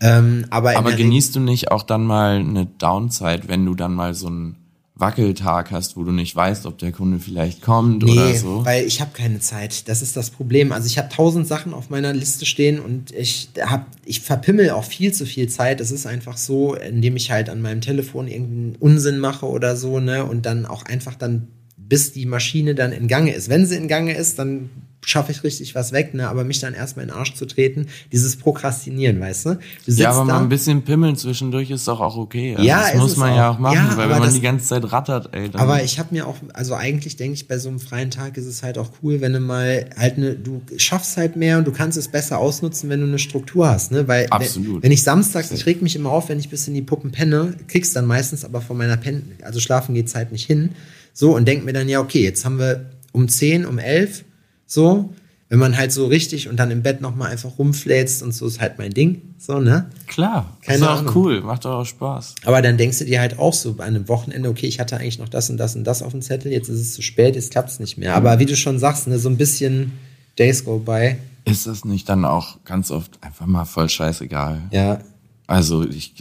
Ähm, 0.00 0.46
aber 0.48 0.76
Aber 0.78 0.92
genießt 0.92 1.34
du 1.34 1.40
nicht 1.40 1.72
auch 1.72 1.82
dann 1.82 2.04
mal 2.04 2.36
eine 2.36 2.66
Downside, 2.66 3.42
wenn 3.48 3.66
du 3.66 3.74
dann 3.74 3.92
mal 3.92 4.14
so 4.14 4.28
einen 4.28 4.56
Wackeltag 5.00 5.70
hast, 5.70 5.96
wo 5.96 6.04
du 6.04 6.12
nicht 6.12 6.36
weißt, 6.36 6.66
ob 6.66 6.78
der 6.78 6.92
Kunde 6.92 7.18
vielleicht 7.18 7.62
kommt 7.62 8.02
Nee, 8.02 8.12
oder 8.12 8.34
so? 8.34 8.64
weil 8.64 8.84
ich 8.84 9.00
habe 9.00 9.10
keine 9.12 9.40
Zeit. 9.40 9.88
Das 9.88 10.02
ist 10.02 10.16
das 10.16 10.30
Problem. 10.30 10.72
Also 10.72 10.86
ich 10.86 10.98
habe 10.98 11.08
tausend 11.08 11.46
Sachen 11.46 11.72
auf 11.74 11.90
meiner 11.90 12.12
Liste 12.12 12.46
stehen 12.46 12.78
und 12.78 13.10
ich 13.12 13.48
hab, 13.60 13.86
ich 14.04 14.20
verpimmel 14.20 14.70
auch 14.70 14.84
viel 14.84 15.12
zu 15.12 15.26
viel 15.26 15.48
Zeit. 15.48 15.80
Es 15.80 15.90
ist 15.90 16.06
einfach 16.06 16.36
so, 16.36 16.74
indem 16.74 17.16
ich 17.16 17.30
halt 17.30 17.48
an 17.48 17.60
meinem 17.62 17.80
Telefon 17.80 18.28
irgendeinen 18.28 18.76
Unsinn 18.78 19.18
mache 19.18 19.46
oder 19.46 19.76
so, 19.76 20.00
ne, 20.00 20.24
und 20.24 20.46
dann 20.46 20.66
auch 20.66 20.84
einfach 20.84 21.14
dann, 21.14 21.48
bis 21.76 22.12
die 22.12 22.26
Maschine 22.26 22.74
dann 22.74 22.92
in 22.92 23.08
Gange 23.08 23.32
ist. 23.34 23.48
Wenn 23.48 23.66
sie 23.66 23.76
in 23.76 23.88
Gange 23.88 24.14
ist, 24.14 24.38
dann 24.38 24.70
schaffe 25.02 25.32
ich 25.32 25.42
richtig 25.44 25.74
was 25.74 25.92
weg, 25.92 26.12
ne, 26.14 26.28
aber 26.28 26.44
mich 26.44 26.60
dann 26.60 26.74
erstmal 26.74 27.04
in 27.04 27.10
den 27.10 27.16
Arsch 27.16 27.34
zu 27.34 27.46
treten, 27.46 27.86
dieses 28.12 28.36
Prokrastinieren, 28.36 29.18
weißt 29.18 29.46
du? 29.46 29.58
Du 29.86 29.92
Ja, 29.92 30.10
aber 30.12 30.24
mal 30.24 30.40
ein 30.40 30.48
bisschen 30.48 30.82
pimmeln 30.82 31.16
zwischendurch 31.16 31.70
ist 31.70 31.88
doch 31.88 32.00
auch 32.00 32.16
okay. 32.16 32.54
Also 32.54 32.68
Ja, 32.68 32.82
das 32.92 32.96
muss 33.00 33.16
man 33.16 33.32
auch. 33.32 33.36
ja 33.36 33.50
auch 33.50 33.58
machen, 33.58 33.74
Ja, 33.76 33.96
weil 33.96 34.08
wenn 34.10 34.18
man 34.18 34.22
das- 34.24 34.34
die 34.34 34.40
ganze 34.42 34.66
Zeit 34.66 34.92
rattert, 34.92 35.30
ey, 35.32 35.48
Aber 35.54 35.82
ich 35.82 35.98
habe 35.98 36.08
mir 36.12 36.26
auch, 36.26 36.36
also 36.52 36.74
eigentlich 36.74 37.16
denke 37.16 37.34
ich, 37.34 37.48
bei 37.48 37.58
so 37.58 37.68
einem 37.70 37.80
freien 37.80 38.10
Tag 38.10 38.36
ist 38.36 38.46
es 38.46 38.62
halt 38.62 38.76
auch 38.76 38.90
cool, 39.02 39.20
wenn 39.20 39.32
du 39.32 39.40
mal 39.40 39.88
halt 39.96 40.16
eine, 40.18 40.34
du 40.34 40.60
schaffst 40.76 41.16
halt 41.16 41.34
mehr 41.36 41.58
und 41.58 41.66
du 41.66 41.72
kannst 41.72 41.96
es 41.96 42.08
besser 42.08 42.38
ausnutzen, 42.38 42.90
wenn 42.90 43.00
du 43.00 43.06
eine 43.06 43.18
Struktur 43.18 43.68
hast, 43.68 43.92
ne? 43.92 44.06
Weil 44.06 44.26
Absolut. 44.30 44.76
Wenn, 44.76 44.82
wenn 44.84 44.92
ich 44.92 45.02
samstags, 45.02 45.50
ich 45.50 45.64
reg 45.66 45.80
mich 45.82 45.96
immer 45.96 46.10
auf, 46.10 46.28
wenn 46.28 46.38
ich 46.38 46.50
bis 46.50 46.68
in 46.68 46.74
die 46.74 46.82
Puppen 46.82 47.10
penne, 47.10 47.54
krieg's 47.68 47.92
dann 47.92 48.04
meistens 48.06 48.44
aber 48.44 48.60
von 48.60 48.76
meiner 48.76 48.96
Pen, 48.98 49.32
also 49.42 49.60
schlafen 49.60 49.94
geht's 49.94 50.14
halt 50.14 50.30
nicht 50.32 50.46
hin, 50.46 50.70
so 51.14 51.34
und 51.34 51.48
denk 51.48 51.64
mir 51.64 51.72
dann 51.72 51.88
ja, 51.88 52.00
okay, 52.00 52.22
jetzt 52.22 52.44
haben 52.44 52.58
wir 52.58 52.90
um 53.12 53.28
10, 53.28 53.64
um 53.66 53.78
11, 53.78 54.24
so, 54.70 55.12
wenn 55.48 55.58
man 55.58 55.76
halt 55.76 55.90
so 55.90 56.06
richtig 56.06 56.48
und 56.48 56.56
dann 56.58 56.70
im 56.70 56.82
Bett 56.84 57.00
nochmal 57.00 57.32
einfach 57.32 57.58
rumfläzt 57.58 58.22
und 58.22 58.32
so 58.32 58.46
ist 58.46 58.60
halt 58.60 58.78
mein 58.78 58.92
Ding, 58.92 59.34
so, 59.36 59.58
ne? 59.58 59.90
klar, 60.06 60.56
Keine 60.62 60.76
ist 60.78 60.84
doch 60.84 60.90
Ahnung. 60.98 61.08
auch 61.08 61.16
cool, 61.16 61.40
macht 61.40 61.64
doch 61.64 61.80
auch 61.80 61.84
Spaß. 61.84 62.36
Aber 62.44 62.62
dann 62.62 62.76
denkst 62.78 63.00
du 63.00 63.04
dir 63.04 63.18
halt 63.20 63.36
auch 63.40 63.52
so 63.52 63.74
bei 63.74 63.82
einem 63.84 64.06
Wochenende, 64.08 64.48
okay, 64.48 64.66
ich 64.68 64.78
hatte 64.78 64.96
eigentlich 64.96 65.18
noch 65.18 65.28
das 65.28 65.50
und 65.50 65.56
das 65.56 65.74
und 65.74 65.82
das 65.82 66.02
auf 66.02 66.12
dem 66.12 66.22
Zettel, 66.22 66.52
jetzt 66.52 66.68
ist 66.68 66.78
es 66.80 66.94
zu 66.94 67.02
spät, 67.02 67.34
jetzt 67.34 67.50
klappt 67.50 67.70
es 67.70 67.80
nicht 67.80 67.98
mehr. 67.98 68.14
Aber 68.14 68.38
wie 68.38 68.46
du 68.46 68.54
schon 68.56 68.78
sagst, 68.78 69.08
ne, 69.08 69.18
so 69.18 69.28
ein 69.28 69.36
bisschen 69.36 69.92
Days 70.38 70.64
go 70.64 70.78
by. 70.78 71.16
Ist 71.46 71.66
das 71.66 71.84
nicht 71.84 72.08
dann 72.08 72.24
auch 72.24 72.62
ganz 72.64 72.92
oft 72.92 73.18
einfach 73.22 73.46
mal 73.46 73.64
voll 73.64 73.88
scheißegal? 73.88 74.62
Ja, 74.70 75.00
Also 75.48 75.82
ich, 75.84 76.14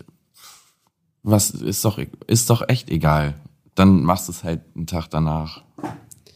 was 1.21 1.51
ist 1.51 1.85
doch, 1.85 1.99
ist 2.25 2.49
doch 2.49 2.67
echt 2.67 2.89
egal. 2.89 3.35
Dann 3.75 4.01
machst 4.01 4.27
du 4.27 4.31
es 4.31 4.43
halt 4.43 4.61
einen 4.75 4.87
Tag 4.87 5.07
danach. 5.11 5.61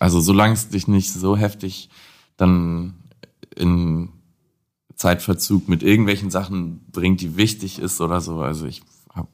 Also 0.04 0.20
solange 0.20 0.54
es 0.54 0.68
dich 0.68 0.89
nicht 0.89 1.14
so 1.14 1.38
heftig 1.38 1.88
dann 2.36 2.95
in 3.56 4.10
Zeitverzug 4.95 5.70
mit 5.70 5.82
irgendwelchen 5.82 6.30
Sachen 6.30 6.82
bringt, 6.91 7.22
die 7.22 7.38
wichtig 7.38 7.80
ist 7.80 8.01
oder 8.01 8.20
so. 8.20 8.41
Also 8.41 8.66
ich 8.66 8.82
habe 9.14 9.30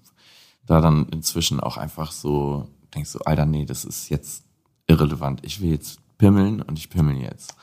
da 0.67 0.79
dann 0.79 1.09
inzwischen 1.09 1.59
auch 1.59 1.77
einfach 1.77 2.11
so, 2.11 2.67
denkst 2.93 3.09
so, 3.09 3.17
Alter, 3.21 3.47
nee, 3.47 3.65
das 3.65 3.83
ist 3.83 4.09
jetzt 4.09 4.43
irrelevant. 4.85 5.39
Ich 5.43 5.59
will 5.59 5.71
jetzt 5.71 6.01
pimmeln 6.19 6.61
und 6.61 6.77
ich 6.77 6.91
pimmel 6.91 7.17
jetzt. 7.17 7.55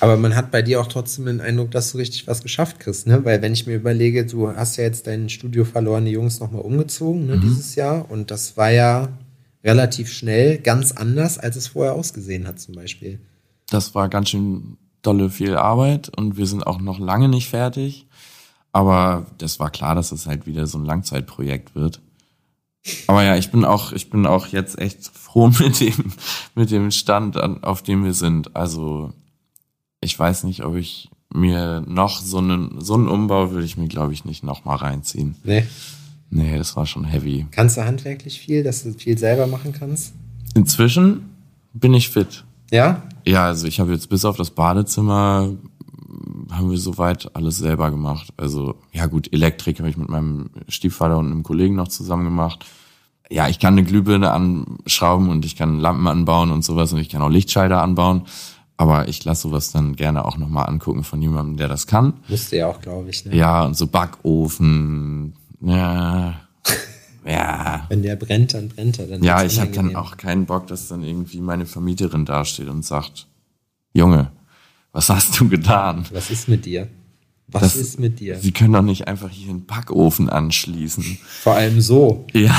aber 0.00 0.16
man 0.16 0.34
hat 0.34 0.50
bei 0.50 0.62
dir 0.62 0.80
auch 0.80 0.86
trotzdem 0.86 1.26
den 1.26 1.42
Eindruck, 1.42 1.70
dass 1.70 1.92
du 1.92 1.98
richtig 1.98 2.26
was 2.26 2.42
geschafft 2.42 2.80
kriegst, 2.80 3.06
ne? 3.06 3.26
Weil 3.26 3.42
wenn 3.42 3.52
ich 3.52 3.66
mir 3.66 3.74
überlege, 3.74 4.24
du 4.24 4.48
hast 4.48 4.78
ja 4.78 4.84
jetzt 4.84 5.06
dein 5.06 5.28
Studio 5.28 5.66
verlorene 5.66 6.08
Jungs 6.08 6.40
nochmal 6.40 6.62
umgezogen, 6.62 7.26
ne, 7.26 7.38
dieses 7.38 7.74
Jahr. 7.74 8.10
Und 8.10 8.30
das 8.30 8.56
war 8.56 8.70
ja 8.70 9.10
relativ 9.64 10.12
schnell 10.12 10.58
ganz 10.58 10.92
anders, 10.92 11.38
als 11.38 11.56
es 11.56 11.68
vorher 11.68 11.94
ausgesehen 11.94 12.46
hat, 12.46 12.60
zum 12.60 12.74
Beispiel. 12.74 13.18
Das 13.70 13.94
war 13.94 14.08
ganz 14.08 14.28
schön 14.28 14.76
dolle 15.02 15.30
viel 15.30 15.56
Arbeit 15.56 16.10
und 16.16 16.36
wir 16.36 16.46
sind 16.46 16.66
auch 16.66 16.80
noch 16.80 16.98
lange 16.98 17.28
nicht 17.28 17.48
fertig. 17.48 18.06
Aber 18.72 19.26
das 19.38 19.60
war 19.60 19.70
klar, 19.70 19.94
dass 19.94 20.12
es 20.12 20.26
halt 20.26 20.46
wieder 20.46 20.66
so 20.66 20.78
ein 20.78 20.84
Langzeitprojekt 20.84 21.74
wird. 21.74 22.00
Aber 23.06 23.22
ja, 23.22 23.36
ich 23.36 23.50
bin 23.50 23.64
auch, 23.64 23.92
ich 23.92 24.10
bin 24.10 24.26
auch 24.26 24.48
jetzt 24.48 24.78
echt 24.78 25.06
froh 25.06 25.48
mit 25.60 25.80
dem, 25.80 26.12
mit 26.54 26.70
dem 26.70 26.90
Stand, 26.90 27.36
an, 27.36 27.62
auf 27.62 27.82
dem 27.82 28.04
wir 28.04 28.14
sind. 28.14 28.56
Also, 28.56 29.12
ich 30.00 30.18
weiß 30.18 30.44
nicht, 30.44 30.64
ob 30.64 30.74
ich 30.74 31.08
mir 31.32 31.82
noch 31.86 32.20
so 32.20 32.38
einen, 32.38 32.80
so 32.80 32.94
einen 32.94 33.08
Umbau 33.08 33.50
würde 33.50 33.64
ich 33.64 33.76
mir, 33.76 33.88
glaube 33.88 34.12
ich, 34.12 34.24
nicht 34.24 34.44
noch 34.44 34.64
mal 34.64 34.76
reinziehen. 34.76 35.36
Ne? 35.44 35.66
Nee, 36.34 36.58
das 36.58 36.74
war 36.74 36.84
schon 36.84 37.04
heavy. 37.04 37.46
Kannst 37.52 37.76
du 37.76 37.84
handwerklich 37.84 38.40
viel, 38.40 38.64
dass 38.64 38.82
du 38.82 38.92
viel 38.92 39.16
selber 39.16 39.46
machen 39.46 39.72
kannst? 39.72 40.14
Inzwischen 40.54 41.30
bin 41.72 41.94
ich 41.94 42.08
fit. 42.08 42.44
Ja? 42.72 43.04
Ja, 43.24 43.46
also 43.46 43.68
ich 43.68 43.78
habe 43.78 43.92
jetzt 43.92 44.08
bis 44.08 44.24
auf 44.24 44.36
das 44.36 44.50
Badezimmer 44.50 45.52
haben 46.50 46.70
wir 46.70 46.78
soweit 46.78 47.34
alles 47.36 47.58
selber 47.58 47.90
gemacht. 47.90 48.32
Also 48.36 48.74
ja 48.92 49.06
gut, 49.06 49.32
Elektrik 49.32 49.78
habe 49.78 49.88
ich 49.88 49.96
mit 49.96 50.08
meinem 50.08 50.50
Stiefvater 50.68 51.18
und 51.18 51.26
einem 51.26 51.44
Kollegen 51.44 51.76
noch 51.76 51.88
zusammen 51.88 52.24
gemacht. 52.24 52.64
Ja, 53.30 53.48
ich 53.48 53.60
kann 53.60 53.74
eine 53.74 53.84
Glühbirne 53.84 54.32
anschrauben 54.32 55.30
und 55.30 55.44
ich 55.44 55.54
kann 55.56 55.78
Lampen 55.78 56.08
anbauen 56.08 56.50
und 56.50 56.64
sowas 56.64 56.92
und 56.92 56.98
ich 56.98 57.08
kann 57.08 57.22
auch 57.22 57.30
Lichtschalter 57.30 57.80
anbauen. 57.80 58.22
Aber 58.76 59.08
ich 59.08 59.24
lasse 59.24 59.42
sowas 59.42 59.70
dann 59.70 59.94
gerne 59.94 60.24
auch 60.24 60.36
nochmal 60.36 60.68
angucken 60.68 61.04
von 61.04 61.22
jemandem, 61.22 61.56
der 61.56 61.68
das 61.68 61.86
kann. 61.86 62.14
Musste 62.28 62.56
ja 62.56 62.66
auch, 62.66 62.80
glaube 62.80 63.08
ich. 63.10 63.24
Ne? 63.24 63.36
Ja, 63.36 63.64
und 63.64 63.76
so 63.76 63.86
Backofen. 63.86 65.34
Ja. 65.64 66.40
ja. 67.24 67.86
Wenn 67.88 68.02
der 68.02 68.16
brennt, 68.16 68.54
dann 68.54 68.68
brennt 68.68 68.98
er. 68.98 69.06
Dann 69.06 69.22
Ja, 69.22 69.42
ich 69.44 69.60
habe 69.60 69.70
dann 69.72 69.96
auch 69.96 70.16
keinen 70.16 70.46
Bock, 70.46 70.66
dass 70.66 70.88
dann 70.88 71.02
irgendwie 71.02 71.40
meine 71.40 71.66
Vermieterin 71.66 72.24
dasteht 72.24 72.68
und 72.68 72.84
sagt, 72.84 73.26
Junge, 73.92 74.30
was 74.92 75.08
hast 75.08 75.38
du 75.40 75.48
getan? 75.48 76.04
Was 76.12 76.30
ist 76.30 76.48
mit 76.48 76.64
dir? 76.66 76.88
Was 77.48 77.62
Das- 77.62 77.76
ist 77.76 78.00
mit 78.00 78.20
dir? 78.20 78.38
Sie 78.38 78.52
können 78.52 78.72
doch 78.72 78.82
nicht 78.82 79.06
einfach 79.08 79.30
hier 79.30 79.50
einen 79.50 79.66
Backofen 79.66 80.28
anschließen. 80.28 81.18
Vor 81.42 81.54
allem 81.54 81.80
so. 81.80 82.26
Ja. 82.32 82.58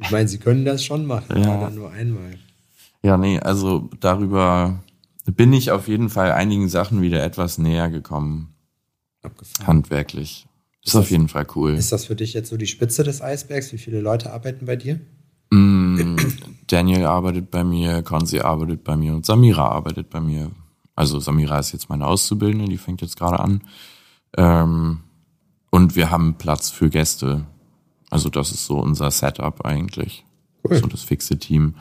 Ich 0.00 0.10
meine, 0.10 0.28
sie 0.28 0.38
können 0.38 0.64
das 0.64 0.84
schon 0.84 1.06
machen, 1.06 1.42
Ja. 1.42 1.54
aber 1.54 1.70
nur 1.70 1.90
einmal. 1.90 2.36
Ja, 3.02 3.16
nee, 3.16 3.38
also 3.38 3.88
darüber 4.00 4.82
bin 5.26 5.52
ich 5.52 5.70
auf 5.70 5.88
jeden 5.88 6.10
Fall 6.10 6.32
einigen 6.32 6.68
Sachen 6.68 7.00
wieder 7.00 7.22
etwas 7.22 7.58
näher 7.58 7.88
gekommen, 7.90 8.54
Abgefahren. 9.22 9.66
handwerklich. 9.66 10.46
Ist 10.84 10.96
auf 10.96 11.10
jeden 11.10 11.28
Fall 11.28 11.46
cool. 11.56 11.74
Ist 11.74 11.92
das 11.92 12.04
für 12.04 12.14
dich 12.14 12.34
jetzt 12.34 12.50
so 12.50 12.56
die 12.56 12.66
Spitze 12.66 13.04
des 13.04 13.22
Eisbergs? 13.22 13.72
Wie 13.72 13.78
viele 13.78 14.00
Leute 14.00 14.32
arbeiten 14.32 14.66
bei 14.66 14.76
dir? 14.76 15.00
Mm, 15.50 16.16
Daniel 16.66 17.06
arbeitet 17.06 17.50
bei 17.50 17.64
mir, 17.64 18.02
Konzi 18.02 18.40
arbeitet 18.40 18.84
bei 18.84 18.96
mir 18.96 19.14
und 19.14 19.24
Samira 19.24 19.68
arbeitet 19.68 20.10
bei 20.10 20.20
mir. 20.20 20.50
Also 20.94 21.20
Samira 21.20 21.58
ist 21.58 21.72
jetzt 21.72 21.88
meine 21.88 22.06
Auszubildende, 22.06 22.68
die 22.68 22.76
fängt 22.76 23.00
jetzt 23.00 23.16
gerade 23.16 23.40
an. 23.40 23.62
Ähm, 24.36 25.00
und 25.70 25.96
wir 25.96 26.10
haben 26.10 26.34
Platz 26.34 26.70
für 26.70 26.90
Gäste. 26.90 27.46
Also 28.10 28.28
das 28.28 28.50
ist 28.52 28.66
so 28.66 28.78
unser 28.78 29.10
Setup 29.10 29.64
eigentlich. 29.64 30.24
Cool. 30.62 30.78
So 30.78 30.86
das 30.86 31.02
fixe 31.02 31.38
Team. 31.38 31.74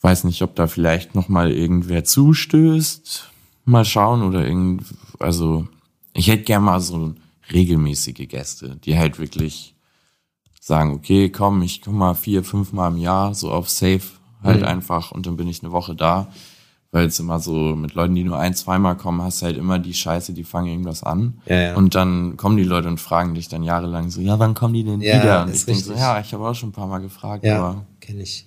Weiß 0.00 0.24
nicht, 0.24 0.42
ob 0.42 0.56
da 0.56 0.66
vielleicht 0.66 1.14
noch 1.14 1.28
mal 1.28 1.50
irgendwer 1.50 2.04
zustößt. 2.04 3.30
Mal 3.66 3.84
schauen 3.84 4.22
oder 4.22 4.46
irgend, 4.46 4.84
also 5.18 5.68
ich 6.12 6.28
hätte 6.28 6.44
gern 6.44 6.64
mal 6.64 6.80
so 6.80 7.14
regelmäßige 7.52 8.28
Gäste, 8.28 8.76
die 8.84 8.96
halt 8.98 9.18
wirklich 9.18 9.74
sagen, 10.60 10.92
okay, 10.92 11.30
komm, 11.30 11.62
ich 11.62 11.80
komm 11.82 11.96
mal 11.98 12.14
vier, 12.14 12.44
fünf 12.44 12.72
Mal 12.72 12.88
im 12.88 12.98
Jahr 12.98 13.34
so 13.34 13.50
auf 13.50 13.68
Safe 13.70 14.02
halt 14.42 14.60
Mhm. 14.60 14.66
einfach 14.66 15.10
und 15.12 15.26
dann 15.26 15.36
bin 15.36 15.48
ich 15.48 15.62
eine 15.62 15.72
Woche 15.72 15.94
da. 15.94 16.28
Weil 16.92 17.06
es 17.06 17.20
immer 17.20 17.38
so 17.38 17.76
mit 17.76 17.94
Leuten, 17.94 18.16
die 18.16 18.24
nur 18.24 18.36
ein, 18.36 18.52
zweimal 18.52 18.96
kommen, 18.96 19.22
hast 19.22 19.42
du 19.42 19.46
halt 19.46 19.56
immer 19.56 19.78
die 19.78 19.94
Scheiße, 19.94 20.32
die 20.32 20.42
fangen 20.42 20.66
irgendwas 20.66 21.04
an. 21.04 21.40
Ja, 21.46 21.60
ja. 21.60 21.76
Und 21.76 21.94
dann 21.94 22.36
kommen 22.36 22.56
die 22.56 22.64
Leute 22.64 22.88
und 22.88 22.98
fragen 22.98 23.34
dich 23.34 23.46
dann 23.46 23.62
jahrelang 23.62 24.10
so, 24.10 24.20
ja, 24.20 24.40
wann 24.40 24.54
kommen 24.54 24.74
die 24.74 24.82
denn 24.82 25.00
Ja, 25.00 25.22
wieder? 25.22 25.42
Und 25.42 25.54
ich 25.54 25.64
denke 25.64 25.82
so, 25.82 25.92
ja, 25.94 26.18
ich 26.18 26.34
habe 26.34 26.48
auch 26.48 26.54
schon 26.54 26.70
ein 26.70 26.72
paar 26.72 26.88
Mal 26.88 26.98
gefragt, 26.98 27.44
Ja, 27.44 27.58
aber 27.58 27.86
kenne 28.00 28.22
ich. 28.22 28.44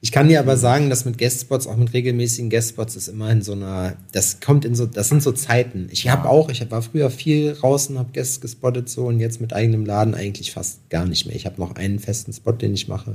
Ich 0.00 0.12
kann 0.12 0.28
dir 0.28 0.40
aber 0.40 0.56
sagen, 0.56 0.90
dass 0.90 1.04
mit 1.04 1.18
Guestspots, 1.18 1.66
auch 1.66 1.76
mit 1.76 1.92
regelmäßigen 1.92 2.50
Guestspots, 2.50 2.96
ist 2.96 3.08
immer 3.08 3.30
in 3.30 3.42
so 3.42 3.52
einer, 3.52 3.94
das 4.12 4.40
kommt 4.40 4.64
in 4.64 4.74
so, 4.74 4.86
das 4.86 5.08
sind 5.08 5.22
so 5.22 5.32
Zeiten. 5.32 5.88
Ich 5.90 6.08
habe 6.08 6.28
auch, 6.28 6.48
ich 6.50 6.70
war 6.70 6.82
früher 6.82 7.10
viel 7.10 7.54
draußen, 7.54 7.98
habe 7.98 8.12
Guests 8.12 8.40
gespottet 8.40 8.88
so 8.88 9.06
und 9.06 9.20
jetzt 9.20 9.40
mit 9.40 9.52
eigenem 9.52 9.84
Laden 9.86 10.14
eigentlich 10.14 10.52
fast 10.52 10.88
gar 10.90 11.06
nicht 11.06 11.26
mehr. 11.26 11.34
Ich 11.34 11.46
habe 11.46 11.60
noch 11.60 11.74
einen 11.76 11.98
festen 11.98 12.32
Spot, 12.32 12.52
den 12.52 12.74
ich 12.74 12.88
mache. 12.88 13.14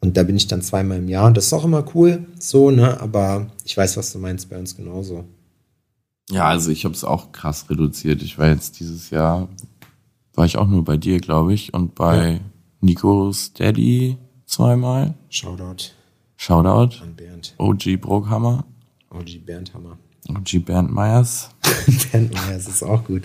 Und 0.00 0.16
da 0.16 0.22
bin 0.22 0.36
ich 0.36 0.46
dann 0.46 0.62
zweimal 0.62 0.98
im 0.98 1.08
Jahr. 1.08 1.26
Und 1.26 1.36
das 1.36 1.46
ist 1.46 1.52
auch 1.52 1.64
immer 1.64 1.84
cool, 1.94 2.24
so, 2.38 2.70
ne? 2.70 3.00
Aber 3.00 3.48
ich 3.64 3.76
weiß, 3.76 3.96
was 3.96 4.12
du 4.12 4.18
meinst, 4.20 4.48
bei 4.48 4.56
uns 4.58 4.76
genauso. 4.76 5.24
ja, 6.30 6.46
also 6.46 6.70
ich 6.70 6.84
habe 6.84 6.94
es 6.94 7.04
auch 7.04 7.32
krass 7.32 7.68
reduziert. 7.68 8.22
Ich 8.22 8.38
war 8.38 8.48
jetzt 8.48 8.78
dieses 8.80 9.10
Jahr, 9.10 9.48
war 10.34 10.46
ich 10.46 10.56
auch 10.56 10.68
nur 10.68 10.84
bei 10.84 10.96
dir, 10.96 11.18
glaube 11.18 11.52
ich, 11.54 11.74
und 11.74 11.96
bei 11.96 12.32
Ja. 12.34 12.40
Nico's 12.80 13.52
Daddy 13.54 14.16
zweimal. 14.48 15.14
Shoutout 15.30 15.92
Shoutout. 16.36 17.02
an 17.02 17.14
Bernd. 17.16 17.54
OG 17.58 18.00
Brockhammer, 18.00 18.64
OG 19.10 19.44
Bernd 19.44 19.74
Hammer. 19.74 19.98
OG 20.28 20.64
Bernd 20.64 20.92
Meyers. 20.92 21.50
Bernd 22.12 22.32
Meyers 22.32 22.68
ist 22.68 22.82
auch 22.82 23.04
gut. 23.04 23.22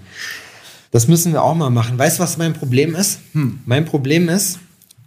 Das 0.91 1.07
müssen 1.07 1.33
wir 1.33 1.43
auch 1.43 1.55
mal 1.55 1.69
machen. 1.69 1.97
Weißt 1.97 2.19
du, 2.19 2.23
was 2.23 2.37
mein 2.37 2.53
Problem 2.53 2.95
ist? 2.95 3.19
Hm. 3.33 3.59
Mein 3.65 3.85
Problem 3.85 4.29
ist, 4.29 4.59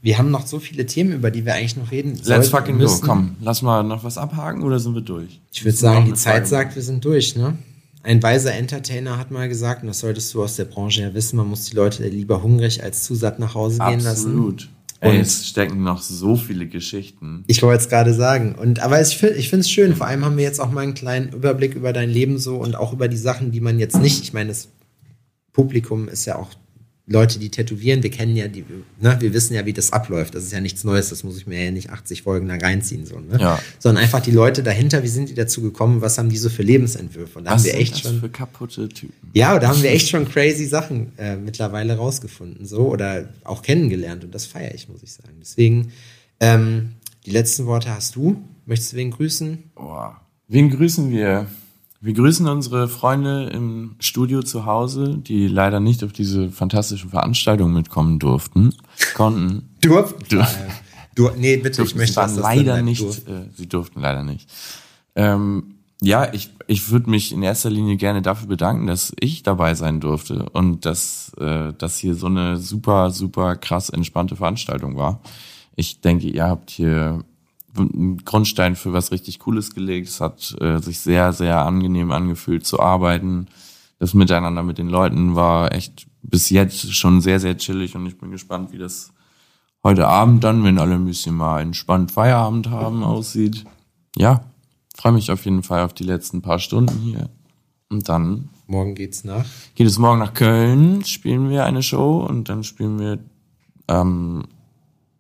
wir 0.03 0.19
haben 0.19 0.31
noch 0.31 0.47
so 0.47 0.59
viele 0.59 0.87
Themen, 0.87 1.13
über 1.13 1.31
die 1.31 1.45
wir 1.45 1.55
eigentlich 1.55 1.77
noch 1.77 1.91
reden 1.91 2.21
Let's 2.25 2.49
fucking 2.49 2.75
und 2.75 2.81
go. 2.81 2.85
müssen. 2.85 3.07
Komm, 3.07 3.37
lass 3.41 3.63
mal 3.63 3.83
noch 3.83 4.05
was 4.05 4.19
abhaken 4.19 4.63
oder 4.63 4.79
sind 4.79 4.95
wir 4.95 5.01
durch? 5.03 5.41
Ich 5.53 5.65
würde 5.65 5.77
sagen, 5.77 6.07
die 6.07 6.15
Zeit 6.15 6.35
Frage. 6.35 6.47
sagt, 6.47 6.77
wir 6.77 6.83
sind 6.83 7.05
durch, 7.05 7.37
ne? 7.37 7.57
Ein 8.03 8.23
weiser 8.23 8.55
Entertainer 8.55 9.19
hat 9.19 9.33
mal 9.33 9.49
gesagt, 9.49 9.83
und 9.83 9.89
das 9.89 9.99
solltest 9.99 10.33
du 10.33 10.45
aus 10.45 10.55
der 10.55 10.65
Branche 10.67 11.03
ja 11.03 11.15
wissen, 11.15 11.37
man 11.37 11.49
muss 11.49 11.65
die 11.65 11.75
Leute 11.75 12.07
lieber 12.07 12.41
hungrig 12.41 12.85
als 12.85 13.03
zu 13.03 13.17
satt 13.17 13.41
nach 13.41 13.55
Hause 13.55 13.79
gehen 13.79 13.99
lassen. 13.99 14.29
Absolut. 14.29 14.69
Ey, 15.01 15.11
Und- 15.17 15.21
es 15.21 15.49
stecken 15.49 15.83
noch 15.83 16.01
so 16.01 16.37
viele 16.37 16.67
Geschichten. 16.67 17.45
Ich 17.47 17.63
wollte 17.63 17.83
es 17.83 17.89
gerade 17.89 18.15
sagen. 18.15 18.55
Und, 18.55 18.81
aber 18.81 19.01
ich 19.01 19.17
finde 19.17 19.37
ich 19.37 19.51
finde 19.51 19.61
es 19.61 19.71
schön. 19.71 19.95
Vor 19.95 20.07
allem 20.07 20.25
haben 20.25 20.37
wir 20.37 20.45
jetzt 20.45 20.61
auch 20.61 20.71
mal 20.71 20.81
einen 20.83 20.95
kleinen 20.95 21.33
Überblick 21.33 21.75
über 21.75 21.93
dein 21.93 22.09
Leben 22.11 22.39
so 22.39 22.57
und 22.57 22.77
auch 22.77 22.93
über 22.93 23.09
die 23.09 23.17
Sachen, 23.17 23.51
die 23.53 23.61
man 23.61 23.79
jetzt 23.79 23.99
nicht, 24.01 24.23
ich 24.23 24.33
meine, 24.33 24.49
das 24.49 24.69
Publikum 25.53 26.09
ist 26.09 26.25
ja 26.25 26.37
auch 26.37 26.51
Leute, 27.09 27.39
die 27.39 27.51
tätowieren. 27.51 28.03
Wir 28.03 28.11
kennen 28.11 28.35
ja 28.35 28.49
die, 28.49 28.65
ne, 29.01 29.17
wir 29.21 29.33
wissen 29.33 29.55
ja, 29.55 29.65
wie 29.65 29.73
das 29.73 29.93
abläuft. 29.93 30.35
Das 30.35 30.43
ist 30.43 30.53
ja 30.53 30.61
nichts 30.61 30.83
Neues. 30.83 31.11
Das 31.11 31.23
muss 31.23 31.37
ich 31.37 31.47
mir 31.47 31.65
ja 31.65 31.71
nicht 31.71 31.91
80 31.91 32.23
Folgen 32.23 32.49
lang 32.49 32.61
reinziehen, 32.61 33.07
so, 33.07 33.21
ne? 33.21 33.39
Ja. 33.39 33.61
Sondern 33.79 34.03
einfach 34.03 34.21
die 34.21 34.33
Leute 34.33 34.65
dahinter. 34.65 35.05
Wie 35.05 35.09
sind 35.09 35.29
die 35.29 35.35
dazu 35.35 35.63
gekommen? 35.63 36.01
Was 36.01 36.19
haben 36.19 36.31
die 36.31 36.37
so 36.37 36.49
für 36.49 36.65
Lebensentwürfe? 36.65 37.39
Und 37.39 37.45
da 37.45 37.53
Was 37.53 37.63
haben 37.63 37.67
wir 37.67 37.75
echt 37.77 38.01
schon. 38.01 38.19
für 38.19 38.29
kaputte 38.29 38.89
Typen? 38.89 39.15
Ja, 39.35 39.57
da 39.61 39.69
haben 39.69 39.83
wir 39.83 39.91
echt 39.93 40.09
schon 40.09 40.29
crazy 40.29 40.67
Sachen 40.67 41.13
äh, 41.17 41.37
mittlerweile 41.37 41.97
rausgefunden, 41.97 42.67
so 42.67 42.89
oder 42.89 43.29
auch 43.45 43.63
kennengelernt 43.63 44.25
und 44.25 44.35
das 44.35 44.45
feiere 44.47 44.75
ich, 44.75 44.89
muss 44.89 45.05
ich 45.05 45.13
sagen. 45.13 45.35
Deswegen, 45.41 45.93
ähm, 46.41 46.95
die 47.25 47.31
letzten 47.31 47.67
Worte 47.67 47.91
hast 47.91 48.17
du. 48.17 48.43
Möchtest 48.65 48.93
du 48.95 48.97
wen 48.97 49.13
grüßen? 49.13 49.59
Boah. 49.77 50.21
Wen 50.49 50.71
grüßen 50.71 51.09
wir? 51.13 51.47
Wir 52.01 52.13
grüßen 52.13 52.47
unsere 52.47 52.89
Freunde 52.89 53.45
im 53.53 53.97
Studio 54.01 54.43
zu 54.43 54.67
Hause, 54.67 55.19
die 55.19 55.49
leider 55.49 55.81
nicht 55.81 56.05
auf 56.05 56.13
diese 56.13 56.51
fantastische 56.51 57.09
Veranstaltung 57.09 57.73
mitkommen 57.73 58.19
durften, 58.19 58.75
konnten. 59.15 59.71
Durften. 59.81 60.25
Du- 60.29 60.39
Äh, 60.41 60.45
du, 61.15 61.31
nee, 61.39 61.57
bitte, 61.57 61.83
ich 61.83 61.95
möchte 61.95 62.13
Sie 62.13 62.17
waren 62.17 62.27
dass 62.27 62.37
das 62.37 62.43
leider 62.45 62.83
nicht, 62.83 63.01
durften. 63.03 63.33
äh, 63.33 63.49
sie 63.57 63.67
durften 63.69 64.01
leider 64.01 64.23
nicht. 64.23 64.49
Ähm, 65.15 65.77
ja, 66.03 66.33
ich, 66.35 66.51
ich 66.67 66.91
würde 66.91 67.09
mich 67.09 67.33
in 67.33 67.43
erster 67.43 67.71
Linie 67.71 67.97
gerne 67.97 68.21
dafür 68.21 68.49
bedanken, 68.49 68.87
dass 68.87 69.13
ich 69.19 69.43
dabei 69.43 69.75
sein 69.75 69.99
durfte 70.01 70.51
und 70.53 70.85
dass 70.85 71.33
äh, 71.41 71.73
das 71.79 71.97
hier 71.97 72.15
so 72.15 72.27
eine 72.27 72.59
super, 72.59 73.11
super 73.11 73.57
krass 73.57 73.89
entspannte 73.89 74.37
Veranstaltung 74.37 74.97
war. 74.99 75.21
Ich 75.75 76.03
denke, 76.03 76.29
ihr 76.29 76.45
habt 76.45 76.71
hier 76.71 77.25
einen 77.79 78.25
Grundstein 78.25 78.77
für 78.77 78.93
was 78.93 79.13
richtig 79.13 79.39
Cooles 79.39 79.75
gelegt. 79.75 80.09
Es 80.09 80.21
hat 80.21 80.57
äh, 80.61 80.79
sich 80.79 81.01
sehr, 81.01 81.33
sehr 81.33 81.65
angenehm 81.65 82.11
angefühlt 82.11 82.67
zu 82.67 82.81
arbeiten. 82.81 83.47
Das 83.99 84.15
Miteinander 84.15 84.63
mit 84.63 84.79
den 84.79 84.89
Leuten 84.89 85.35
war 85.35 85.73
echt 85.73 86.07
bis 86.23 86.51
jetzt 86.51 86.95
schon 86.95 87.21
sehr, 87.21 87.41
sehr 87.41 87.57
chillig 87.57 87.95
und 87.95 88.07
ich 88.07 88.19
bin 88.19 88.31
gespannt, 88.31 88.73
wie 88.73 88.79
das 88.79 89.13
heute 89.83 90.09
Abend 90.09 90.45
dann, 90.45 90.65
wenn 90.65 90.79
alle 90.79 90.95
ein 90.95 91.05
bisschen 91.05 91.37
mal 91.37 91.61
entspannt 91.61 92.11
Feierabend 92.11 92.69
haben, 92.69 93.03
aussieht. 93.05 93.65
Ja, 94.17 94.45
freue 94.97 95.13
mich 95.13 95.31
auf 95.31 95.45
jeden 95.45 95.63
Fall 95.63 95.83
auf 95.83 95.95
die 95.95 96.05
letzten 96.05 96.43
paar 96.43 96.59
Stunden 96.59 96.99
hier. 96.99 97.31
Und 97.89 98.09
dann 98.09 98.49
Morgen 98.67 98.97
geht's 98.97 99.23
nach. 99.23 99.45
geht 99.77 99.87
es 99.87 99.99
morgen 99.99 100.19
nach 100.19 100.35
Köln, 100.35 101.05
spielen 101.05 101.51
wir 101.51 101.65
eine 101.65 101.83
Show 101.83 102.27
und 102.29 102.49
dann 102.49 102.65
spielen 102.65 102.99
wir 102.99 103.19
am 103.87 104.49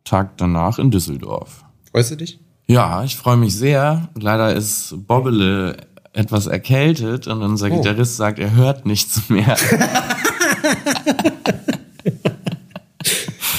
Tag 0.03 0.37
danach 0.39 0.79
in 0.81 0.91
Düsseldorf. 0.91 1.65
Freust 1.91 2.11
du 2.11 2.17
dich? 2.17 2.41
Ja, 2.69 3.05
ich 3.05 3.17
freue 3.17 3.37
mich 3.37 3.55
sehr. 3.57 4.09
Leider 4.15 4.55
ist 4.55 4.95
Bobbele 5.07 5.77
etwas 6.13 6.47
erkältet 6.47 7.27
und 7.29 7.43
unser 7.43 7.71
Oh. 7.71 7.77
Gitarrist 7.77 8.17
sagt, 8.17 8.39
er 8.39 8.55
hört 8.55 8.87
nichts 8.87 9.29
mehr. 9.29 9.57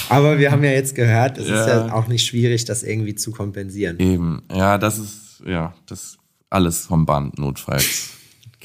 Aber 0.09 0.37
wir 0.39 0.51
haben 0.51 0.63
ja 0.63 0.71
jetzt 0.71 0.95
gehört, 0.95 1.37
es 1.37 1.45
ist 1.45 1.49
Ja. 1.51 1.87
ja 1.87 1.93
auch 1.93 2.07
nicht 2.07 2.25
schwierig, 2.25 2.65
das 2.65 2.83
irgendwie 2.83 3.15
zu 3.15 3.31
kompensieren. 3.31 3.99
Eben, 3.99 4.41
ja, 4.53 4.77
das 4.77 4.97
ist, 4.97 5.41
ja, 5.45 5.73
das 5.85 6.17
alles 6.49 6.85
vom 6.85 7.05
Band 7.05 7.37
notfalls. 7.37 8.11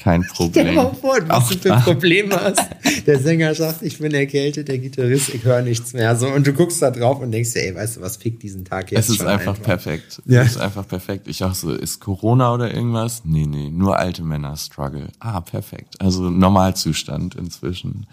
Kein 0.03 0.23
Stell 0.33 0.35
Problem. 0.49 0.75
mal 0.75 0.93
vor, 0.93 1.17
was 1.27 1.29
Auch 1.29 1.49
du 1.49 1.57
für 1.59 1.69
da- 1.69 1.79
Probleme 1.79 2.35
hast. 2.43 2.59
Der 3.07 3.19
Sänger 3.19 3.55
sagt, 3.55 3.81
ich 3.83 3.97
bin 3.99 4.13
erkältet, 4.13 4.67
der 4.67 4.77
Gitarrist, 4.79 5.29
ich 5.33 5.43
höre 5.45 5.61
nichts 5.61 5.93
mehr. 5.93 6.15
So, 6.17 6.27
und 6.27 6.45
du 6.45 6.51
guckst 6.53 6.81
da 6.81 6.91
drauf 6.91 7.19
und 7.21 7.31
denkst 7.31 7.53
dir, 7.53 7.63
ey, 7.63 7.75
weißt 7.75 7.97
du 7.97 8.01
was, 8.01 8.17
fick 8.17 8.39
diesen 8.39 8.65
Tag 8.65 8.91
jetzt 8.91 8.99
Es 9.05 9.09
ist 9.09 9.17
schon 9.17 9.27
einfach, 9.27 9.61
perfekt. 9.61 10.21
Ja. 10.25 10.41
Es 10.41 10.51
ist 10.51 10.57
einfach 10.57 10.87
perfekt. 10.87 11.27
Ich 11.27 11.43
auch 11.43 11.53
so, 11.55 11.71
ist 11.73 11.99
Corona 12.01 12.53
oder 12.53 12.73
irgendwas? 12.73 13.21
Nee, 13.23 13.45
nee, 13.45 13.69
nur 13.69 13.97
alte 13.97 14.23
Männer 14.23 14.57
struggle. 14.57 15.07
Ah, 15.19 15.39
perfekt. 15.41 15.95
Also 15.99 16.29
Normalzustand 16.29 17.35
inzwischen. 17.35 18.05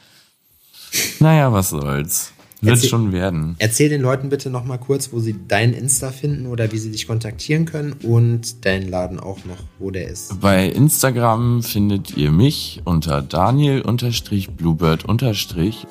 Naja, 1.19 1.53
was 1.53 1.71
soll's. 1.71 2.33
Wird 2.63 2.75
Erzähl- 2.77 2.91
schon 2.91 3.13
werden. 3.13 3.57
Erzähl 3.59 3.89
den 3.89 4.03
Leuten 4.03 4.29
bitte 4.29 4.51
noch 4.51 4.65
mal 4.67 4.77
kurz, 4.77 5.13
wo 5.13 5.21
sie 5.21 5.35
dein 5.49 5.73
Insta 5.73 6.11
finden 6.11 6.47
oder 6.47 6.71
wie 6.73 6.77
sie 6.79 6.91
dich 6.91 7.07
kontaktieren 7.07 7.65
können 7.65 7.95
und 8.03 8.67
deinen 8.67 8.87
Laden 8.89 9.19
auch 9.19 9.39
noch, 9.47 9.57
wo 9.79 9.91
der 9.91 10.09
ist. 10.09 10.39
Bei 10.43 10.67
Instagram 10.67 11.63
findet 11.63 12.17
ihr 12.19 12.31
mich 12.31 12.83
unter 12.85 13.23
Daniel-Bluebird- 13.23 15.07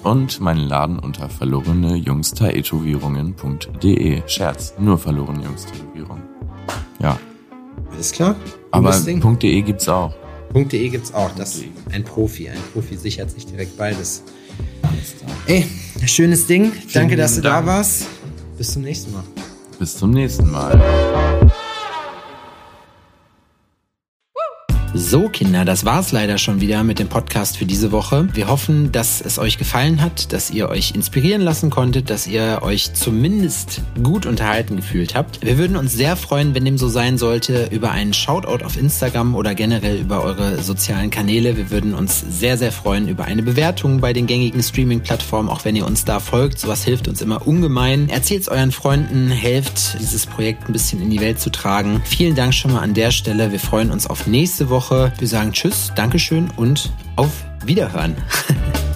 und 0.03 0.39
meinen 0.41 0.67
Laden 0.67 0.99
unter 0.99 1.27
verlorene 1.29 1.95
Jungstätowierungen.de. 1.95 4.21
Scherz, 4.27 4.73
nur 4.79 4.97
verlorene 4.99 5.43
Jungstätowierungen. 5.43 6.21
Ja, 7.01 7.19
Alles 7.91 8.11
klar? 8.11 8.35
aber. 8.71 8.91
.de 8.91 9.61
gibt's 9.63 9.87
auch. 9.89 10.13
.de 10.53 10.89
gibt's 10.89 11.11
auch. 11.13 11.31
Das 11.35 11.59
.de. 11.59 11.69
ein 11.91 12.03
Profi. 12.03 12.47
Ein 12.49 12.57
Profi 12.73 12.95
sichert 12.97 13.31
sich 13.31 13.45
direkt 13.47 13.75
beides. 13.77 14.23
Ey, 15.47 15.65
schönes 16.07 16.47
Ding. 16.47 16.71
Danke, 16.93 17.15
dass 17.15 17.35
du 17.35 17.41
da 17.41 17.55
Dank. 17.55 17.67
warst. 17.67 18.07
Bis 18.57 18.73
zum 18.73 18.83
nächsten 18.83 19.13
Mal. 19.13 19.23
Bis 19.77 19.97
zum 19.97 20.11
nächsten 20.11 20.49
Mal. 20.49 21.51
So, 25.01 25.29
Kinder, 25.29 25.63
das 25.63 25.85
war's 25.85 26.11
leider 26.11 26.37
schon 26.37 26.59
wieder 26.59 26.83
mit 26.83 26.99
dem 26.99 27.07
Podcast 27.07 27.55
für 27.55 27.65
diese 27.65 27.93
Woche. 27.93 28.27
Wir 28.33 28.49
hoffen, 28.49 28.91
dass 28.91 29.21
es 29.21 29.39
euch 29.39 29.57
gefallen 29.57 30.01
hat, 30.01 30.33
dass 30.33 30.51
ihr 30.51 30.67
euch 30.67 30.93
inspirieren 30.93 31.41
lassen 31.41 31.69
konntet, 31.69 32.09
dass 32.09 32.27
ihr 32.27 32.59
euch 32.63 32.93
zumindest 32.93 33.81
gut 34.03 34.25
unterhalten 34.25 34.75
gefühlt 34.75 35.15
habt. 35.15 35.41
Wir 35.41 35.57
würden 35.57 35.77
uns 35.77 35.93
sehr 35.93 36.17
freuen, 36.17 36.53
wenn 36.53 36.65
dem 36.65 36.77
so 36.77 36.89
sein 36.89 37.17
sollte, 37.17 37.69
über 37.71 37.91
einen 37.91 38.13
Shoutout 38.13 38.65
auf 38.65 38.77
Instagram 38.77 39.35
oder 39.35 39.55
generell 39.55 40.01
über 40.01 40.21
eure 40.21 40.61
sozialen 40.61 41.11
Kanäle. 41.11 41.55
Wir 41.55 41.71
würden 41.71 41.93
uns 41.93 42.19
sehr, 42.19 42.57
sehr 42.57 42.73
freuen 42.73 43.07
über 43.07 43.23
eine 43.23 43.41
Bewertung 43.41 44.01
bei 44.01 44.11
den 44.11 44.27
gängigen 44.27 44.61
Streaming-Plattformen, 44.61 45.47
auch 45.47 45.63
wenn 45.63 45.77
ihr 45.77 45.87
uns 45.87 46.03
da 46.03 46.19
folgt. 46.19 46.59
Sowas 46.59 46.83
hilft 46.83 47.07
uns 47.07 47.21
immer 47.21 47.47
ungemein. 47.47 48.09
Erzählt's 48.09 48.49
euren 48.49 48.73
Freunden, 48.73 49.29
helft, 49.29 49.97
dieses 49.97 50.25
Projekt 50.25 50.67
ein 50.67 50.73
bisschen 50.73 51.01
in 51.01 51.09
die 51.09 51.21
Welt 51.21 51.39
zu 51.39 51.51
tragen. 51.51 52.01
Vielen 52.03 52.35
Dank 52.35 52.53
schon 52.53 52.73
mal 52.73 52.81
an 52.81 52.93
der 52.93 53.11
Stelle. 53.11 53.53
Wir 53.53 53.61
freuen 53.61 53.91
uns 53.91 54.05
auf 54.05 54.27
nächste 54.27 54.69
Woche. 54.89 55.11
Wir 55.19 55.27
sagen 55.27 55.51
Tschüss, 55.51 55.91
Dankeschön 55.95 56.49
und 56.55 56.91
auf 57.15 57.45
Wiederhören. 57.63 58.15